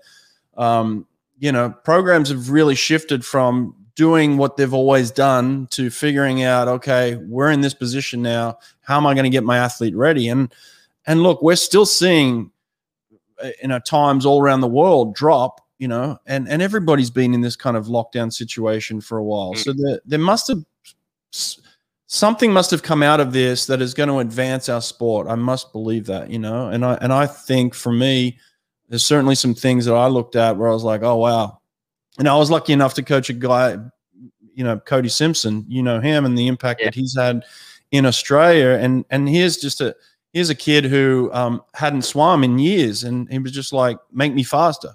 um, 0.56 1.08
you 1.40 1.52
know, 1.52 1.72
programs 1.84 2.30
have 2.30 2.52
really 2.52 2.76
shifted 2.76 3.26
from 3.26 3.76
doing 3.96 4.38
what 4.38 4.56
they've 4.56 4.72
always 4.72 5.10
done 5.10 5.66
to 5.72 5.90
figuring 5.90 6.44
out, 6.44 6.68
okay, 6.68 7.16
we're 7.28 7.50
in 7.50 7.62
this 7.62 7.74
position 7.74 8.22
now. 8.22 8.60
How 8.82 8.98
am 8.98 9.08
I 9.08 9.16
going 9.16 9.24
to 9.24 9.32
get 9.32 9.44
my 9.44 9.58
athlete 9.58 9.96
ready? 9.96 10.28
And 10.28 10.54
and 11.08 11.24
look, 11.24 11.42
we're 11.42 11.56
still 11.56 11.88
seeing, 11.88 12.52
uh, 13.44 13.50
you 13.60 13.70
know, 13.70 13.80
times 13.80 14.28
all 14.28 14.40
around 14.40 14.62
the 14.62 14.68
world 14.68 15.16
drop 15.16 15.60
you 15.80 15.88
know, 15.88 16.18
and 16.28 16.48
and 16.48 16.62
everybody's 16.62 17.10
been 17.10 17.34
in 17.34 17.42
this 17.42 17.56
kind 17.56 17.76
of 17.76 17.88
lockdown 17.88 18.32
situation 18.32 19.02
for 19.02 19.18
a 19.18 19.24
while. 19.24 19.56
Mm. 19.56 19.58
So 19.58 19.74
there 19.74 20.00
there 20.06 20.20
must 20.20 20.48
have 20.50 20.64
something 22.08 22.52
must 22.52 22.72
have 22.72 22.84
come 22.84 23.02
out 23.04 23.20
of 23.20 23.34
this 23.34 23.66
that 23.66 23.82
is 23.82 23.94
going 23.94 24.10
to 24.10 24.20
advance 24.20 24.70
our 24.70 24.82
sport. 24.82 25.28
I 25.28 25.36
must 25.36 25.72
believe 25.72 26.06
that, 26.06 26.30
you 26.30 26.40
know, 26.40 26.68
and 26.70 26.86
I 26.86 26.96
and 27.02 27.12
I 27.12 27.26
think 27.28 27.74
for 27.74 27.92
me, 27.92 28.38
there's 28.90 29.06
certainly 29.06 29.36
some 29.36 29.56
things 29.56 29.86
that 29.86 29.96
I 29.96 30.08
looked 30.08 30.36
at 30.36 30.58
where 30.58 30.70
I 30.70 30.74
was 30.74 30.84
like, 30.84 31.02
oh 31.04 31.16
wow, 31.18 31.60
and 32.20 32.28
I 32.28 32.36
was 32.38 32.52
lucky 32.52 32.74
enough 32.74 32.94
to 32.96 33.04
coach 33.04 33.30
a 33.30 33.34
guy, 33.34 33.78
you 34.54 34.64
know, 34.64 34.78
Cody 34.80 35.10
Simpson, 35.10 35.66
you 35.68 35.82
know 35.84 36.00
him 36.00 36.26
and 36.26 36.38
the 36.38 36.48
impact 36.48 36.82
Yeah. 36.82 36.88
that 36.88 36.96
he's 36.96 37.16
had 37.18 37.44
in 37.92 38.06
Australia, 38.06 38.78
and 38.82 39.06
and 39.10 39.28
here's 39.28 39.58
just 39.58 39.82
a 39.82 39.96
here's 40.34 40.50
a 40.50 40.56
kid 40.56 40.84
who 40.86 41.30
um, 41.34 41.62
hadn't 41.74 42.02
swum 42.04 42.44
in 42.44 42.60
years, 42.60 43.04
and 43.04 43.30
he 43.32 43.40
was 43.40 43.52
just 43.52 43.72
like, 43.74 43.98
"Make 44.12 44.34
me 44.34 44.44
faster." 44.44 44.92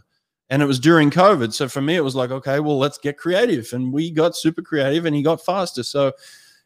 And 0.51 0.63
it 0.63 0.67
was 0.67 0.81
during 0.81 1.11
COVID, 1.11 1.53
so 1.53 1.69
for 1.69 1.81
me, 1.81 1.95
it 1.95 2.01
was 2.03 2.17
like, 2.17 2.33
okay, 2.33 2.59
well, 2.59 2.77
let's 2.77 2.99
get 2.99 3.17
creative, 3.17 3.73
and 3.73 3.93
we 3.93 4.11
got 4.11 4.37
super 4.37 4.63
creative, 4.63 5.07
and 5.07 5.15
he 5.15 5.23
got 5.23 5.45
faster. 5.45 5.85
So, 5.85 6.11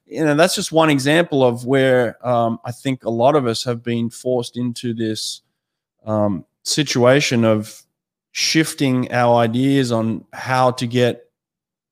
you 0.07 0.25
know, 0.25 0.35
that's 0.35 0.55
just 0.55 0.73
one 0.73 0.91
example 0.91 1.43
of 1.43 1.65
where 1.65 2.25
um, 2.27 2.59
I 2.65 2.73
think 2.73 3.05
a 3.05 3.11
lot 3.11 3.37
of 3.37 3.47
us 3.47 3.65
have 3.65 3.83
been 3.83 4.11
forced 4.11 4.57
into 4.57 4.93
this 4.93 5.43
um, 6.05 6.45
situation 6.63 7.45
of 7.45 7.83
shifting 8.33 9.11
our 9.13 9.37
ideas 9.37 9.93
on 9.93 10.25
how 10.33 10.71
to 10.73 10.87
get 10.87 11.31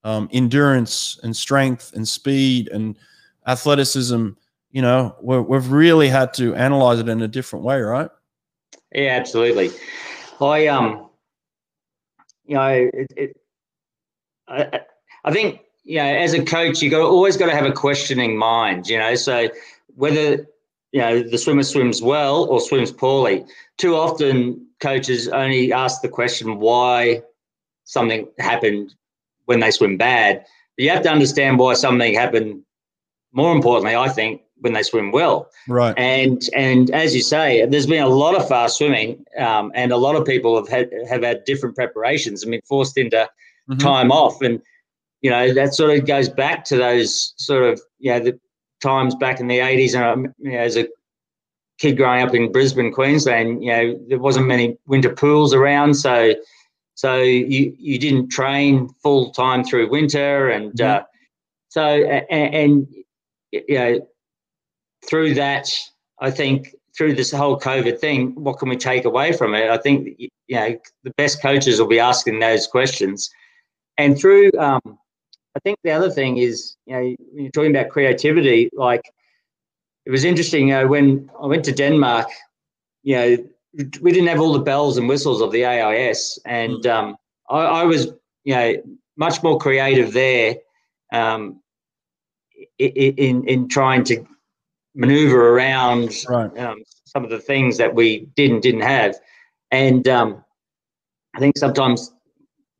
um, 0.04 0.28
endurance 0.32 1.18
and 1.22 1.36
strength 1.36 1.92
and 1.94 2.06
speed 2.06 2.68
and 2.68 2.96
athleticism. 3.46 4.28
You 4.70 4.82
know 4.82 5.14
we 5.20 5.36
have 5.54 5.70
really 5.70 6.08
had 6.08 6.32
to 6.34 6.54
analyze 6.54 6.98
it 6.98 7.08
in 7.08 7.20
a 7.20 7.28
different 7.28 7.64
way 7.64 7.80
right? 7.80 8.08
Yeah 8.94 9.16
absolutely. 9.20 9.70
I 10.40 10.66
um 10.68 11.10
you 12.46 12.54
know 12.56 12.68
it, 12.68 13.12
it 13.16 13.36
I, 14.48 14.80
I 15.24 15.32
think 15.32 15.60
you 15.84 15.98
know 15.98 16.04
as 16.04 16.34
a 16.34 16.44
coach 16.44 16.80
you 16.82 16.90
got 16.90 17.00
always 17.00 17.36
got 17.36 17.46
to 17.46 17.54
have 17.54 17.66
a 17.66 17.72
questioning 17.72 18.36
mind 18.36 18.88
you 18.88 18.98
know 18.98 19.14
so 19.14 19.48
whether 19.96 20.46
you 20.92 21.00
know 21.00 21.22
the 21.22 21.38
swimmer 21.38 21.62
swims 21.62 22.00
well 22.02 22.44
or 22.44 22.60
swims 22.60 22.92
poorly 22.92 23.44
too 23.78 23.96
often 23.96 24.66
coaches 24.80 25.28
only 25.28 25.72
ask 25.72 26.02
the 26.02 26.08
question 26.08 26.58
why 26.58 27.22
something 27.84 28.28
happened 28.38 28.94
when 29.46 29.60
they 29.60 29.70
swim 29.70 29.96
bad. 29.96 30.44
But 30.76 30.84
you 30.84 30.90
have 30.90 31.02
to 31.02 31.10
understand 31.10 31.58
why 31.58 31.74
something 31.74 32.14
happened. 32.14 32.62
More 33.32 33.54
importantly, 33.54 33.96
I 33.96 34.08
think 34.08 34.42
when 34.56 34.74
they 34.74 34.82
swim 34.82 35.12
well. 35.12 35.50
Right. 35.68 35.94
And 35.96 36.42
and 36.54 36.90
as 36.90 37.14
you 37.14 37.22
say, 37.22 37.64
there's 37.66 37.86
been 37.86 38.02
a 38.02 38.08
lot 38.08 38.34
of 38.34 38.46
fast 38.48 38.78
swimming, 38.78 39.24
um, 39.38 39.72
and 39.74 39.92
a 39.92 39.96
lot 39.96 40.16
of 40.16 40.26
people 40.26 40.56
have 40.56 40.68
had 40.68 40.90
have 41.08 41.22
had 41.22 41.44
different 41.44 41.74
preparations 41.74 42.42
and 42.42 42.50
been 42.50 42.60
forced 42.68 42.98
into 42.98 43.16
mm-hmm. 43.16 43.78
time 43.78 44.10
off, 44.10 44.42
and 44.42 44.60
you 45.22 45.30
know 45.30 45.54
that 45.54 45.74
sort 45.74 45.96
of 45.96 46.06
goes 46.06 46.28
back 46.28 46.64
to 46.66 46.76
those 46.76 47.32
sort 47.36 47.64
of 47.64 47.80
you 47.98 48.12
know 48.12 48.20
the 48.20 48.38
times 48.82 49.14
back 49.14 49.40
in 49.40 49.46
the 49.46 49.58
80s, 49.58 49.94
and 49.94 50.04
um, 50.04 50.34
you 50.38 50.52
know, 50.52 50.58
as 50.58 50.76
a 50.76 50.88
kid 51.78 51.96
growing 51.96 52.22
up 52.22 52.34
in 52.34 52.52
Brisbane, 52.52 52.92
Queensland, 52.92 53.62
you 53.62 53.70
know, 53.70 54.00
there 54.08 54.18
wasn't 54.18 54.46
many 54.46 54.76
winter 54.86 55.14
pools 55.14 55.54
around, 55.54 55.94
so 55.94 56.34
so 56.94 57.18
you 57.18 57.74
you 57.78 57.98
didn't 57.98 58.28
train 58.28 58.88
full 59.02 59.30
time 59.30 59.64
through 59.64 59.90
winter, 59.90 60.50
and 60.50 60.72
mm-hmm. 60.72 61.02
uh, 61.02 61.04
so 61.68 61.82
and, 61.82 62.54
and, 62.54 62.86
you 63.52 63.78
know 63.78 64.08
through 65.08 65.34
that, 65.34 65.68
I 66.20 66.30
think 66.30 66.74
through 66.96 67.14
this 67.14 67.32
whole 67.32 67.58
COVID 67.58 67.98
thing, 67.98 68.34
what 68.34 68.58
can 68.58 68.68
we 68.68 68.76
take 68.76 69.04
away 69.04 69.32
from 69.32 69.54
it? 69.54 69.68
I 69.70 69.78
think 69.78 70.16
you 70.18 70.28
know 70.50 70.76
the 71.04 71.12
best 71.16 71.40
coaches 71.42 71.80
will 71.80 71.88
be 71.88 72.00
asking 72.00 72.40
those 72.40 72.66
questions, 72.66 73.30
and 73.98 74.18
through 74.18 74.50
um, 74.58 74.98
I 75.54 75.60
think 75.60 75.78
the 75.84 75.90
other 75.90 76.10
thing 76.10 76.38
is 76.38 76.76
you 76.86 76.94
know 76.94 77.00
when 77.32 77.44
you're 77.44 77.50
talking 77.50 77.74
about 77.74 77.90
creativity, 77.90 78.70
like 78.72 79.02
it 80.04 80.10
was 80.10 80.24
interesting 80.24 80.72
uh, 80.72 80.86
when 80.86 81.30
I 81.40 81.46
went 81.46 81.64
to 81.66 81.72
Denmark. 81.72 82.28
You 83.02 83.16
know, 83.16 83.36
we 84.00 84.12
didn't 84.12 84.28
have 84.28 84.40
all 84.40 84.52
the 84.52 84.60
bells 84.60 84.96
and 84.96 85.08
whistles 85.08 85.40
of 85.40 85.52
the 85.52 85.64
AIS, 85.64 86.38
and 86.44 86.82
mm. 86.82 86.90
um, 86.90 87.16
I, 87.48 87.58
I, 87.58 87.84
was 87.84 88.06
you 88.44 88.54
know 88.54 88.74
much 89.16 89.42
more 89.42 89.58
creative 89.58 90.12
there 90.12 90.56
um, 91.12 91.60
in 92.78 93.46
in 93.46 93.68
trying 93.68 94.04
to 94.04 94.24
maneuver 94.94 95.50
around 95.50 96.12
right. 96.28 96.56
um, 96.58 96.82
some 97.04 97.24
of 97.24 97.30
the 97.30 97.38
things 97.38 97.78
that 97.78 97.94
we 97.94 98.26
didn't 98.36 98.60
didn't 98.60 98.82
have, 98.82 99.16
and 99.70 100.06
um, 100.08 100.44
I 101.34 101.40
think 101.40 101.56
sometimes 101.56 102.12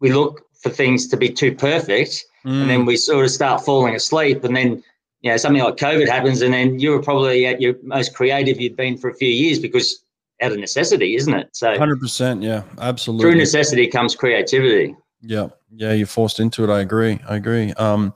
we 0.00 0.12
look 0.12 0.42
for 0.62 0.70
things 0.70 1.08
to 1.08 1.16
be 1.16 1.28
too 1.28 1.54
perfect, 1.54 2.24
mm. 2.44 2.60
and 2.60 2.70
then 2.70 2.82
mm. 2.82 2.86
we 2.86 2.96
sort 2.96 3.24
of 3.24 3.30
start 3.30 3.64
falling 3.64 3.94
asleep, 3.94 4.44
and 4.44 4.56
then 4.56 4.82
you 5.20 5.30
know 5.30 5.36
something 5.36 5.62
like 5.62 5.76
COVID 5.76 6.08
happens, 6.08 6.42
and 6.42 6.52
then 6.52 6.78
you 6.78 6.90
were 6.90 7.02
probably 7.02 7.46
at 7.46 7.60
your 7.60 7.74
most 7.82 8.14
creative 8.14 8.60
you'd 8.60 8.76
been 8.76 8.96
for 8.98 9.10
a 9.10 9.14
few 9.14 9.28
years 9.28 9.58
because 9.58 10.04
out 10.42 10.52
of 10.52 10.58
necessity, 10.58 11.14
isn't 11.16 11.34
it? 11.34 11.48
So, 11.52 11.78
hundred 11.78 12.00
percent, 12.00 12.42
yeah, 12.42 12.62
absolutely. 12.78 13.24
Through 13.24 13.38
necessity 13.38 13.86
comes 13.86 14.14
creativity. 14.14 14.96
Yeah, 15.20 15.48
yeah, 15.74 15.92
you're 15.92 16.06
forced 16.06 16.40
into 16.40 16.64
it. 16.64 16.70
I 16.70 16.80
agree. 16.80 17.20
I 17.28 17.36
agree. 17.36 17.72
Um, 17.74 18.12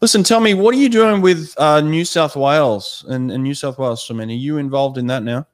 listen, 0.00 0.22
tell 0.22 0.40
me, 0.40 0.54
what 0.54 0.74
are 0.74 0.78
you 0.78 0.88
doing 0.88 1.20
with 1.20 1.54
uh, 1.58 1.80
New 1.80 2.04
South 2.04 2.36
Wales 2.36 3.04
and, 3.08 3.30
and 3.32 3.42
New 3.42 3.54
South 3.54 3.78
Wales 3.78 4.02
Swimming? 4.02 4.30
Are 4.30 4.34
you 4.34 4.58
involved 4.58 4.96
in 4.96 5.08
that 5.08 5.24
now? 5.24 5.46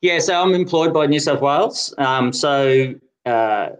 Yeah, 0.00 0.20
so 0.20 0.40
I'm 0.40 0.54
employed 0.54 0.94
by 0.94 1.06
New 1.06 1.18
South 1.18 1.40
Wales. 1.40 1.92
Um, 1.98 2.32
so 2.32 2.94
uh, 3.26 3.70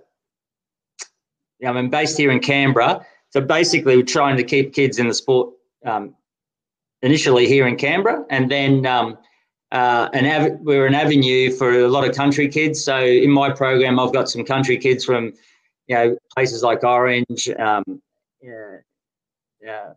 I'm 1.67 1.91
based 1.91 2.17
here 2.17 2.31
in 2.31 2.41
Canberra. 2.41 3.05
So 3.31 3.41
basically, 3.41 3.97
we're 3.97 4.05
trying 4.05 4.37
to 4.37 4.45
keep 4.45 4.73
kids 4.73 4.99
in 4.99 5.09
the 5.09 5.15
sport 5.15 5.53
um, 5.85 6.15
initially 7.03 7.47
here 7.47 7.67
in 7.67 7.77
Canberra, 7.77 8.25
and 8.31 8.51
then 8.51 8.87
um, 8.87 9.19
uh, 9.73 10.09
an 10.13 10.27
av- 10.27 10.59
we're 10.61 10.87
an 10.87 10.95
avenue 10.95 11.51
for 11.53 11.73
a 11.73 11.89
lot 11.89 12.09
of 12.09 12.15
country 12.15 12.49
kids. 12.49 12.83
So 12.83 13.05
in 13.05 13.31
my 13.31 13.51
program, 13.51 13.99
I've 13.99 14.13
got 14.13 14.29
some 14.29 14.45
country 14.45 14.79
kids 14.79 15.05
from 15.05 15.33
you 15.87 15.95
know 15.95 16.17
places 16.35 16.63
like 16.63 16.85
Orange, 16.85 17.49
um, 17.59 18.01
yeah, 18.41 18.77
yeah, 19.61 19.93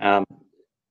um, 0.00 0.24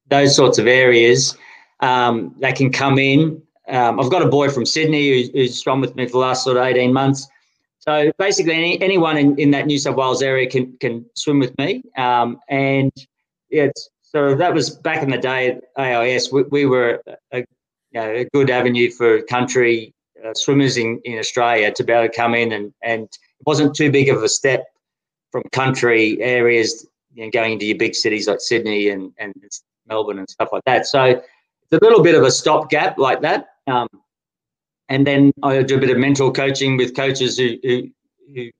those 0.07 0.35
sorts 0.35 0.59
of 0.59 0.67
areas 0.67 1.37
um, 1.79 2.35
that 2.39 2.55
can 2.55 2.71
come 2.71 2.99
in. 2.99 3.41
Um, 3.67 3.99
I've 3.99 4.11
got 4.11 4.21
a 4.21 4.27
boy 4.27 4.49
from 4.49 4.65
Sydney 4.65 5.09
who's, 5.09 5.29
who's 5.29 5.65
with 5.65 5.95
me 5.95 6.05
for 6.05 6.13
the 6.13 6.17
last 6.17 6.43
sort 6.43 6.57
of 6.57 6.63
18 6.63 6.91
months. 6.91 7.27
So 7.81 8.11
basically, 8.19 8.53
any, 8.53 8.81
anyone 8.81 9.17
in, 9.17 9.37
in 9.39 9.51
that 9.51 9.65
New 9.65 9.79
South 9.79 9.95
Wales 9.95 10.21
area 10.21 10.47
can 10.47 10.77
can 10.79 11.05
swim 11.15 11.39
with 11.39 11.57
me. 11.57 11.83
Um, 11.97 12.39
and 12.47 12.91
yeah, 13.49 13.69
so 14.01 14.35
that 14.35 14.53
was 14.53 14.69
back 14.69 15.01
in 15.01 15.09
the 15.09 15.17
day 15.17 15.49
at 15.49 15.63
AIS. 15.77 16.31
We, 16.31 16.43
we 16.43 16.65
were 16.65 17.01
a, 17.31 17.39
you 17.39 17.45
know, 17.93 18.11
a, 18.11 18.25
good 18.25 18.51
avenue 18.51 18.91
for 18.91 19.23
country 19.23 19.95
uh, 20.23 20.33
swimmers 20.35 20.77
in, 20.77 21.01
in 21.05 21.17
Australia 21.17 21.71
to 21.71 21.83
be 21.83 21.91
able 21.91 22.07
to 22.07 22.15
come 22.15 22.35
in, 22.35 22.51
and, 22.51 22.71
and 22.83 23.03
it 23.03 23.45
wasn't 23.47 23.75
too 23.75 23.91
big 23.91 24.09
of 24.09 24.21
a 24.21 24.29
step 24.29 24.63
from 25.31 25.41
country 25.51 26.21
areas 26.21 26.85
you 27.13 27.25
know, 27.25 27.31
going 27.31 27.53
into 27.53 27.65
your 27.65 27.77
big 27.77 27.95
cities 27.95 28.27
like 28.27 28.41
Sydney 28.41 28.89
and, 28.89 29.11
and 29.17 29.33
Melbourne 29.87 30.19
and 30.19 30.29
stuff 30.29 30.49
like 30.51 30.63
that. 30.65 30.85
So 30.85 31.03
it's 31.03 31.73
a 31.73 31.79
little 31.81 32.03
bit 32.03 32.15
of 32.15 32.23
a 32.23 32.31
stopgap 32.31 32.97
like 32.97 33.21
that. 33.21 33.47
Um, 33.67 33.87
and 34.91 35.07
then 35.07 35.31
I 35.41 35.63
do 35.63 35.77
a 35.77 35.79
bit 35.79 35.89
of 35.89 35.97
mental 35.97 36.33
coaching 36.33 36.75
with 36.75 36.97
coaches 36.97 37.37
who, 37.37 37.55
who, 37.63 37.87
who 38.35 38.51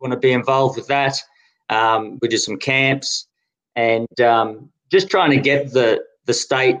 want 0.00 0.12
to 0.12 0.18
be 0.18 0.32
involved 0.32 0.76
with 0.76 0.86
that. 0.86 1.20
Um, 1.68 2.18
we 2.22 2.28
do 2.28 2.38
some 2.38 2.56
camps 2.56 3.28
and 3.76 4.20
um, 4.20 4.70
just 4.90 5.10
trying 5.10 5.30
to 5.30 5.36
get 5.36 5.70
the 5.72 6.02
the 6.24 6.32
state 6.32 6.78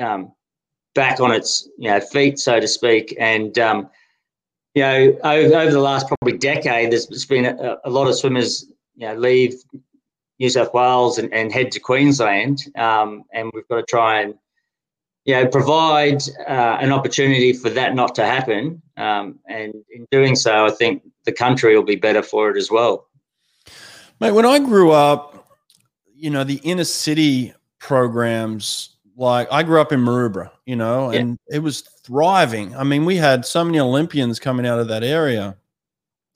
um, 0.00 0.32
back 0.94 1.18
on 1.18 1.32
its 1.32 1.68
you 1.76 1.90
know 1.90 1.98
feet, 1.98 2.38
so 2.38 2.60
to 2.60 2.68
speak. 2.68 3.16
And 3.18 3.58
um, 3.58 3.90
you 4.74 4.82
know, 4.82 5.18
over, 5.24 5.56
over, 5.56 5.70
the 5.72 5.80
last 5.80 6.06
probably 6.06 6.38
decade, 6.38 6.92
there's 6.92 7.26
been 7.26 7.46
a, 7.46 7.78
a, 7.84 7.90
lot 7.90 8.06
of 8.06 8.16
swimmers 8.16 8.66
you 8.94 9.08
know 9.08 9.14
leave 9.14 9.54
New 10.38 10.50
South 10.50 10.72
Wales 10.72 11.18
and, 11.18 11.32
and 11.34 11.52
head 11.52 11.72
to 11.72 11.80
Queensland, 11.80 12.60
um, 12.76 13.24
and 13.32 13.50
we've 13.54 13.66
got 13.66 13.76
to 13.76 13.84
try 13.84 14.20
and 14.20 14.34
you 15.24 15.34
know 15.34 15.46
provide 15.46 16.22
uh, 16.46 16.78
an 16.80 16.92
opportunity 16.92 17.52
for 17.52 17.70
that 17.70 17.94
not 17.94 18.14
to 18.16 18.24
happen. 18.24 18.80
Um, 18.96 19.38
and 19.48 19.74
in 19.90 20.06
doing 20.10 20.36
so, 20.36 20.66
I 20.66 20.70
think 20.70 21.02
the 21.24 21.32
country 21.32 21.74
will 21.74 21.84
be 21.84 21.96
better 21.96 22.22
for 22.22 22.50
it 22.50 22.56
as 22.56 22.70
well. 22.70 23.08
Mate, 24.20 24.32
when 24.32 24.46
I 24.46 24.58
grew 24.58 24.92
up, 24.92 25.48
you 26.14 26.30
know, 26.30 26.44
the 26.44 26.60
inner 26.62 26.84
city 26.84 27.52
programs, 27.78 28.90
like 29.16 29.48
I 29.50 29.62
grew 29.62 29.80
up 29.80 29.92
in 29.92 30.00
Maroubra, 30.00 30.50
you 30.66 30.76
know, 30.76 31.10
yeah. 31.10 31.20
and 31.20 31.38
it 31.50 31.60
was 31.60 31.80
thriving. 31.80 32.76
I 32.76 32.84
mean, 32.84 33.04
we 33.04 33.16
had 33.16 33.44
so 33.44 33.64
many 33.64 33.80
Olympians 33.80 34.38
coming 34.38 34.66
out 34.66 34.78
of 34.78 34.88
that 34.88 35.02
area. 35.02 35.56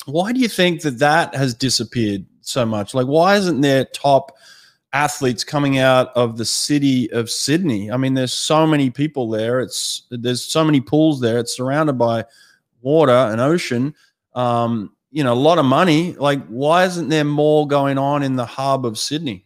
Why 0.06 0.32
do 0.32 0.40
you 0.40 0.48
think 0.48 0.82
that 0.82 0.98
that 0.98 1.34
has 1.34 1.54
disappeared 1.54 2.24
so 2.40 2.64
much? 2.64 2.94
Like, 2.94 3.06
why 3.06 3.36
isn't 3.36 3.60
there 3.60 3.84
top 3.84 4.36
athletes 4.92 5.44
coming 5.44 5.78
out 5.78 6.08
of 6.16 6.36
the 6.36 6.44
city 6.44 7.10
of 7.12 7.30
Sydney? 7.30 7.90
I 7.90 7.96
mean, 7.96 8.14
there's 8.14 8.32
so 8.32 8.66
many 8.66 8.90
people 8.90 9.28
there. 9.28 9.60
It's 9.60 10.02
there's 10.10 10.44
so 10.44 10.64
many 10.64 10.80
pools 10.80 11.20
there. 11.20 11.38
It's 11.38 11.56
surrounded 11.56 11.94
by 11.94 12.24
water 12.80 13.12
and 13.12 13.40
ocean. 13.40 13.94
Um, 14.34 14.92
you 15.10 15.24
know, 15.24 15.32
a 15.32 15.34
lot 15.34 15.58
of 15.58 15.64
money. 15.64 16.14
Like, 16.14 16.46
why 16.46 16.84
isn't 16.84 17.08
there 17.08 17.24
more 17.24 17.66
going 17.66 17.98
on 17.98 18.22
in 18.22 18.36
the 18.36 18.46
hub 18.46 18.84
of 18.84 18.98
Sydney? 18.98 19.44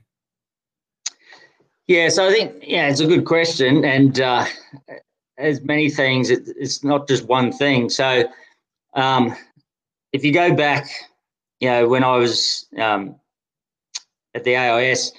Yeah, 1.86 2.08
so 2.08 2.28
I 2.28 2.32
think 2.32 2.62
yeah, 2.62 2.88
it's 2.88 3.00
a 3.00 3.06
good 3.06 3.24
question, 3.24 3.84
and 3.84 4.20
uh, 4.20 4.46
as 5.38 5.62
many 5.62 5.90
things, 5.90 6.30
it, 6.30 6.48
it's 6.56 6.84
not 6.84 7.08
just 7.08 7.26
one 7.26 7.52
thing. 7.52 7.90
So 7.90 8.24
um, 8.94 9.34
if 10.12 10.24
you 10.24 10.32
go 10.32 10.54
back, 10.54 10.88
you 11.60 11.68
know, 11.68 11.88
when 11.88 12.04
I 12.04 12.16
was 12.16 12.66
um, 12.78 13.16
at 14.34 14.44
the 14.44 14.56
AIS, 14.56 15.12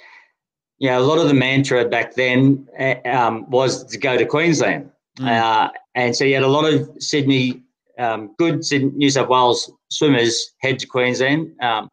you 0.84 0.90
know, 0.90 1.00
a 1.00 1.08
lot 1.08 1.18
of 1.18 1.30
the 1.30 1.34
mantra 1.34 1.86
back 1.86 2.14
then 2.14 2.68
uh, 2.78 2.96
um, 3.06 3.50
was 3.50 3.86
to 3.86 3.98
go 3.98 4.18
to 4.18 4.26
Queensland. 4.26 4.92
Mm. 5.18 5.28
Uh, 5.30 5.72
and 5.96 6.14
so 6.14 6.26
you 6.26 6.34
had 6.34 6.44
a 6.44 6.48
lot 6.48 6.66
of 6.66 6.90
Sydney, 7.00 7.64
um, 7.98 8.36
good 8.38 8.62
New 8.70 9.10
South 9.10 9.30
Wales 9.30 9.72
swimmers 9.90 10.52
head 10.60 10.80
to 10.80 10.86
Queensland. 10.86 11.54
Um, 11.62 11.90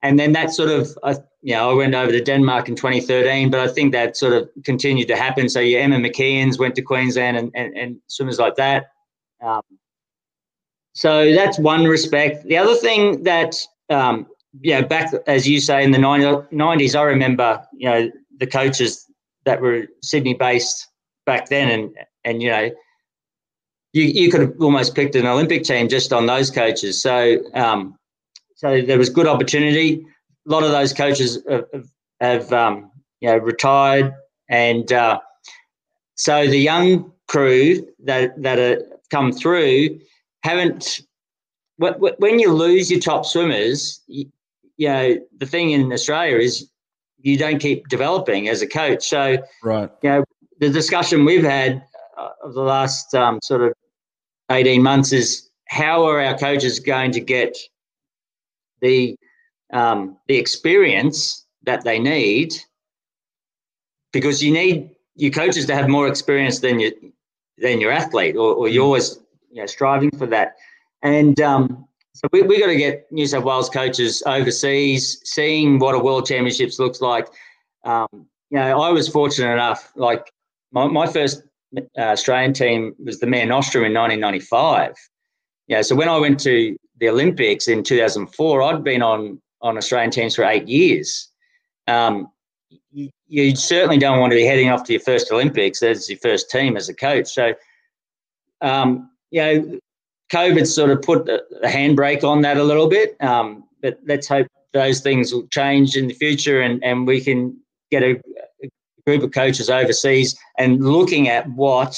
and 0.00 0.18
then 0.18 0.32
that 0.32 0.50
sort 0.50 0.70
of, 0.70 0.96
uh, 1.02 1.16
you 1.42 1.52
know, 1.52 1.70
I 1.70 1.74
went 1.74 1.94
over 1.94 2.10
to 2.10 2.24
Denmark 2.24 2.70
in 2.70 2.74
2013, 2.74 3.50
but 3.50 3.60
I 3.60 3.68
think 3.68 3.92
that 3.92 4.16
sort 4.16 4.32
of 4.32 4.48
continued 4.64 5.08
to 5.08 5.16
happen. 5.16 5.50
So 5.50 5.60
your 5.60 5.82
Emma 5.82 5.96
McKeons 5.96 6.58
went 6.58 6.74
to 6.76 6.82
Queensland 6.82 7.36
and, 7.36 7.52
and, 7.54 7.76
and 7.76 7.96
swimmers 8.06 8.38
like 8.38 8.54
that. 8.54 8.92
Um, 9.44 9.60
so 10.94 11.34
that's 11.34 11.58
one 11.58 11.84
respect. 11.84 12.44
The 12.44 12.56
other 12.56 12.76
thing 12.76 13.24
that, 13.24 13.56
know, 14.62 14.82
back, 14.82 15.12
as 15.26 15.48
you 15.48 15.60
say, 15.60 15.82
in 15.84 15.90
the 15.90 15.98
90s, 15.98 16.98
I 16.98 17.02
remember, 17.02 17.64
you 17.72 17.88
know, 17.88 18.10
the 18.38 18.46
coaches 18.46 19.06
that 19.44 19.60
were 19.60 19.86
Sydney 20.02 20.34
based 20.34 20.88
back 21.24 21.48
then 21.48 21.68
and, 21.68 21.96
and, 22.24 22.42
you 22.42 22.50
know, 22.50 22.70
you, 23.92 24.04
you 24.04 24.30
could 24.30 24.40
have 24.40 24.52
almost 24.60 24.94
picked 24.94 25.14
an 25.14 25.26
Olympic 25.26 25.64
team 25.64 25.88
just 25.88 26.12
on 26.12 26.26
those 26.26 26.50
coaches. 26.50 27.00
So, 27.00 27.38
um, 27.54 27.96
so 28.56 28.80
there 28.82 28.98
was 28.98 29.10
good 29.10 29.26
opportunity. 29.26 30.04
A 30.46 30.50
lot 30.50 30.64
of 30.64 30.70
those 30.70 30.92
coaches 30.92 31.38
have, 31.48 31.64
have 32.20 32.52
um, 32.52 32.90
you 33.20 33.28
know 33.28 33.36
retired, 33.36 34.14
and 34.48 34.90
uh, 34.92 35.20
so 36.14 36.46
the 36.46 36.58
young 36.58 37.12
crew 37.28 37.86
that 38.04 38.40
that 38.42 38.58
have 38.58 38.82
come 39.10 39.32
through 39.32 40.00
haven't. 40.42 41.00
When 41.78 42.38
you 42.38 42.54
lose 42.54 42.90
your 42.90 43.00
top 43.00 43.26
swimmers, 43.26 44.00
you, 44.76 44.88
know 44.88 45.16
the 45.38 45.46
thing 45.46 45.70
in 45.70 45.92
Australia 45.92 46.38
is 46.38 46.68
you 47.18 47.36
don't 47.36 47.58
keep 47.58 47.88
developing 47.88 48.48
as 48.48 48.62
a 48.62 48.66
coach. 48.66 49.08
So, 49.08 49.38
right, 49.62 49.90
you 50.02 50.10
know, 50.10 50.24
the 50.60 50.70
discussion 50.70 51.24
we've 51.24 51.44
had 51.44 51.82
uh, 52.16 52.28
of 52.42 52.54
the 52.54 52.62
last 52.62 53.14
um, 53.14 53.40
sort 53.42 53.62
of 53.62 53.72
18 54.50 54.82
months 54.82 55.12
is 55.12 55.50
how 55.68 56.04
are 56.04 56.20
our 56.20 56.38
coaches 56.38 56.78
going 56.78 57.12
to 57.12 57.20
get 57.20 57.56
the 58.80 59.16
um, 59.72 60.16
the 60.28 60.36
experience 60.36 61.46
that 61.64 61.84
they 61.84 61.98
need? 61.98 62.54
Because 64.12 64.42
you 64.42 64.52
need 64.52 64.90
your 65.16 65.32
coaches 65.32 65.66
to 65.66 65.74
have 65.74 65.88
more 65.88 66.06
experience 66.06 66.60
than 66.60 66.78
your 66.78 66.92
than 67.58 67.80
your 67.80 67.90
athlete 67.90 68.36
or, 68.36 68.54
or 68.54 68.68
you're 68.68 68.84
always 68.84 69.18
you 69.50 69.62
know, 69.62 69.66
striving 69.66 70.10
for 70.10 70.26
that. 70.26 70.56
And 71.02 71.40
um, 71.40 71.86
so 72.16 72.28
we, 72.32 72.42
we 72.42 72.58
got 72.58 72.66
to 72.66 72.76
get 72.76 73.10
New 73.12 73.26
South 73.26 73.44
Wales 73.44 73.68
coaches 73.68 74.22
overseas 74.26 75.20
seeing 75.24 75.78
what 75.78 75.94
a 75.94 75.98
world 75.98 76.26
championships 76.26 76.78
looks 76.78 77.00
like 77.00 77.28
um, 77.84 78.08
you 78.50 78.58
know 78.58 78.80
I 78.80 78.90
was 78.90 79.08
fortunate 79.08 79.52
enough 79.52 79.92
like 79.96 80.32
my, 80.72 80.86
my 80.86 81.06
first 81.06 81.42
uh, 81.76 81.82
Australian 82.00 82.52
team 82.52 82.94
was 83.04 83.20
the 83.20 83.26
Mare 83.26 83.46
Nostrum 83.46 83.84
in 83.84 83.94
1995 83.94 84.94
yeah 85.68 85.82
so 85.82 85.94
when 85.94 86.08
I 86.08 86.18
went 86.18 86.40
to 86.40 86.76
the 86.98 87.08
Olympics 87.08 87.68
in 87.68 87.82
2004, 87.82 88.62
I'd 88.62 88.84
been 88.84 89.02
on 89.02 89.40
on 89.62 89.76
Australian 89.76 90.10
teams 90.10 90.36
for 90.36 90.44
eight 90.44 90.68
years. 90.68 91.28
Um, 91.88 92.28
you, 92.92 93.10
you, 93.26 93.56
certainly 93.56 93.98
don't 93.98 94.20
want 94.20 94.32
to 94.32 94.36
be 94.36 94.44
heading 94.44 94.68
off 94.68 94.84
to 94.84 94.92
your 94.92 95.00
first 95.00 95.32
Olympics 95.32 95.82
as 95.82 96.08
your 96.08 96.18
first 96.18 96.50
team 96.50 96.76
as 96.76 96.88
a 96.88 96.94
coach. 96.94 97.28
So, 97.28 97.54
um, 98.60 99.10
you 99.30 99.40
know, 99.40 99.78
COVID 100.32 100.66
sort 100.66 100.90
of 100.90 101.02
put 101.02 101.28
a, 101.28 101.42
handbrake 101.64 102.24
on 102.24 102.42
that 102.42 102.56
a 102.56 102.64
little 102.64 102.88
bit. 102.88 103.16
Um, 103.22 103.64
but 103.82 103.98
let's 104.06 104.26
hope 104.26 104.46
those 104.72 105.00
things 105.00 105.32
will 105.32 105.46
change 105.48 105.96
in 105.96 106.08
the 106.08 106.14
future 106.14 106.60
and, 106.60 106.82
and 106.82 107.06
we 107.06 107.20
can 107.20 107.56
get 107.90 108.02
a, 108.02 108.20
a 108.62 108.68
group 109.06 109.22
of 109.22 109.32
coaches 109.32 109.70
overseas 109.70 110.36
and 110.58 110.84
looking 110.84 111.28
at 111.28 111.48
what 111.50 111.96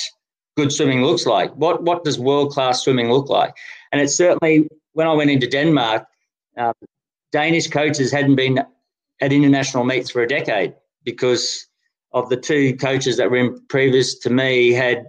good 0.57 0.73
swimming 0.73 1.03
looks 1.03 1.27
like. 1.27 1.53
What 1.55 1.83
what 1.85 2.05
does 2.05 2.19
world 2.19 2.53
class 2.53 2.83
swimming 2.83 3.11
look 3.11 3.29
like? 3.29 3.55
And 3.93 4.01
it's 4.01 4.15
certainly 4.15 4.69
when 4.93 5.07
I 5.07 5.13
went 5.15 5.31
into 5.31 5.47
Denmark, 5.47 6.05
um, 6.57 6.73
Danish 7.33 7.69
coaches 7.69 8.11
hadn't 8.11 8.37
been 8.37 8.59
at 9.21 9.33
international 9.33 9.85
meets 9.85 10.11
for 10.11 10.23
a 10.23 10.29
decade 10.29 10.75
because 11.05 11.67
of 12.13 12.29
the 12.29 12.37
two 12.37 12.77
coaches 12.77 13.17
that 13.17 13.31
were 13.31 13.37
in 13.37 13.61
previous 13.69 14.19
to 14.21 14.31
me 14.31 14.73
had 14.73 15.07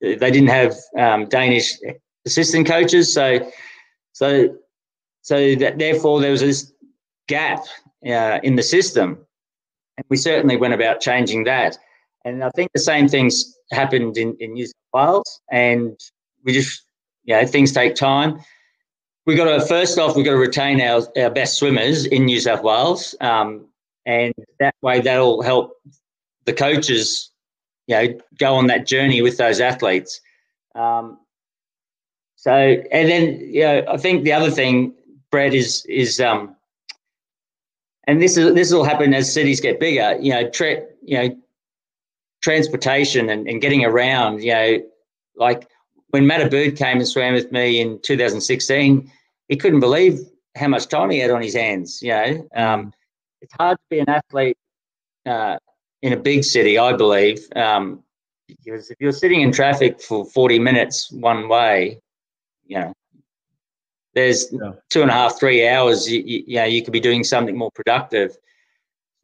they 0.00 0.16
didn't 0.16 0.48
have 0.48 0.74
um, 0.98 1.28
Danish 1.28 1.74
assistant 2.26 2.66
coaches, 2.66 3.12
so 3.12 3.50
so 4.12 4.56
so 5.22 5.54
that 5.56 5.78
therefore 5.78 6.20
there 6.20 6.30
was 6.30 6.40
this 6.40 6.72
gap 7.28 7.64
uh, 8.06 8.40
in 8.42 8.56
the 8.56 8.62
system, 8.62 9.18
and 9.96 10.04
we 10.10 10.16
certainly 10.16 10.56
went 10.56 10.74
about 10.74 11.00
changing 11.00 11.44
that. 11.44 11.78
And 12.24 12.42
I 12.42 12.50
think 12.50 12.70
the 12.72 12.80
same 12.80 13.06
things 13.06 13.54
happened 13.70 14.16
in, 14.16 14.34
in 14.40 14.54
New 14.54 14.66
South 14.66 14.74
Wales, 14.92 15.40
and 15.50 15.98
we 16.44 16.52
just 16.52 16.84
you 17.24 17.34
know, 17.34 17.46
things 17.46 17.72
take 17.72 17.94
time. 17.94 18.40
We've 19.26 19.36
got 19.36 19.58
to, 19.58 19.66
first 19.66 19.98
off, 19.98 20.16
we've 20.16 20.24
got 20.24 20.32
to 20.32 20.36
retain 20.36 20.80
our, 20.80 21.02
our 21.16 21.30
best 21.30 21.56
swimmers 21.56 22.04
in 22.04 22.26
New 22.26 22.40
South 22.40 22.62
Wales. 22.62 23.14
Um, 23.20 23.68
and 24.04 24.34
that 24.60 24.74
way, 24.82 25.00
that'll 25.00 25.40
help 25.40 25.76
the 26.44 26.52
coaches, 26.52 27.30
you 27.86 27.96
know, 27.96 28.18
go 28.38 28.54
on 28.54 28.66
that 28.68 28.86
journey 28.86 29.22
with 29.22 29.36
those 29.36 29.60
athletes. 29.60 30.20
Um, 30.74 31.18
so, 32.36 32.52
and 32.52 33.08
then, 33.08 33.40
you 33.40 33.62
know, 33.62 33.84
I 33.88 33.96
think 33.96 34.24
the 34.24 34.32
other 34.32 34.50
thing, 34.50 34.94
Brett, 35.30 35.54
is, 35.54 35.84
is, 35.88 36.20
um, 36.20 36.54
and 38.06 38.20
this 38.20 38.36
is 38.36 38.54
this 38.54 38.72
will 38.72 38.84
happen 38.84 39.14
as 39.14 39.32
cities 39.32 39.60
get 39.60 39.80
bigger. 39.80 40.16
You 40.20 40.32
know, 40.32 40.50
tra- 40.50 40.82
you 41.02 41.16
know, 41.16 41.36
transportation 42.42 43.30
and, 43.30 43.48
and 43.48 43.60
getting 43.60 43.84
around. 43.84 44.42
You 44.42 44.52
know, 44.52 44.82
like 45.36 45.66
when 46.08 46.26
Matt 46.26 46.50
Abood 46.50 46.76
came 46.76 46.98
and 46.98 47.08
swam 47.08 47.34
with 47.34 47.50
me 47.50 47.80
in 47.80 47.98
2016, 48.02 49.10
he 49.48 49.56
couldn't 49.56 49.80
believe 49.80 50.20
how 50.56 50.68
much 50.68 50.88
time 50.88 51.10
he 51.10 51.18
had 51.18 51.30
on 51.30 51.42
his 51.42 51.54
hands. 51.54 52.02
You 52.02 52.10
know, 52.10 52.48
um, 52.54 52.92
it's 53.40 53.54
hard 53.58 53.78
to 53.78 53.84
be 53.88 53.98
an 54.00 54.08
athlete 54.08 54.58
uh, 55.26 55.56
in 56.04 56.12
a 56.12 56.18
big 56.18 56.44
city, 56.44 56.78
I 56.78 56.92
believe, 56.92 57.48
um, 57.56 58.04
because 58.46 58.90
if 58.90 58.98
you're 59.00 59.10
sitting 59.10 59.40
in 59.40 59.50
traffic 59.50 60.02
for 60.02 60.26
40 60.26 60.58
minutes 60.58 61.10
one 61.10 61.48
way, 61.48 61.98
you 62.66 62.78
know, 62.78 62.92
there's 64.14 64.52
yeah. 64.52 64.72
two 64.90 65.00
and 65.00 65.10
a 65.10 65.14
half, 65.14 65.40
three 65.40 65.66
hours. 65.66 66.06
You, 66.10 66.20
you, 66.20 66.44
you 66.46 66.56
know, 66.56 66.66
you 66.66 66.84
could 66.84 66.92
be 66.92 67.00
doing 67.00 67.24
something 67.24 67.56
more 67.56 67.70
productive. 67.70 68.36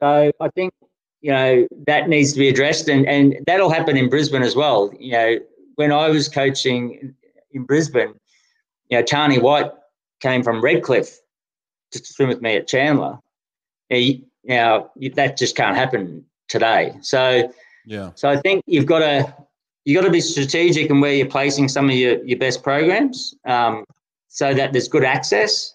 So 0.00 0.32
I 0.40 0.48
think 0.48 0.72
you 1.20 1.30
know 1.30 1.68
that 1.86 2.08
needs 2.08 2.32
to 2.32 2.38
be 2.38 2.48
addressed, 2.48 2.88
and 2.88 3.06
and 3.06 3.36
that'll 3.46 3.70
happen 3.70 3.98
in 3.98 4.08
Brisbane 4.08 4.42
as 4.42 4.56
well. 4.56 4.90
You 4.98 5.12
know, 5.12 5.38
when 5.74 5.92
I 5.92 6.08
was 6.08 6.30
coaching 6.30 7.14
in 7.52 7.64
Brisbane, 7.64 8.14
you 8.88 8.96
know, 8.96 9.02
Tani 9.02 9.38
White 9.38 9.70
came 10.20 10.42
from 10.42 10.62
Redcliffe 10.62 11.20
to 11.92 11.98
swim 12.02 12.30
with 12.30 12.40
me 12.40 12.56
at 12.56 12.66
Chandler. 12.66 13.18
Now 14.44 14.90
that 14.96 15.36
just 15.36 15.54
can't 15.54 15.76
happen 15.76 16.24
today. 16.50 16.92
So 17.00 17.50
yeah. 17.86 18.10
So 18.14 18.28
I 18.28 18.36
think 18.36 18.62
you've 18.66 18.86
got 18.86 18.98
to 18.98 19.34
you 19.84 19.94
got 19.94 20.04
to 20.04 20.10
be 20.10 20.20
strategic 20.20 20.90
in 20.90 21.00
where 21.00 21.14
you're 21.14 21.26
placing 21.26 21.68
some 21.68 21.88
of 21.88 21.96
your, 21.96 22.22
your 22.24 22.38
best 22.38 22.62
programs, 22.62 23.34
um, 23.46 23.84
so 24.28 24.52
that 24.52 24.72
there's 24.72 24.88
good 24.88 25.04
access, 25.04 25.74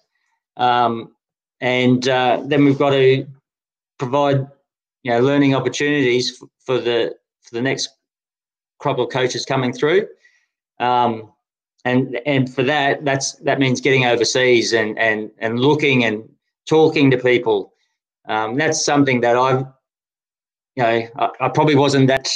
um, 0.56 1.12
and 1.60 2.08
uh, 2.08 2.40
then 2.44 2.64
we've 2.64 2.78
got 2.78 2.90
to 2.90 3.26
provide 3.98 4.46
you 5.02 5.10
know 5.10 5.20
learning 5.20 5.54
opportunities 5.54 6.36
for, 6.36 6.46
for 6.64 6.78
the 6.78 7.16
for 7.42 7.54
the 7.56 7.62
next 7.62 7.88
crop 8.78 8.98
of 8.98 9.10
coaches 9.10 9.44
coming 9.44 9.72
through. 9.72 10.06
Um, 10.78 11.32
and 11.84 12.20
and 12.26 12.52
for 12.52 12.62
that, 12.64 13.04
that's 13.04 13.32
that 13.36 13.58
means 13.58 13.80
getting 13.80 14.06
overseas 14.06 14.72
and 14.72 14.98
and 14.98 15.30
and 15.38 15.60
looking 15.60 16.04
and 16.04 16.28
talking 16.68 17.10
to 17.10 17.18
people. 17.18 17.72
Um, 18.28 18.56
that's 18.56 18.84
something 18.84 19.20
that 19.20 19.36
I've, 19.36 19.66
you 20.76 20.82
know, 20.82 21.08
I, 21.16 21.30
I 21.40 21.48
probably 21.48 21.74
wasn't 21.74 22.06
that 22.08 22.32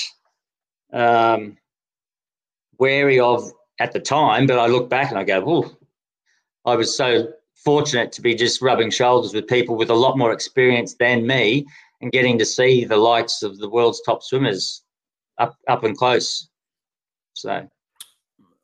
um, 0.92 1.56
wary 2.78 3.20
of 3.20 3.50
at 3.78 3.92
the 3.92 4.00
time, 4.00 4.46
but 4.46 4.58
I 4.58 4.66
look 4.66 4.88
back 4.88 5.10
and 5.10 5.18
I 5.18 5.24
go, 5.24 5.44
oh, 5.46 5.76
I 6.64 6.74
was 6.74 6.96
so 6.96 7.32
fortunate 7.54 8.12
to 8.12 8.22
be 8.22 8.34
just 8.34 8.62
rubbing 8.62 8.90
shoulders 8.90 9.34
with 9.34 9.46
people 9.46 9.76
with 9.76 9.90
a 9.90 9.94
lot 9.94 10.16
more 10.16 10.32
experience 10.32 10.94
than 10.94 11.26
me 11.26 11.66
and 12.00 12.10
getting 12.12 12.38
to 12.38 12.46
see 12.46 12.84
the 12.84 12.96
likes 12.96 13.42
of 13.42 13.58
the 13.58 13.68
world's 13.68 14.00
top 14.02 14.22
swimmers 14.22 14.82
up 15.38 15.56
up 15.68 15.84
and 15.84 15.96
close. 15.96 16.48
So. 17.34 17.68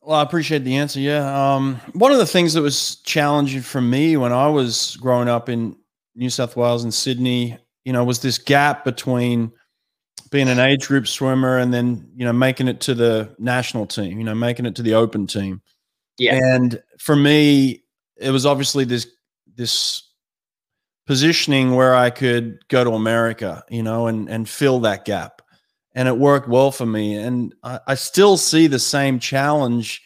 Well, 0.00 0.18
I 0.18 0.22
appreciate 0.22 0.64
the 0.64 0.76
answer. 0.76 1.00
Yeah. 1.00 1.54
Um, 1.54 1.80
one 1.92 2.12
of 2.12 2.18
the 2.18 2.26
things 2.26 2.54
that 2.54 2.62
was 2.62 2.96
challenging 2.96 3.60
for 3.60 3.80
me 3.80 4.16
when 4.16 4.32
I 4.32 4.46
was 4.48 4.96
growing 5.00 5.28
up 5.28 5.48
in 5.48 5.76
New 6.14 6.30
South 6.30 6.56
Wales 6.56 6.84
and 6.84 6.94
Sydney, 6.94 7.58
you 7.84 7.92
know, 7.92 8.04
was 8.04 8.20
this 8.20 8.38
gap 8.38 8.84
between 8.84 9.52
being 10.36 10.48
an 10.50 10.58
age 10.58 10.86
group 10.86 11.08
swimmer 11.08 11.56
and 11.56 11.72
then, 11.72 12.06
you 12.14 12.22
know, 12.22 12.32
making 12.32 12.68
it 12.68 12.78
to 12.78 12.94
the 12.94 13.34
national 13.38 13.86
team, 13.86 14.18
you 14.18 14.24
know, 14.24 14.34
making 14.34 14.66
it 14.66 14.74
to 14.74 14.82
the 14.82 14.92
open 14.92 15.26
team. 15.26 15.62
Yeah. 16.18 16.34
And 16.34 16.82
for 16.98 17.16
me, 17.16 17.84
it 18.18 18.30
was 18.30 18.44
obviously 18.44 18.84
this, 18.84 19.06
this 19.54 20.02
positioning 21.06 21.74
where 21.74 21.94
I 21.94 22.10
could 22.10 22.58
go 22.68 22.84
to 22.84 22.90
America, 22.90 23.64
you 23.70 23.82
know, 23.82 24.08
and 24.08 24.28
and 24.28 24.46
fill 24.46 24.78
that 24.80 25.06
gap. 25.06 25.40
And 25.94 26.06
it 26.06 26.18
worked 26.18 26.48
well 26.50 26.70
for 26.70 26.84
me. 26.84 27.16
And 27.16 27.54
I, 27.62 27.80
I 27.86 27.94
still 27.94 28.36
see 28.36 28.66
the 28.66 28.78
same 28.78 29.18
challenge 29.18 30.02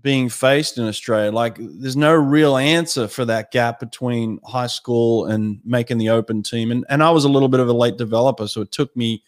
being 0.00 0.30
faced 0.30 0.78
in 0.78 0.84
Australia. 0.86 1.30
Like 1.30 1.58
there's 1.58 1.94
no 1.94 2.14
real 2.14 2.56
answer 2.56 3.06
for 3.06 3.26
that 3.26 3.50
gap 3.50 3.80
between 3.80 4.40
high 4.46 4.68
school 4.68 5.26
and 5.26 5.60
making 5.62 5.98
the 5.98 6.08
open 6.08 6.42
team. 6.42 6.70
And 6.70 6.86
and 6.88 7.02
I 7.02 7.10
was 7.10 7.24
a 7.24 7.28
little 7.28 7.50
bit 7.50 7.60
of 7.60 7.68
a 7.68 7.74
late 7.74 7.98
developer, 7.98 8.48
so 8.48 8.62
it 8.62 8.72
took 8.72 8.96
me 8.96 9.22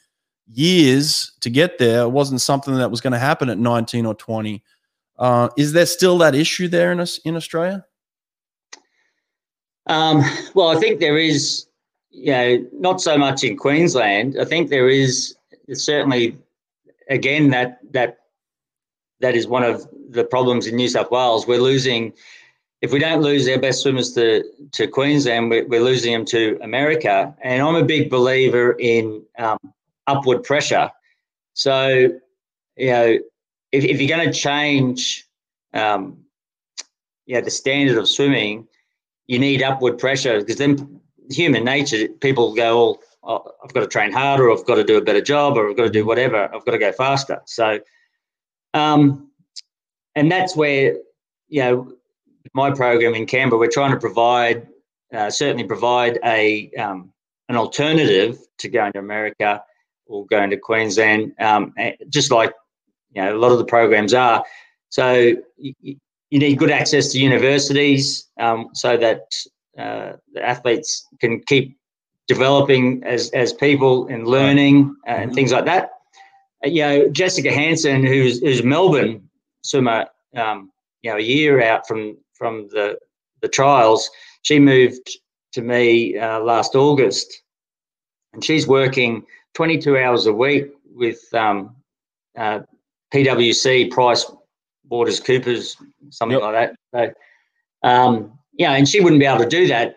years 0.53 1.33
to 1.41 1.51
get 1.51 1.79
there. 1.79 2.03
It 2.03 2.11
wasn't 2.11 2.41
something 2.41 2.75
that 2.77 2.91
was 2.91 3.01
going 3.01 3.13
to 3.13 3.19
happen 3.19 3.49
at 3.49 3.59
19 3.59 4.07
or 4.07 4.15
20. 4.15 4.63
Uh, 5.19 5.49
is 5.57 5.73
there 5.73 5.87
still 5.87 6.19
that 6.19 6.35
issue 6.35 6.69
there 6.69 6.93
in 6.93 7.05
in 7.25 7.37
Australia? 7.37 7.85
Um, 9.87 10.23
well, 10.55 10.69
I 10.69 10.77
think 10.77 11.01
there 11.01 11.19
is, 11.19 11.67
you 12.11 12.33
know, 12.33 12.67
not 12.73 13.01
so 13.01 13.19
much 13.19 13.45
in 13.45 13.57
Queensland. 13.57 14.37
I 14.41 14.45
think 14.45 14.71
there 14.71 14.89
is 14.89 15.37
certainly, 15.73 16.39
again, 17.09 17.51
that 17.51 17.81
that 17.93 18.19
that 19.21 19.35
is 19.35 19.47
one 19.47 19.63
of 19.63 19.87
the 20.09 20.25
problems 20.25 20.67
in 20.67 20.77
New 20.77 20.89
South 20.89 21.11
Wales. 21.11 21.47
We're 21.47 21.61
losing, 21.61 22.13
if 22.81 22.93
we 22.93 22.99
don't 22.99 23.21
lose 23.21 23.49
our 23.49 23.59
best 23.59 23.83
swimmers 23.83 24.13
to 24.15 24.43
to 24.73 24.87
Queensland, 24.87 25.51
we're, 25.51 25.67
we're 25.67 25.83
losing 25.83 26.13
them 26.13 26.25
to 26.27 26.59
America. 26.63 27.35
And 27.43 27.63
I'm 27.63 27.77
a 27.77 27.85
big 27.85 28.11
believer 28.11 28.77
in 28.79 29.23
um, 29.39 29.59
upward 30.11 30.43
pressure. 30.51 30.91
So, 31.55 32.11
you 32.77 32.91
know, 32.95 33.19
if, 33.73 33.85
if 33.85 34.01
you're 34.01 34.17
going 34.17 34.27
to 34.31 34.39
change, 34.49 35.27
um, 35.75 36.01
you 37.27 37.35
know, 37.37 37.43
the 37.43 37.51
standard 37.51 37.97
of 37.99 38.09
swimming, 38.09 38.67
you 39.27 39.39
need 39.39 39.63
upward 39.63 39.99
pressure 39.99 40.41
because 40.41 40.57
then 40.57 41.01
human 41.31 41.65
nature, 41.65 42.09
people 42.21 42.55
go, 42.55 43.01
oh, 43.23 43.53
I've 43.63 43.73
got 43.73 43.81
to 43.81 43.87
train 43.87 44.13
harder, 44.13 44.49
or 44.49 44.53
I've 44.59 44.67
got 44.67 44.77
to 44.77 44.85
do 44.85 44.97
a 44.97 45.03
better 45.03 45.21
job, 45.21 45.57
or 45.57 45.71
I've 45.71 45.77
got 45.77 45.85
to 45.85 45.91
do 45.91 46.05
whatever, 46.05 46.53
I've 46.53 46.65
got 46.65 46.73
to 46.73 46.79
go 46.79 46.93
faster. 46.93 47.41
So, 47.47 47.79
um, 48.75 49.31
and 50.17 50.31
that's 50.31 50.57
where, 50.57 50.97
you 51.49 51.63
know, 51.63 51.93
my 52.55 52.71
program 52.71 53.15
in 53.15 53.27
Canberra, 53.27 53.61
we're 53.61 53.71
trying 53.71 53.93
to 53.93 54.01
provide, 54.01 54.67
uh, 55.15 55.31
certainly 55.31 55.65
provide 55.65 56.19
a 56.25 56.71
um, 56.73 57.13
an 57.49 57.57
alternative 57.57 58.39
to 58.59 58.69
going 58.69 58.93
to 58.93 58.99
America 58.99 59.63
or 60.11 60.27
going 60.27 60.51
to 60.51 60.57
Queensland, 60.57 61.33
um, 61.41 61.73
just 62.09 62.31
like 62.31 62.53
you 63.13 63.23
know 63.23 63.35
a 63.35 63.39
lot 63.39 63.53
of 63.53 63.59
the 63.59 63.65
programs 63.65 64.13
are. 64.13 64.45
So 64.91 65.35
you, 65.57 65.75
you 66.31 66.39
need 66.39 66.59
good 66.59 66.71
access 66.71 67.13
to 67.13 67.19
universities 67.19 68.29
um, 68.39 68.71
so 68.75 68.97
that 68.97 69.23
uh, 69.79 70.13
the 70.33 70.45
athletes 70.45 71.07
can 71.21 71.41
keep 71.47 71.77
developing 72.29 73.03
as 73.05 73.31
as 73.31 73.53
people 73.53 74.07
and 74.09 74.27
learning 74.27 74.95
uh, 75.07 75.11
and 75.11 75.31
mm-hmm. 75.31 75.35
things 75.35 75.53
like 75.53 75.65
that. 75.65 75.91
Uh, 76.65 76.69
you 76.69 76.83
know, 76.83 77.09
Jessica 77.09 77.53
Hansen, 77.53 78.05
who's 78.05 78.41
who's 78.41 78.63
Melbourne 78.63 79.29
swimmer, 79.63 80.07
um, 80.37 80.71
you 81.03 81.11
know, 81.11 81.17
a 81.17 81.23
year 81.23 81.63
out 81.63 81.87
from 81.87 82.19
from 82.35 82.69
the 82.69 82.99
the 83.43 83.49
trials, 83.49 84.11
she 84.43 84.59
moved 84.59 85.19
to 85.53 85.63
me 85.63 86.17
uh, 86.19 86.41
last 86.41 86.75
August, 86.75 87.43
and 88.33 88.45
she's 88.45 88.67
working 88.67 89.25
22 89.55 89.99
hours 89.99 90.27
a 90.27 90.33
week 90.33 90.71
with 90.95 91.23
um, 91.35 91.75
uh, 92.39 92.61
PwC, 93.13 93.91
Price, 93.91 94.31
Waters, 94.89 95.21
Coopers, 95.21 95.77
something 96.11 96.39
yep. 96.39 96.43
like 96.43 96.73
that. 96.93 97.15
So, 97.85 97.89
um, 97.89 98.39
yeah, 98.53 98.73
and 98.73 98.89
she 98.89 99.01
wouldn't 99.01 99.21
be 99.21 99.27
able 99.27 99.43
to 99.43 99.49
do 99.49 99.67
that. 99.69 99.97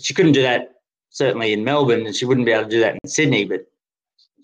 She 0.00 0.14
couldn't 0.14 0.32
do 0.32 0.42
that 0.42 0.72
certainly 1.10 1.52
in 1.52 1.64
Melbourne, 1.64 2.06
and 2.06 2.14
she 2.14 2.24
wouldn't 2.24 2.46
be 2.46 2.52
able 2.52 2.64
to 2.64 2.70
do 2.70 2.80
that 2.80 2.96
in 3.02 3.08
Sydney. 3.08 3.44
But 3.44 3.66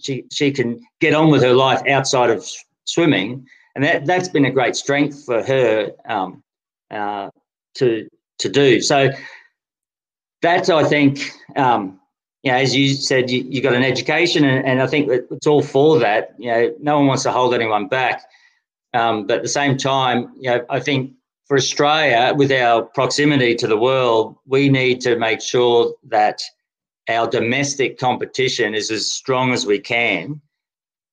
she 0.00 0.24
she 0.30 0.50
can 0.50 0.84
get 1.00 1.14
on 1.14 1.30
with 1.30 1.42
her 1.42 1.54
life 1.54 1.80
outside 1.88 2.30
of 2.30 2.46
swimming, 2.84 3.46
and 3.74 3.84
that 3.84 4.06
that's 4.06 4.28
been 4.28 4.44
a 4.44 4.50
great 4.50 4.76
strength 4.76 5.24
for 5.24 5.42
her 5.42 5.92
um, 6.08 6.42
uh, 6.90 7.30
to 7.76 8.08
to 8.38 8.48
do. 8.48 8.80
So 8.80 9.10
that's 10.42 10.68
I 10.68 10.84
think 10.84 11.30
um, 11.56 12.00
you 12.44 12.52
know, 12.52 12.58
as 12.58 12.76
you 12.76 12.92
said, 12.94 13.30
you, 13.30 13.42
you 13.48 13.62
got 13.62 13.72
an 13.72 13.82
education, 13.82 14.44
and, 14.44 14.66
and 14.66 14.82
I 14.82 14.86
think 14.86 15.08
it's 15.30 15.46
all 15.46 15.62
for 15.62 15.98
that. 16.00 16.34
You 16.38 16.50
know, 16.50 16.74
no 16.78 16.98
one 16.98 17.06
wants 17.06 17.22
to 17.22 17.32
hold 17.32 17.54
anyone 17.54 17.88
back, 17.88 18.22
um, 18.92 19.26
but 19.26 19.38
at 19.38 19.42
the 19.42 19.48
same 19.48 19.78
time, 19.78 20.30
you 20.36 20.50
know, 20.50 20.64
I 20.68 20.78
think 20.78 21.14
for 21.46 21.56
Australia, 21.56 22.34
with 22.36 22.52
our 22.52 22.82
proximity 22.82 23.54
to 23.56 23.66
the 23.66 23.78
world, 23.78 24.36
we 24.46 24.68
need 24.68 25.00
to 25.02 25.16
make 25.16 25.40
sure 25.40 25.94
that 26.08 26.42
our 27.08 27.26
domestic 27.26 27.98
competition 27.98 28.74
is 28.74 28.90
as 28.90 29.10
strong 29.10 29.54
as 29.54 29.64
we 29.64 29.80
can, 29.80 30.42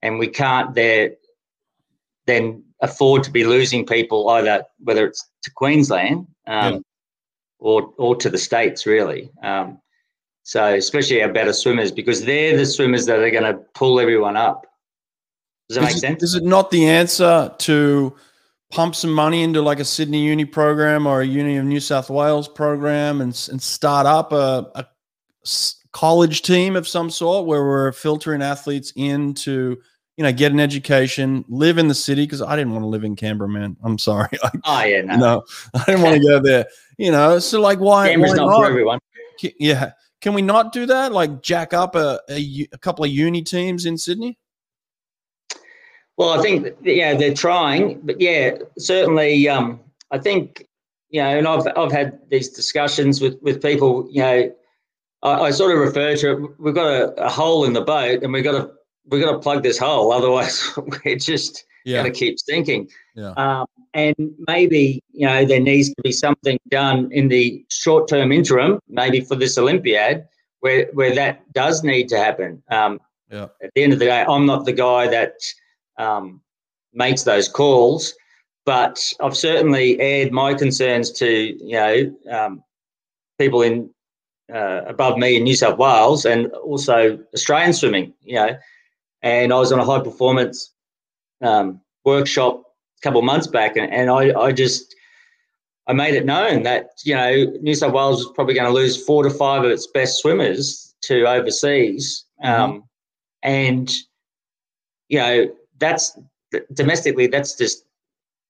and 0.01 0.19
we 0.19 0.27
can't 0.27 0.75
there 0.75 1.11
then 2.27 2.61
afford 2.81 3.23
to 3.23 3.31
be 3.31 3.45
losing 3.45 3.85
people 3.85 4.27
either 4.29 4.63
whether 4.79 5.05
it's 5.07 5.29
to 5.43 5.51
Queensland 5.51 6.27
um, 6.47 6.73
yeah. 6.73 6.79
or 7.59 7.93
or 7.97 8.17
to 8.17 8.29
the 8.29 8.37
states 8.37 8.85
really. 8.85 9.31
Um, 9.41 9.79
so 10.43 10.73
especially 10.73 11.21
our 11.21 11.31
better 11.31 11.53
swimmers 11.53 11.91
because 11.91 12.23
they're 12.23 12.57
the 12.57 12.65
swimmers 12.65 13.05
that 13.05 13.19
are 13.19 13.31
going 13.31 13.43
to 13.43 13.59
pull 13.73 13.99
everyone 13.99 14.35
up. 14.35 14.65
Does 15.69 15.77
that 15.77 15.83
is 15.83 15.87
make 15.87 15.95
it, 15.95 15.99
sense? 15.99 16.23
Is 16.23 16.35
it 16.35 16.43
not 16.43 16.71
the 16.71 16.87
answer 16.87 17.53
to 17.59 18.15
pump 18.71 18.95
some 18.95 19.11
money 19.11 19.43
into 19.43 19.61
like 19.61 19.79
a 19.79 19.85
Sydney 19.85 20.23
Uni 20.25 20.45
program 20.45 21.05
or 21.05 21.21
a 21.21 21.25
Uni 21.25 21.57
of 21.57 21.65
New 21.65 21.79
South 21.79 22.09
Wales 22.09 22.47
program 22.47 23.21
and, 23.21 23.47
and 23.51 23.61
start 23.61 24.05
up 24.05 24.31
a, 24.31 24.69
a 24.75 24.85
college 25.91 26.41
team 26.41 26.75
of 26.75 26.87
some 26.87 27.09
sort 27.09 27.45
where 27.45 27.63
we're 27.63 27.91
filtering 27.91 28.41
athletes 28.41 28.93
into 28.95 29.77
you 30.17 30.23
know, 30.23 30.33
get 30.33 30.51
an 30.51 30.59
education, 30.59 31.43
live 31.47 31.77
in 31.77 31.87
the 31.87 31.95
city 31.95 32.25
because 32.25 32.41
I 32.41 32.55
didn't 32.55 32.73
want 32.73 32.83
to 32.83 32.87
live 32.87 33.03
in 33.03 33.15
Canberra, 33.15 33.49
man. 33.49 33.75
I'm 33.83 33.97
sorry. 33.97 34.29
oh 34.65 34.83
yeah, 34.83 35.01
no. 35.01 35.15
no, 35.15 35.43
I 35.73 35.83
didn't 35.85 36.01
want 36.01 36.21
to 36.21 36.27
go 36.27 36.39
there. 36.39 36.67
You 36.97 37.11
know, 37.11 37.39
so 37.39 37.59
like, 37.59 37.79
why? 37.79 38.09
Canberra's 38.09 38.33
why 38.33 38.37
not, 38.37 38.49
not 38.49 38.59
for 38.59 38.65
everyone. 38.67 38.99
Yeah, 39.57 39.91
can 40.21 40.33
we 40.33 40.41
not 40.41 40.71
do 40.71 40.85
that? 40.85 41.11
Like 41.11 41.41
jack 41.41 41.73
up 41.73 41.95
a, 41.95 42.19
a, 42.29 42.67
a 42.71 42.77
couple 42.77 43.03
of 43.03 43.11
uni 43.11 43.41
teams 43.41 43.85
in 43.85 43.97
Sydney? 43.97 44.37
Well, 46.17 46.37
I 46.37 46.41
think 46.41 46.67
yeah 46.83 47.15
they're 47.15 47.33
trying, 47.33 47.99
but 48.01 48.21
yeah, 48.21 48.57
certainly. 48.77 49.49
Um, 49.49 49.79
I 50.11 50.19
think 50.19 50.67
you 51.09 51.21
know, 51.21 51.37
and 51.37 51.47
I've 51.47 51.65
I've 51.75 51.91
had 51.91 52.19
these 52.29 52.49
discussions 52.49 53.21
with 53.21 53.41
with 53.41 53.61
people. 53.61 54.07
You 54.11 54.21
know, 54.21 54.55
I, 55.23 55.31
I 55.31 55.51
sort 55.51 55.71
of 55.71 55.79
refer 55.79 56.15
to 56.17 56.31
it. 56.31 56.59
We've 56.59 56.75
got 56.75 56.87
a, 56.87 57.25
a, 57.25 57.29
hole 57.29 57.65
in 57.65 57.73
the 57.73 57.81
boat, 57.81 58.21
and 58.23 58.31
we've 58.31 58.43
got 58.43 58.51
to 58.51 58.71
we've 59.05 59.23
got 59.23 59.31
to 59.31 59.39
plug 59.39 59.63
this 59.63 59.79
hole. 59.79 60.11
Otherwise, 60.13 60.77
we're 61.05 61.15
just 61.15 61.65
yeah. 61.85 62.01
going 62.01 62.11
to 62.11 62.17
keep 62.17 62.39
sinking. 62.39 62.89
Yeah. 63.15 63.31
Um, 63.31 63.65
and 63.93 64.15
maybe 64.47 65.03
you 65.11 65.27
know 65.27 65.45
there 65.45 65.59
needs 65.59 65.89
to 65.89 66.01
be 66.01 66.11
something 66.11 66.57
done 66.69 67.09
in 67.11 67.27
the 67.27 67.65
short 67.69 68.07
term 68.07 68.31
interim, 68.31 68.79
maybe 68.87 69.21
for 69.21 69.35
this 69.35 69.57
Olympiad, 69.57 70.27
where 70.61 70.87
where 70.93 71.13
that 71.15 71.51
does 71.53 71.83
need 71.83 72.07
to 72.09 72.17
happen. 72.17 72.63
Um, 72.69 72.99
yeah. 73.29 73.47
At 73.61 73.71
the 73.75 73.83
end 73.83 73.93
of 73.93 73.99
the 73.99 74.05
day, 74.05 74.25
I'm 74.27 74.45
not 74.45 74.65
the 74.65 74.73
guy 74.73 75.07
that 75.07 75.33
um, 75.97 76.41
makes 76.93 77.23
those 77.23 77.47
calls, 77.47 78.13
but 78.65 79.01
I've 79.21 79.37
certainly 79.37 79.99
aired 79.99 80.31
my 80.31 80.53
concerns 80.53 81.11
to 81.13 81.29
you 81.29 81.73
know 81.73 82.15
um, 82.29 82.63
people 83.39 83.61
in 83.61 83.89
uh, 84.53 84.81
above 84.87 85.17
me 85.17 85.37
in 85.37 85.43
New 85.43 85.55
South 85.55 85.77
Wales 85.77 86.25
and 86.25 86.47
also 86.53 87.19
Australian 87.33 87.73
swimming. 87.73 88.13
You 88.21 88.35
know, 88.35 88.57
and 89.21 89.51
I 89.51 89.57
was 89.57 89.71
on 89.71 89.79
a 89.79 89.85
high 89.85 89.99
performance 89.99 90.73
um, 91.41 91.81
workshop 92.05 92.63
a 92.97 93.01
couple 93.01 93.19
of 93.19 93.25
months 93.25 93.47
back, 93.47 93.77
and, 93.77 93.91
and 93.91 94.09
I, 94.09 94.37
I 94.39 94.51
just 94.51 94.95
I 95.87 95.93
made 95.93 96.13
it 96.13 96.25
known 96.25 96.63
that 96.63 96.91
you 97.03 97.15
know 97.15 97.45
New 97.61 97.75
South 97.75 97.93
Wales 97.93 98.23
was 98.23 98.33
probably 98.33 98.53
going 98.53 98.67
to 98.67 98.73
lose 98.73 99.03
four 99.03 99.23
to 99.23 99.29
five 99.29 99.63
of 99.63 99.71
its 99.71 99.87
best 99.87 100.19
swimmers 100.19 100.95
to 101.01 101.25
overseas, 101.25 102.25
mm-hmm. 102.43 102.61
um, 102.61 102.83
and 103.43 103.91
you 105.09 105.19
know 105.19 105.47
that's 105.79 106.17
domestically 106.73 107.27
that's 107.27 107.55
just 107.55 107.85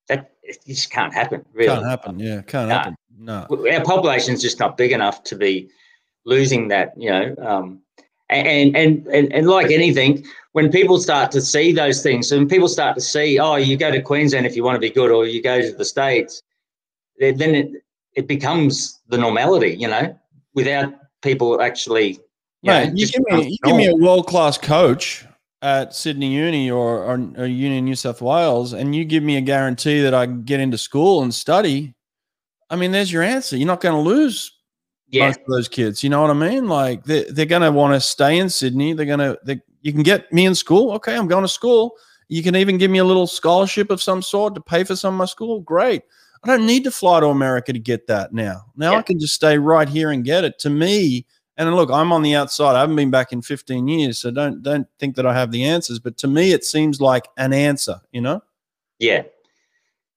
that 0.08 0.32
it 0.44 0.60
just 0.68 0.92
can't 0.92 1.14
happen. 1.14 1.46
Really, 1.54 1.74
can't 1.74 1.86
happen. 1.86 2.20
Yeah, 2.20 2.42
can't 2.42 2.70
no. 2.70 2.76
happen. 2.76 2.96
No, 3.18 3.48
our 3.72 3.84
population's 3.84 4.42
just 4.42 4.60
not 4.60 4.78
big 4.78 4.92
enough 4.92 5.24
to 5.26 5.36
be 5.36 5.70
losing 6.26 6.68
that. 6.70 6.94
You 6.98 7.10
know, 7.12 7.36
um, 7.42 7.82
and, 8.32 8.76
and 8.76 9.08
and 9.08 9.34
and 9.34 9.48
like 9.48 9.72
anything, 9.72 10.26
when 10.54 10.72
people 10.72 11.00
start 11.00 11.32
to 11.32 11.42
see 11.42 11.72
those 11.72 12.02
things, 12.02 12.32
and 12.32 12.50
people 12.50 12.68
start 12.68 12.96
to 12.96 13.02
see, 13.02 13.40
oh, 13.40 13.56
you 13.56 13.78
go 13.78 13.92
to 13.92 14.02
Queensland 14.02 14.46
if 14.46 14.56
you 14.56 14.64
want 14.64 14.76
to 14.76 14.80
be 14.80 14.90
good, 14.90 15.12
or 15.12 15.26
you 15.26 15.42
go 15.42 15.62
to 15.62 15.72
the 15.74 15.86
States, 15.86 16.42
then 17.20 17.56
it, 17.56 17.72
it 18.16 18.28
becomes 18.28 19.02
the 19.08 19.18
normality, 19.18 19.76
you 19.76 19.88
know, 19.88 20.18
without 20.54 20.94
people 21.22 21.62
actually. 21.62 22.20
You, 22.64 22.72
know, 22.72 22.92
you 22.94 23.08
give 23.08 23.22
me 23.28 23.50
you 23.50 23.58
give 23.64 23.76
me 23.76 23.88
a 23.88 23.96
world 23.96 24.28
class 24.28 24.58
coach 24.58 25.26
at 25.64 25.94
Sydney 25.94 26.34
Uni 26.34 26.72
or, 26.72 27.04
or, 27.04 27.14
or 27.38 27.46
Uni 27.46 27.78
in 27.78 27.86
New 27.86 27.96
South 27.96 28.22
Wales, 28.22 28.74
and 28.74 28.96
you 28.96 29.06
give 29.06 29.24
me 29.24 29.38
a 29.38 29.42
guarantee 29.42 30.02
that 30.02 30.14
I 30.14 30.26
get 30.26 30.60
into 30.60 30.78
school 30.78 31.24
and 31.24 31.34
study. 31.34 31.94
I 32.70 32.76
mean, 32.76 32.92
there's 32.92 33.12
your 33.12 33.24
answer. 33.24 33.58
You're 33.58 33.68
not 33.68 33.82
going 33.82 33.96
to 33.96 34.10
lose 34.10 34.52
Yeah. 35.12 35.28
most 35.28 35.40
of 35.42 35.48
those 35.48 35.68
kids. 35.68 36.04
You 36.04 36.10
know 36.10 36.22
what 36.22 36.32
I 36.32 36.34
mean? 36.34 36.68
Like 36.68 37.04
they 37.04 37.26
they're 37.26 37.46
gonna 37.46 37.72
want 37.72 37.94
to 37.94 38.00
stay 38.00 38.40
in 38.40 38.50
Sydney. 38.50 38.94
They're 38.94 39.06
gonna 39.06 39.38
they, 39.44 39.62
you 39.82 39.92
can 39.92 40.04
get 40.04 40.32
me 40.32 40.46
in 40.46 40.56
school. 40.56 40.92
Okay, 40.94 41.16
I'm 41.16 41.28
going 41.28 41.44
to 41.44 41.50
school. 41.50 41.96
You 42.30 42.42
can 42.44 42.56
even 42.56 42.78
give 42.78 42.90
me 42.90 43.00
a 43.00 43.04
little 43.04 43.28
scholarship 43.28 43.92
of 43.92 44.02
some 44.02 44.22
sort 44.22 44.56
to 44.56 44.62
pay 44.62 44.84
for 44.84 44.96
some 44.96 45.16
of 45.16 45.18
my 45.18 45.26
school. 45.26 45.60
Great. 45.62 46.04
I 46.44 46.48
don't 46.48 46.66
need 46.66 46.84
to 46.86 46.92
fly 46.92 47.20
to 47.20 47.28
America 47.28 47.72
to 47.74 47.80
get 47.80 48.08
that 48.08 48.34
now. 48.34 48.66
Now 48.76 48.96
I 48.96 49.02
can 49.04 49.20
just 49.20 49.36
stay 49.36 49.60
right 49.60 49.88
here 49.88 50.12
and 50.12 50.24
get 50.24 50.44
it. 50.44 50.58
To 50.60 50.70
me, 50.70 51.26
and 51.58 51.76
look, 51.76 51.92
I'm 51.92 52.12
on 52.12 52.24
the 52.24 52.34
outside. 52.36 52.76
I 52.76 52.80
haven't 52.80 52.96
been 52.96 53.12
back 53.12 53.32
in 53.32 53.44
15 53.44 53.88
years, 53.88 54.18
so 54.18 54.32
don't 54.32 54.64
don't 54.64 54.88
think 54.98 55.16
that 55.18 55.26
I 55.28 55.34
have 55.34 55.52
the 55.52 55.64
answers. 55.66 56.00
But 56.00 56.18
to 56.18 56.28
me, 56.28 56.52
it 56.52 56.64
seems 56.64 57.00
like 57.00 57.28
an 57.38 57.54
answer. 57.54 58.02
You 58.12 58.22
know? 58.22 58.42
Yeah, 58.98 59.24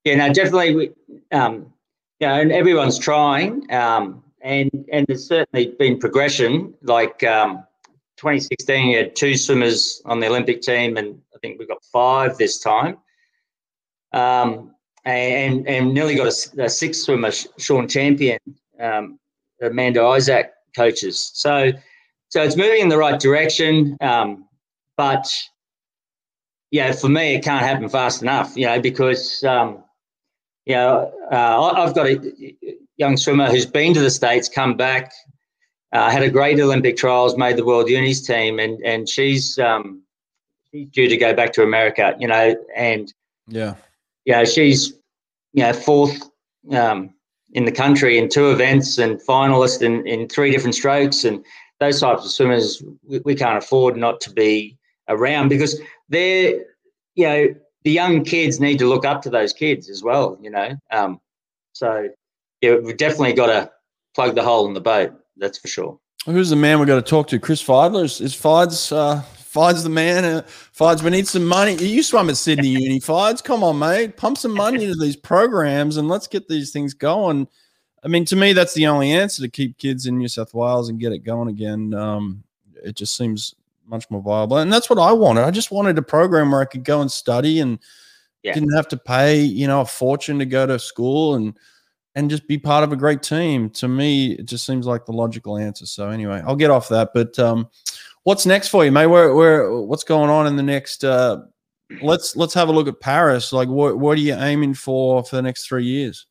yeah, 0.05 0.17
no, 0.17 0.33
definitely. 0.33 0.75
We, 0.75 0.91
um, 1.33 1.73
you 2.21 2.29
know, 2.29 2.41
and 2.41 2.53
everyone's 2.53 2.99
trying, 2.99 3.71
um, 3.71 4.24
and 4.45 4.71
and 4.93 5.07
there's 5.07 5.27
certainly 5.27 5.75
been 5.79 5.99
progression. 5.99 6.75
Like 6.83 7.25
um, 7.25 7.65
2016, 8.19 8.91
you 8.91 8.99
had 8.99 9.17
two 9.17 9.37
swimmers 9.37 10.01
on 10.05 10.21
the 10.21 10.29
Olympic 10.29 10.63
team, 10.63 10.97
and 10.97 11.21
I 11.35 11.39
think 11.41 11.59
we've 11.59 11.69
got 11.69 11.83
five 11.93 12.37
this 12.39 12.61
time. 12.61 12.99
Um, 14.13 14.75
and 15.05 15.67
and 15.67 15.93
nearly 15.93 16.15
got 16.15 16.29
a 16.29 16.69
sixth 16.69 17.03
swimmer, 17.03 17.33
Sean 17.59 17.89
Champion, 17.89 18.39
um, 18.79 19.19
Amanda 19.61 20.05
Isaac 20.05 20.53
coaches. 20.77 21.31
So 21.35 21.73
so 22.29 22.43
it's 22.43 22.57
moving 22.57 22.81
in 22.81 22.89
the 22.89 22.99
right 22.99 23.19
direction, 23.19 23.97
um, 24.01 24.47
but 24.97 25.27
yeah, 26.71 26.93
for 26.93 27.09
me, 27.09 27.37
it 27.37 27.45
can't 27.45 27.65
happen 27.65 27.89
fast 27.89 28.23
enough, 28.23 28.57
you 28.57 28.67
know, 28.67 28.81
because, 28.81 29.45
um, 29.45 29.85
you 30.67 30.75
know, 30.75 31.13
uh, 31.31 31.73
I've 31.77 31.95
got 31.95 32.09
a 32.09 32.19
young 32.97 33.17
swimmer 33.17 33.49
who's 33.51 33.67
been 33.67 33.95
to 33.95 34.01
the 34.01 34.11
States, 34.11 34.49
come 34.49 34.77
back, 34.77 35.13
uh, 35.93 36.11
had 36.11 36.23
a 36.23 36.31
great 36.31 36.59
Olympic 36.61 36.97
trials, 36.97 37.37
made 37.37 37.57
the 37.57 37.65
World 37.65 37.89
Unis 37.89 38.27
team, 38.27 38.59
and, 38.59 38.81
and 38.85 39.09
she's, 39.09 39.59
um, 39.59 40.03
she's 40.71 40.89
due 40.89 41.09
to 41.09 41.17
go 41.17 41.35
back 41.35 41.53
to 41.55 41.63
America, 41.63 42.15
you 42.19 42.29
know, 42.29 42.57
and, 42.77 43.13
Yeah. 43.47 43.75
know, 44.27 44.45
she's, 44.45 44.95
you 45.53 45.63
know, 45.63 45.73
fourth 45.73 46.21
um, 46.73 47.15
in 47.53 47.65
the 47.65 47.73
country 47.73 48.19
in 48.19 48.29
two 48.29 48.51
events 48.51 48.99
and 48.99 49.21
finalist 49.21 49.83
in, 49.83 50.07
in 50.07 50.29
three 50.29 50.51
different 50.51 50.75
strokes. 50.75 51.25
And 51.25 51.45
those 51.79 52.01
types 52.01 52.25
of 52.25 52.31
swimmers, 52.31 52.83
we, 53.07 53.21
we 53.21 53.35
can't 53.35 53.59
afford 53.59 53.97
not 53.97 54.21
to 54.23 54.33
be 54.33 54.77
around 55.09 55.49
because 55.49 55.81
they're, 56.09 56.65
you 57.15 57.27
know, 57.27 57.55
the 57.85 57.93
young 57.93 58.25
kids 58.25 58.59
need 58.61 58.79
to 58.79 58.89
look 58.89 59.05
up 59.05 59.23
to 59.23 59.31
those 59.31 59.53
kids 59.53 59.91
as 59.91 60.03
well, 60.03 60.39
you 60.41 60.51
know. 60.51 60.75
Um, 60.91 61.21
so, 61.73 62.09
yeah, 62.65 62.77
we've 62.77 62.97
definitely 62.97 63.33
got 63.35 63.47
to 63.47 63.71
plug 64.15 64.35
the 64.35 64.43
hole 64.43 64.67
in 64.67 64.75
the 64.75 64.81
boat. 64.81 65.13
That's 65.37 65.59
for 65.59 65.69
sure. 65.69 65.99
Who's 66.27 66.51
the 66.51 66.57
man 66.57 66.81
we 66.81 66.87
got 66.87 66.97
to 66.97 67.03
talk 67.03 67.29
to? 67.29 67.39
Chris 67.39 67.63
Fydler 67.63 68.05
is, 68.05 68.21
is 68.21 68.35
Fides. 68.35 68.91
Uh, 68.93 69.23
Fides 69.37 69.83
the 69.85 69.91
man. 69.91 70.25
Uh, 70.25 70.43
Fides, 70.47 71.03
we 71.03 71.11
need 71.11 71.29
some 71.29 71.45
money. 71.45 71.75
You 71.75 72.03
swam 72.03 72.31
at 72.31 72.37
Sydney 72.37 72.69
Uni. 72.81 72.99
Fides, 73.01 73.43
come 73.43 73.63
on, 73.63 73.79
mate. 73.79 74.17
Pump 74.17 74.39
some 74.39 74.53
money 74.55 74.85
into 74.85 74.97
these 74.99 75.17
programs 75.17 75.97
and 75.99 76.09
let's 76.09 76.27
get 76.27 76.49
these 76.49 76.73
things 76.73 76.95
going. 76.95 77.47
I 78.03 78.09
mean, 78.09 78.25
to 78.27 78.37
me, 78.37 78.53
that's 78.53 78.75
the 78.75 78.87
only 78.87 79.13
answer 79.13 79.43
to 79.43 79.49
keep 79.49 79.79
kids 79.79 80.07
in 80.07 80.19
New 80.19 80.29
South 80.29 80.55
Wales 80.55 80.89
and 80.89 80.99
get 81.01 81.13
it 81.13 81.19
going 81.25 81.49
again. 81.49 81.93
Um, 81.95 82.43
it 82.83 82.97
just 82.97 83.17
seems 83.17 83.55
much 83.87 84.11
more 84.11 84.21
viable, 84.23 84.59
and 84.59 84.73
that's 84.73 84.89
what 84.91 84.99
I 84.99 85.13
wanted. 85.13 85.45
I 85.45 85.51
just 85.51 85.71
wanted 85.71 85.99
a 85.99 86.03
program 86.03 86.51
where 86.51 86.61
I 86.61 86.67
could 86.67 86.85
go 86.85 87.01
and 87.01 87.11
study 87.11 87.61
and 87.61 87.79
Yeah. 88.43 88.55
didn't 88.55 88.75
have 88.75 88.89
to 88.89 88.97
pay, 88.97 89.41
you 89.41 89.67
know, 89.67 89.83
a 89.83 89.87
fortune 89.87 90.39
to 90.39 90.47
go 90.47 90.67
to 90.67 90.79
school 90.79 91.35
and 91.35 91.57
and 92.15 92.31
just 92.31 92.47
be 92.47 92.59
part 92.59 92.85
of 92.85 92.93
a 92.93 92.97
great 92.97 93.23
team. 93.23 93.71
To 93.71 93.89
me, 93.89 94.33
it 94.33 94.47
just 94.47 94.65
seems 94.67 94.87
like 94.87 95.05
the 95.07 95.13
logical 95.13 95.57
answer. 95.59 95.87
So 95.87 96.09
anyway, 96.11 96.43
I'll 96.47 96.57
get 96.57 96.71
off 96.71 96.89
that. 96.89 97.11
But 97.15 97.39
um, 97.39 97.69
what's 98.23 98.47
next 98.47 98.69
for 98.69 98.85
you, 98.85 98.93
mate? 98.93 99.07
Where 99.07 99.35
where 99.35 99.73
what's 99.81 100.05
going 100.05 100.31
on 100.31 100.47
in 100.47 100.57
the 100.57 100.63
next? 100.63 101.05
Uh, 101.05 101.43
let's 102.03 102.37
let's 102.37 102.55
have 102.55 102.69
a 102.69 102.73
look 102.73 102.89
at 102.89 103.01
Paris. 103.01 103.53
Like, 103.53 103.69
what 103.69 103.99
what 103.99 104.17
are 104.19 104.21
you 104.21 104.35
aiming 104.35 104.75
for 104.75 105.25
for 105.25 105.37
the 105.37 105.43
next 105.43 105.67
three 105.67 105.85
years? 105.85 106.27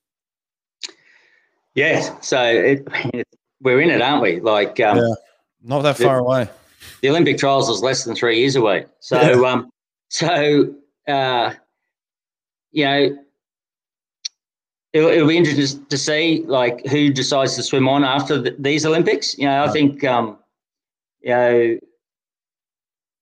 Yeah. 1.76 2.20
So 2.22 2.42
it, 2.44 2.88
we're 3.62 3.82
in 3.82 3.90
it, 3.90 4.02
aren't 4.02 4.22
we? 4.22 4.40
Like, 4.40 4.80
um, 4.80 4.98
Yeah. 4.98 5.14
Not 5.64 5.82
that 5.84 6.00
Yeah. 6.00 6.08
far 6.08 6.20
away. 6.20 6.50
the 7.02 7.10
Olympic 7.10 7.38
trials 7.38 7.70
is 7.70 7.82
less 7.82 8.04
than 8.04 8.14
three 8.16 8.40
years 8.40 8.56
away. 8.58 8.86
So, 9.00 9.46
um, 9.46 9.72
so 10.10 10.74
uh, 11.08 11.54
you 12.72 12.86
know, 12.86 13.18
it'll, 14.94 15.10
it'll 15.10 15.28
be 15.28 15.38
interesting 15.38 15.86
to 15.88 15.98
see 15.98 16.44
like 16.48 16.86
who 16.88 17.12
decides 17.12 17.56
to 17.56 17.64
swim 17.64 17.88
on 17.90 18.04
after 18.04 18.40
the, 18.40 18.56
these 18.60 18.86
Olympics. 18.86 19.38
You 19.38 19.46
know, 19.46 19.64
I 19.64 19.70
think 19.70 20.04
um, 20.04 20.38
you 21.22 21.30
know 21.30 21.80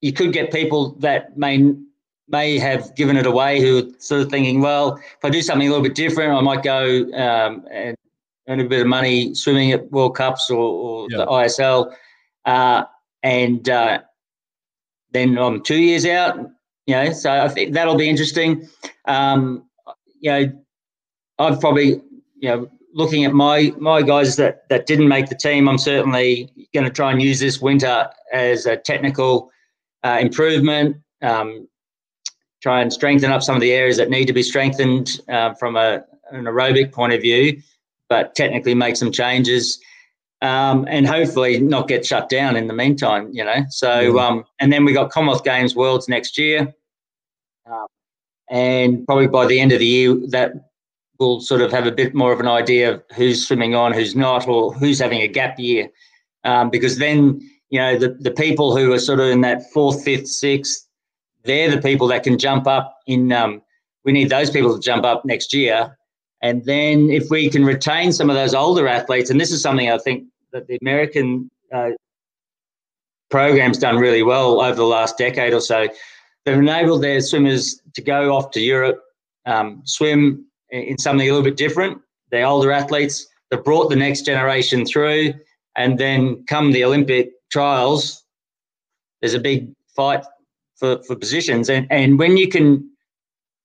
you 0.01 0.13
could 0.13 0.33
get 0.33 0.51
people 0.51 0.91
that 0.99 1.37
may 1.37 1.73
may 2.27 2.57
have 2.57 2.95
given 2.95 3.17
it 3.17 3.25
away 3.25 3.59
who 3.59 3.79
are 3.79 3.89
sort 3.99 4.21
of 4.21 4.29
thinking, 4.29 4.61
well, 4.61 4.95
if 4.95 5.23
I 5.23 5.29
do 5.29 5.41
something 5.41 5.67
a 5.67 5.71
little 5.71 5.83
bit 5.83 5.95
different, 5.95 6.31
I 6.33 6.41
might 6.41 6.63
go 6.63 7.03
um, 7.13 7.65
and 7.71 7.95
earn 8.47 8.59
a 8.61 8.65
bit 8.65 8.81
of 8.81 8.87
money 8.87 9.35
swimming 9.35 9.71
at 9.73 9.91
World 9.91 10.15
Cups 10.15 10.49
or, 10.49 10.57
or 10.57 11.07
Yeah. 11.11 11.17
the 11.17 11.25
ISL. 11.25 11.93
Uh, 12.45 12.85
and 13.21 13.67
uh, 13.69 13.99
then 15.11 15.37
I'm 15.37 15.61
two 15.61 15.77
years 15.77 16.05
out. 16.05 16.37
You 16.87 16.95
know, 16.95 17.11
so 17.11 17.29
I 17.31 17.47
think 17.49 17.73
that'll 17.73 17.95
be 17.97 18.09
interesting. 18.09 18.67
Um, 19.05 19.65
you 20.19 20.31
know, 20.31 20.51
I've 21.41 21.59
probably 21.59 22.01
you 22.39 22.49
know 22.49 22.69
looking 22.93 23.25
at 23.25 23.33
my 23.33 23.73
my 23.77 24.01
guys 24.01 24.35
that 24.37 24.67
that 24.69 24.85
didn't 24.85 25.07
make 25.07 25.27
the 25.29 25.35
team. 25.35 25.67
I'm 25.67 25.77
certainly 25.77 26.51
going 26.73 26.85
to 26.85 26.91
try 26.91 27.11
and 27.11 27.21
use 27.21 27.39
this 27.39 27.61
winter 27.61 28.09
as 28.33 28.65
a 28.65 28.77
technical 28.77 29.51
uh, 30.03 30.17
improvement. 30.21 30.97
Um, 31.21 31.67
try 32.61 32.81
and 32.81 32.93
strengthen 32.93 33.31
up 33.31 33.41
some 33.41 33.55
of 33.55 33.61
the 33.61 33.71
areas 33.73 33.97
that 33.97 34.09
need 34.09 34.25
to 34.25 34.33
be 34.33 34.43
strengthened 34.43 35.19
uh, 35.29 35.53
from 35.55 35.75
a, 35.75 36.03
an 36.31 36.45
aerobic 36.45 36.91
point 36.91 37.11
of 37.11 37.21
view, 37.21 37.59
but 38.07 38.35
technically 38.35 38.75
make 38.75 38.95
some 38.95 39.11
changes 39.11 39.79
um, 40.41 40.85
and 40.89 41.07
hopefully 41.07 41.59
not 41.59 41.87
get 41.87 42.05
shut 42.05 42.29
down 42.29 42.55
in 42.55 42.67
the 42.67 42.73
meantime, 42.73 43.29
you 43.31 43.43
know. 43.43 43.63
So, 43.69 44.15
Yeah. 44.15 44.25
um, 44.25 44.45
and 44.59 44.71
then 44.71 44.85
we 44.85 44.93
got 44.93 45.11
Commonwealth 45.11 45.43
Games 45.43 45.75
Worlds 45.75 46.07
next 46.07 46.37
year. 46.37 46.73
Um, 47.65 47.87
and 48.49 49.05
probably 49.05 49.27
by 49.27 49.45
the 49.45 49.59
end 49.59 49.71
of 49.71 49.79
the 49.79 49.85
year, 49.85 50.15
that 50.29 50.53
we'll 51.21 51.39
sort 51.39 51.61
of 51.61 51.71
have 51.71 51.85
a 51.85 51.91
bit 51.91 52.15
more 52.15 52.33
of 52.33 52.39
an 52.39 52.47
idea 52.47 52.91
of 52.91 53.03
who's 53.15 53.47
swimming 53.47 53.75
on, 53.75 53.93
who's 53.93 54.15
not, 54.15 54.47
or 54.47 54.73
who's 54.73 54.99
having 54.99 55.21
a 55.21 55.27
gap 55.27 55.57
year. 55.59 55.87
Um, 56.43 56.71
because 56.71 56.97
then, 56.97 57.39
you 57.69 57.79
know, 57.79 57.97
the, 57.97 58.09
the 58.19 58.31
people 58.31 58.75
who 58.75 58.91
are 58.91 58.99
sort 58.99 59.19
of 59.19 59.27
in 59.27 59.41
that 59.41 59.71
fourth, 59.71 60.03
fifth, 60.03 60.27
sixth, 60.27 60.87
they're 61.43 61.69
the 61.69 61.81
people 61.81 62.07
that 62.07 62.23
can 62.23 62.39
jump 62.39 62.65
up 62.65 62.97
in. 63.05 63.31
Um, 63.31 63.61
we 64.03 64.11
need 64.11 64.29
those 64.29 64.49
people 64.49 64.73
to 64.75 64.81
jump 64.81 65.05
up 65.05 65.23
next 65.23 65.53
year. 65.53 65.95
And 66.41 66.65
then 66.65 67.11
if 67.11 67.29
we 67.29 67.51
can 67.51 67.63
retain 67.63 68.11
some 68.11 68.31
of 68.31 68.35
those 68.35 68.55
older 68.55 68.87
athletes, 68.87 69.29
and 69.29 69.39
this 69.39 69.51
is 69.51 69.61
something 69.61 69.91
I 69.91 69.99
think 69.99 70.25
that 70.51 70.65
the 70.65 70.79
American 70.81 71.51
uh, 71.71 71.91
program's 73.29 73.77
done 73.77 73.97
really 73.97 74.23
well 74.23 74.59
over 74.59 74.73
the 74.73 74.83
last 74.83 75.19
decade 75.19 75.53
or 75.53 75.61
so, 75.61 75.87
they've 76.45 76.57
enabled 76.57 77.03
their 77.03 77.21
swimmers 77.21 77.79
to 77.93 78.01
go 78.01 78.35
off 78.35 78.49
to 78.51 78.59
Europe, 78.59 79.03
um, 79.45 79.83
swim 79.85 80.47
in 80.71 80.81
in 80.81 80.97
something 80.97 81.27
a 81.27 81.31
little 81.31 81.43
bit 81.43 81.57
different. 81.57 82.01
They're 82.31 82.45
older 82.45 82.71
athletes. 82.71 83.27
They've 83.49 83.63
brought 83.63 83.89
the 83.89 83.95
next 83.95 84.25
generation 84.25 84.85
through, 84.85 85.33
and 85.75 85.97
then 85.97 86.43
come 86.45 86.71
the 86.71 86.83
Olympic 86.83 87.31
trials, 87.51 88.23
there's 89.19 89.33
a 89.33 89.39
big 89.39 89.73
fight 89.95 90.23
for, 90.75 91.01
for 91.03 91.15
positions. 91.15 91.69
And 91.69 91.87
and 91.91 92.17
when 92.17 92.37
you 92.37 92.47
can 92.47 92.89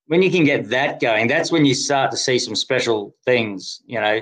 when 0.07 0.21
you 0.21 0.31
can 0.31 0.43
get 0.43 0.69
that 0.69 1.01
going, 1.01 1.27
that's 1.27 1.51
when 1.51 1.65
you 1.65 1.73
start 1.73 2.11
to 2.11 2.17
see 2.17 2.39
some 2.39 2.55
special 2.55 3.15
things. 3.25 3.81
You 3.85 3.99
know, 3.99 4.21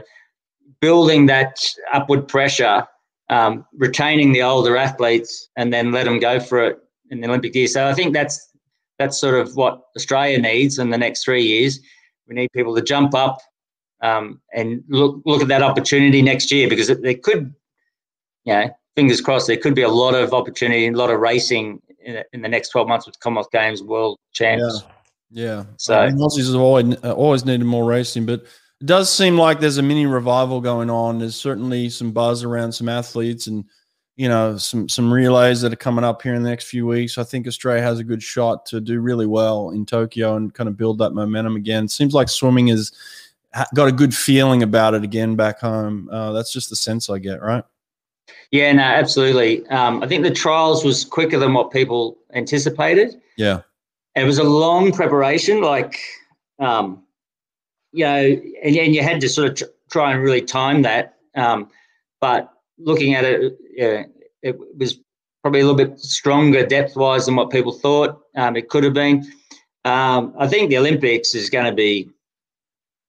building 0.79 1.25
that 1.27 1.57
upward 1.93 2.27
pressure, 2.27 2.85
um, 3.29 3.65
retaining 3.75 4.31
the 4.31 4.43
older 4.43 4.77
athletes, 4.77 5.49
and 5.57 5.73
then 5.73 5.91
let 5.91 6.05
them 6.05 6.19
go 6.19 6.39
for 6.39 6.63
it 6.63 6.79
in 7.11 7.21
the 7.21 7.27
Olympic 7.27 7.53
year. 7.53 7.67
So 7.67 7.87
I 7.87 7.93
think 7.93 8.13
that's 8.13 8.49
that's 8.97 9.19
sort 9.19 9.35
of 9.35 9.55
what 9.55 9.81
Australia 9.97 10.39
needs 10.39 10.79
in 10.79 10.89
the 10.89 10.97
next 10.97 11.25
three 11.25 11.43
years. 11.43 11.79
We 12.27 12.35
need 12.35 12.51
people 12.53 12.75
to 12.75 12.81
jump 12.81 13.13
up 13.13 13.39
um, 14.01 14.41
and 14.53 14.83
look 14.87 15.21
look 15.25 15.41
at 15.41 15.47
that 15.47 15.61
opportunity 15.61 16.21
next 16.21 16.51
year 16.51 16.67
because 16.69 16.87
there 16.87 17.13
could, 17.15 17.53
you 18.43 18.53
know, 18.53 18.69
fingers 18.95 19.21
crossed, 19.21 19.47
there 19.47 19.57
could 19.57 19.75
be 19.75 19.83
a 19.83 19.89
lot 19.89 20.15
of 20.15 20.33
opportunity, 20.33 20.87
a 20.87 20.91
lot 20.91 21.09
of 21.09 21.19
racing 21.19 21.81
in, 22.03 22.23
in 22.33 22.41
the 22.41 22.49
next 22.49 22.69
twelve 22.69 22.87
months 22.87 23.05
with 23.05 23.19
Commonwealth 23.19 23.51
Games, 23.51 23.81
World 23.81 24.19
Champs. 24.31 24.83
Yeah. 25.31 25.65
So- 25.77 25.99
I 25.99 26.07
mean, 26.07 26.17
Aussies 26.17 26.51
have 26.51 26.61
always 26.61 26.95
always 27.03 27.45
needed 27.45 27.65
more 27.65 27.85
racing, 27.85 28.25
but 28.25 28.41
it 28.81 28.87
does 28.87 29.11
seem 29.11 29.37
like 29.37 29.59
there's 29.59 29.77
a 29.77 29.83
mini 29.83 30.05
revival 30.05 30.61
going 30.61 30.89
on. 30.89 31.19
There's 31.19 31.35
certainly 31.35 31.89
some 31.89 32.11
buzz 32.11 32.43
around 32.43 32.73
some 32.73 32.89
athletes 32.89 33.47
and 33.47 33.65
you 34.15 34.29
know 34.29 34.57
some 34.57 34.87
some 34.87 35.13
relays 35.13 35.61
that 35.61 35.73
are 35.73 35.77
coming 35.77 36.05
up 36.05 36.21
here 36.21 36.33
in 36.33 36.43
the 36.43 36.49
next 36.49 36.65
few 36.65 36.87
weeks. 36.87 37.17
I 37.17 37.23
think 37.23 37.47
Australia 37.47 37.83
has 37.83 37.99
a 37.99 38.03
good 38.03 38.23
shot 38.23 38.65
to 38.67 38.79
do 38.79 38.99
really 39.01 39.25
well 39.25 39.71
in 39.71 39.85
Tokyo 39.85 40.35
and 40.35 40.53
kind 40.53 40.69
of 40.69 40.77
build 40.77 40.99
that 40.99 41.11
momentum 41.11 41.55
again. 41.55 41.87
Seems 41.87 42.13
like 42.13 42.29
swimming 42.29 42.67
has 42.67 42.91
got 43.73 43.87
a 43.87 43.91
good 43.91 44.15
feeling 44.15 44.63
about 44.63 44.93
it 44.93 45.03
again 45.03 45.35
back 45.35 45.59
home. 45.59 46.09
Uh, 46.11 46.31
that's 46.31 46.51
just 46.51 46.69
the 46.69 46.75
sense 46.75 47.09
I 47.09 47.19
get, 47.19 47.41
right? 47.41 47.63
Yeah, 48.51 48.71
no, 48.71 48.83
absolutely. 48.83 49.67
Um, 49.67 50.01
I 50.01 50.07
think 50.07 50.23
the 50.23 50.31
trials 50.31 50.83
was 50.83 51.03
quicker 51.05 51.37
than 51.37 51.53
what 51.53 51.71
people 51.71 52.17
anticipated. 52.33 53.21
Yeah, 53.37 53.61
it 54.15 54.23
was 54.23 54.37
a 54.37 54.43
long 54.43 54.93
preparation, 54.93 55.61
like 55.61 55.99
um, 56.59 57.03
you 57.91 58.05
know, 58.05 58.23
and, 58.63 58.75
and 58.75 58.95
you 58.95 59.03
had 59.03 59.19
to 59.21 59.29
sort 59.29 59.49
of 59.49 59.55
tr- 59.55 59.73
try 59.91 60.11
and 60.13 60.23
really 60.23 60.41
time 60.41 60.83
that. 60.83 61.15
Um, 61.35 61.69
but 62.21 62.51
looking 62.77 63.13
at 63.13 63.23
it, 63.25 63.57
yeah, 63.75 64.03
it 64.41 64.57
was 64.77 64.99
probably 65.41 65.61
a 65.61 65.65
little 65.65 65.77
bit 65.77 65.99
stronger 65.99 66.65
depth 66.65 66.95
wise 66.95 67.25
than 67.25 67.35
what 67.35 67.51
people 67.51 67.71
thought 67.71 68.19
um, 68.35 68.55
it 68.55 68.69
could 68.69 68.83
have 68.83 68.93
been. 68.93 69.23
Um, 69.83 70.33
I 70.39 70.47
think 70.47 70.69
the 70.69 70.77
Olympics 70.77 71.35
is 71.35 71.49
going 71.49 71.65
to 71.65 71.71
be, 71.71 72.09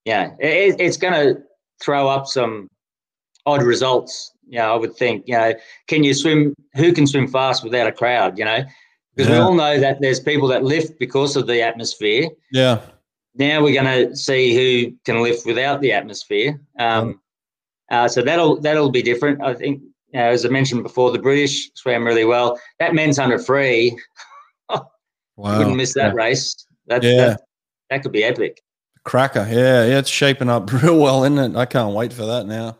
yeah, 0.04 0.32
it, 0.38 0.76
it's 0.78 0.98
going 0.98 1.14
to 1.14 1.42
throw 1.82 2.08
up 2.08 2.26
some 2.26 2.68
odd 3.46 3.62
results. 3.62 4.32
You 4.48 4.58
know, 4.58 4.74
I 4.74 4.76
would 4.76 4.94
think, 4.94 5.24
you 5.26 5.34
know, 5.34 5.54
can 5.88 6.04
you 6.04 6.14
swim? 6.14 6.54
Who 6.74 6.92
can 6.92 7.06
swim 7.06 7.26
fast 7.26 7.64
without 7.64 7.86
a 7.86 7.92
crowd? 7.92 8.38
You 8.38 8.44
know, 8.44 8.64
because 9.14 9.30
yeah. 9.30 9.38
we 9.38 9.42
all 9.42 9.54
know 9.54 9.80
that 9.80 10.00
there's 10.00 10.20
people 10.20 10.48
that 10.48 10.62
lift 10.62 10.98
because 10.98 11.36
of 11.36 11.46
the 11.46 11.62
atmosphere. 11.62 12.28
Yeah. 12.52 12.80
Now 13.34 13.62
we're 13.62 13.74
going 13.74 14.08
to 14.08 14.16
see 14.16 14.54
who 14.54 14.96
can 15.04 15.22
lift 15.22 15.46
without 15.46 15.80
the 15.80 15.92
atmosphere. 15.92 16.60
Um, 16.78 17.20
uh, 17.90 18.08
so 18.08 18.22
that'll 18.22 18.60
that'll 18.60 18.90
be 18.90 19.02
different. 19.02 19.42
I 19.42 19.54
think, 19.54 19.82
you 20.16 20.22
know, 20.22 20.28
as 20.30 20.46
I 20.46 20.48
mentioned 20.48 20.82
before, 20.82 21.12
the 21.12 21.18
British 21.18 21.70
swam 21.74 22.02
really 22.02 22.24
well. 22.24 22.58
That 22.78 22.94
men's 22.94 23.18
hundred 23.18 23.44
free, 23.44 24.00
wow. 24.70 24.88
wouldn't 25.36 25.76
miss 25.76 25.92
that 25.92 26.14
yeah. 26.14 26.24
race. 26.24 26.66
That, 26.86 27.02
yeah. 27.02 27.16
that 27.16 27.40
that 27.90 28.02
could 28.02 28.12
be 28.12 28.24
epic. 28.24 28.62
Cracker, 29.04 29.46
yeah, 29.46 29.84
yeah, 29.84 29.98
it's 29.98 30.08
shaping 30.08 30.48
up 30.48 30.72
real 30.82 30.98
well, 30.98 31.24
isn't 31.24 31.38
it? 31.38 31.54
I 31.54 31.66
can't 31.66 31.94
wait 31.94 32.14
for 32.14 32.24
that 32.24 32.46
now. 32.46 32.78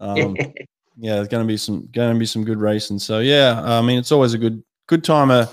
Um, 0.00 0.36
yeah, 0.96 1.14
there's 1.14 1.28
going 1.28 1.46
to 1.46 1.48
be 1.48 1.56
some 1.56 1.88
going 1.92 2.12
to 2.12 2.18
be 2.18 2.26
some 2.26 2.42
good 2.42 2.58
racing. 2.58 2.98
So 2.98 3.20
yeah, 3.20 3.62
I 3.62 3.80
mean, 3.80 4.00
it's 4.00 4.10
always 4.10 4.34
a 4.34 4.38
good 4.38 4.60
good 4.88 5.04
time. 5.04 5.30
Uh, 5.30 5.46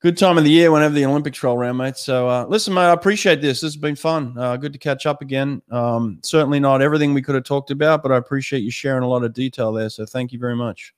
good 0.00 0.16
time 0.16 0.38
of 0.38 0.44
the 0.44 0.50
year 0.50 0.72
whenever 0.72 0.94
the 0.94 1.04
Olympics 1.04 1.42
roll 1.42 1.56
around, 1.56 1.76
mate. 1.76 1.96
So 1.96 2.28
uh, 2.28 2.46
listen, 2.48 2.74
mate, 2.74 2.82
I 2.82 2.92
appreciate 2.92 3.40
this. 3.40 3.60
This 3.60 3.72
has 3.72 3.76
been 3.76 3.96
fun. 3.96 4.36
Uh, 4.36 4.56
good 4.56 4.72
to 4.72 4.78
catch 4.78 5.06
up 5.06 5.22
again. 5.22 5.62
Um, 5.70 6.18
certainly 6.22 6.60
not 6.60 6.82
everything 6.82 7.14
we 7.14 7.22
could 7.22 7.34
have 7.34 7.44
talked 7.44 7.70
about, 7.70 8.02
but 8.02 8.10
I 8.10 8.16
appreciate 8.16 8.60
you 8.60 8.70
sharing 8.70 9.02
a 9.02 9.08
lot 9.08 9.22
of 9.22 9.32
detail 9.32 9.72
there. 9.72 9.90
So 9.90 10.06
thank 10.06 10.32
you 10.32 10.38
very 10.38 10.56
much. 10.56 10.94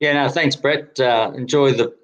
Yeah, 0.00 0.12
no, 0.12 0.28
thanks, 0.28 0.54
Brett. 0.54 0.98
Uh, 1.00 1.32
enjoy 1.34 1.72
the 1.72 1.94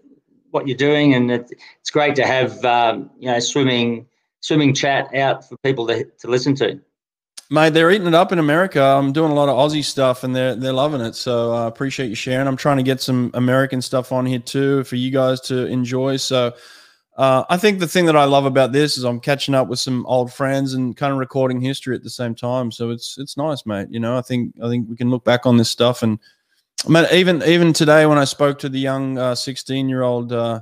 what 0.50 0.68
you're 0.68 0.76
doing, 0.76 1.14
and 1.14 1.30
it, 1.30 1.50
it's 1.80 1.90
great 1.90 2.14
to 2.16 2.26
have 2.26 2.64
um, 2.64 3.10
you 3.18 3.30
know 3.30 3.38
swimming 3.38 4.06
swimming 4.40 4.74
chat 4.74 5.14
out 5.14 5.48
for 5.48 5.56
people 5.58 5.86
to, 5.86 6.04
to 6.04 6.28
listen 6.28 6.54
to. 6.56 6.80
Mate, 7.54 7.72
they're 7.72 7.92
eating 7.92 8.08
it 8.08 8.14
up 8.14 8.32
in 8.32 8.40
America. 8.40 8.82
I'm 8.82 9.12
doing 9.12 9.30
a 9.30 9.34
lot 9.34 9.48
of 9.48 9.54
Aussie 9.56 9.84
stuff, 9.84 10.24
and 10.24 10.34
they're 10.34 10.56
they're 10.56 10.72
loving 10.72 11.00
it. 11.00 11.14
So 11.14 11.52
I 11.52 11.62
uh, 11.62 11.66
appreciate 11.68 12.08
you 12.08 12.16
sharing. 12.16 12.48
I'm 12.48 12.56
trying 12.56 12.78
to 12.78 12.82
get 12.82 13.00
some 13.00 13.30
American 13.34 13.80
stuff 13.80 14.10
on 14.10 14.26
here 14.26 14.40
too 14.40 14.82
for 14.82 14.96
you 14.96 15.12
guys 15.12 15.40
to 15.42 15.66
enjoy. 15.66 16.16
So 16.16 16.52
uh, 17.16 17.44
I 17.48 17.56
think 17.56 17.78
the 17.78 17.86
thing 17.86 18.06
that 18.06 18.16
I 18.16 18.24
love 18.24 18.44
about 18.44 18.72
this 18.72 18.98
is 18.98 19.04
I'm 19.04 19.20
catching 19.20 19.54
up 19.54 19.68
with 19.68 19.78
some 19.78 20.04
old 20.06 20.32
friends 20.32 20.74
and 20.74 20.96
kind 20.96 21.12
of 21.12 21.20
recording 21.20 21.60
history 21.60 21.94
at 21.94 22.02
the 22.02 22.10
same 22.10 22.34
time. 22.34 22.72
So 22.72 22.90
it's 22.90 23.18
it's 23.18 23.36
nice, 23.36 23.64
mate. 23.66 23.86
You 23.88 24.00
know, 24.00 24.18
I 24.18 24.22
think 24.22 24.56
I 24.60 24.68
think 24.68 24.88
we 24.90 24.96
can 24.96 25.10
look 25.10 25.24
back 25.24 25.46
on 25.46 25.56
this 25.56 25.70
stuff 25.70 26.02
and. 26.02 26.18
I 26.84 26.90
mean, 26.90 27.06
even 27.12 27.42
even 27.44 27.72
today 27.72 28.04
when 28.04 28.18
I 28.18 28.24
spoke 28.24 28.58
to 28.58 28.68
the 28.68 28.80
young 28.80 29.34
16 29.34 29.86
uh, 29.86 29.88
year 29.88 30.02
old 30.02 30.32
uh, 30.32 30.60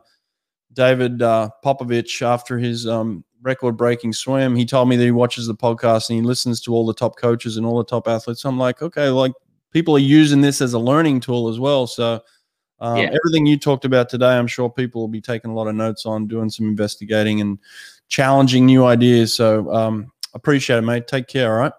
David 0.72 1.20
uh, 1.22 1.48
Popovici 1.64 2.22
after 2.22 2.58
his 2.58 2.86
um, 2.86 3.24
record 3.42 3.76
breaking 3.76 4.12
swim. 4.12 4.56
He 4.56 4.64
told 4.64 4.88
me 4.88 4.96
that 4.96 5.04
he 5.04 5.10
watches 5.10 5.46
the 5.46 5.54
podcast 5.54 6.08
and 6.08 6.18
he 6.18 6.22
listens 6.22 6.60
to 6.62 6.74
all 6.74 6.86
the 6.86 6.94
top 6.94 7.16
coaches 7.16 7.56
and 7.56 7.66
all 7.66 7.78
the 7.78 7.84
top 7.84 8.08
athletes. 8.08 8.44
I'm 8.44 8.58
like, 8.58 8.82
okay, 8.82 9.08
like 9.08 9.32
people 9.72 9.96
are 9.96 10.00
using 10.00 10.40
this 10.40 10.60
as 10.60 10.72
a 10.72 10.78
learning 10.78 11.20
tool 11.20 11.48
as 11.48 11.58
well. 11.58 11.86
So 11.86 12.20
um, 12.80 12.96
yeah. 12.96 13.04
everything 13.04 13.46
you 13.46 13.58
talked 13.58 13.84
about 13.84 14.08
today, 14.08 14.36
I'm 14.36 14.46
sure 14.46 14.70
people 14.70 15.00
will 15.00 15.08
be 15.08 15.20
taking 15.20 15.50
a 15.50 15.54
lot 15.54 15.68
of 15.68 15.74
notes 15.74 16.06
on, 16.06 16.26
doing 16.26 16.50
some 16.50 16.66
investigating 16.66 17.40
and 17.40 17.58
challenging 18.08 18.66
new 18.66 18.84
ideas. 18.84 19.34
So 19.34 19.72
um, 19.72 20.12
appreciate 20.34 20.78
it, 20.78 20.82
mate. 20.82 21.06
Take 21.06 21.28
care. 21.28 21.52
All 21.52 21.60
right. 21.60 21.72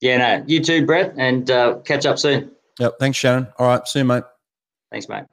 Yeah, 0.00 0.18
no, 0.18 0.44
you 0.46 0.62
too, 0.62 0.84
Brett, 0.84 1.14
and 1.16 1.50
uh, 1.50 1.78
catch 1.84 2.04
up 2.04 2.18
soon. 2.18 2.50
Yep. 2.78 2.98
Thanks, 2.98 3.16
Shannon. 3.16 3.48
All 3.58 3.66
right. 3.66 3.86
See 3.88 4.00
you, 4.00 4.04
mate. 4.04 4.24
Thanks, 4.90 5.08
mate. 5.08 5.24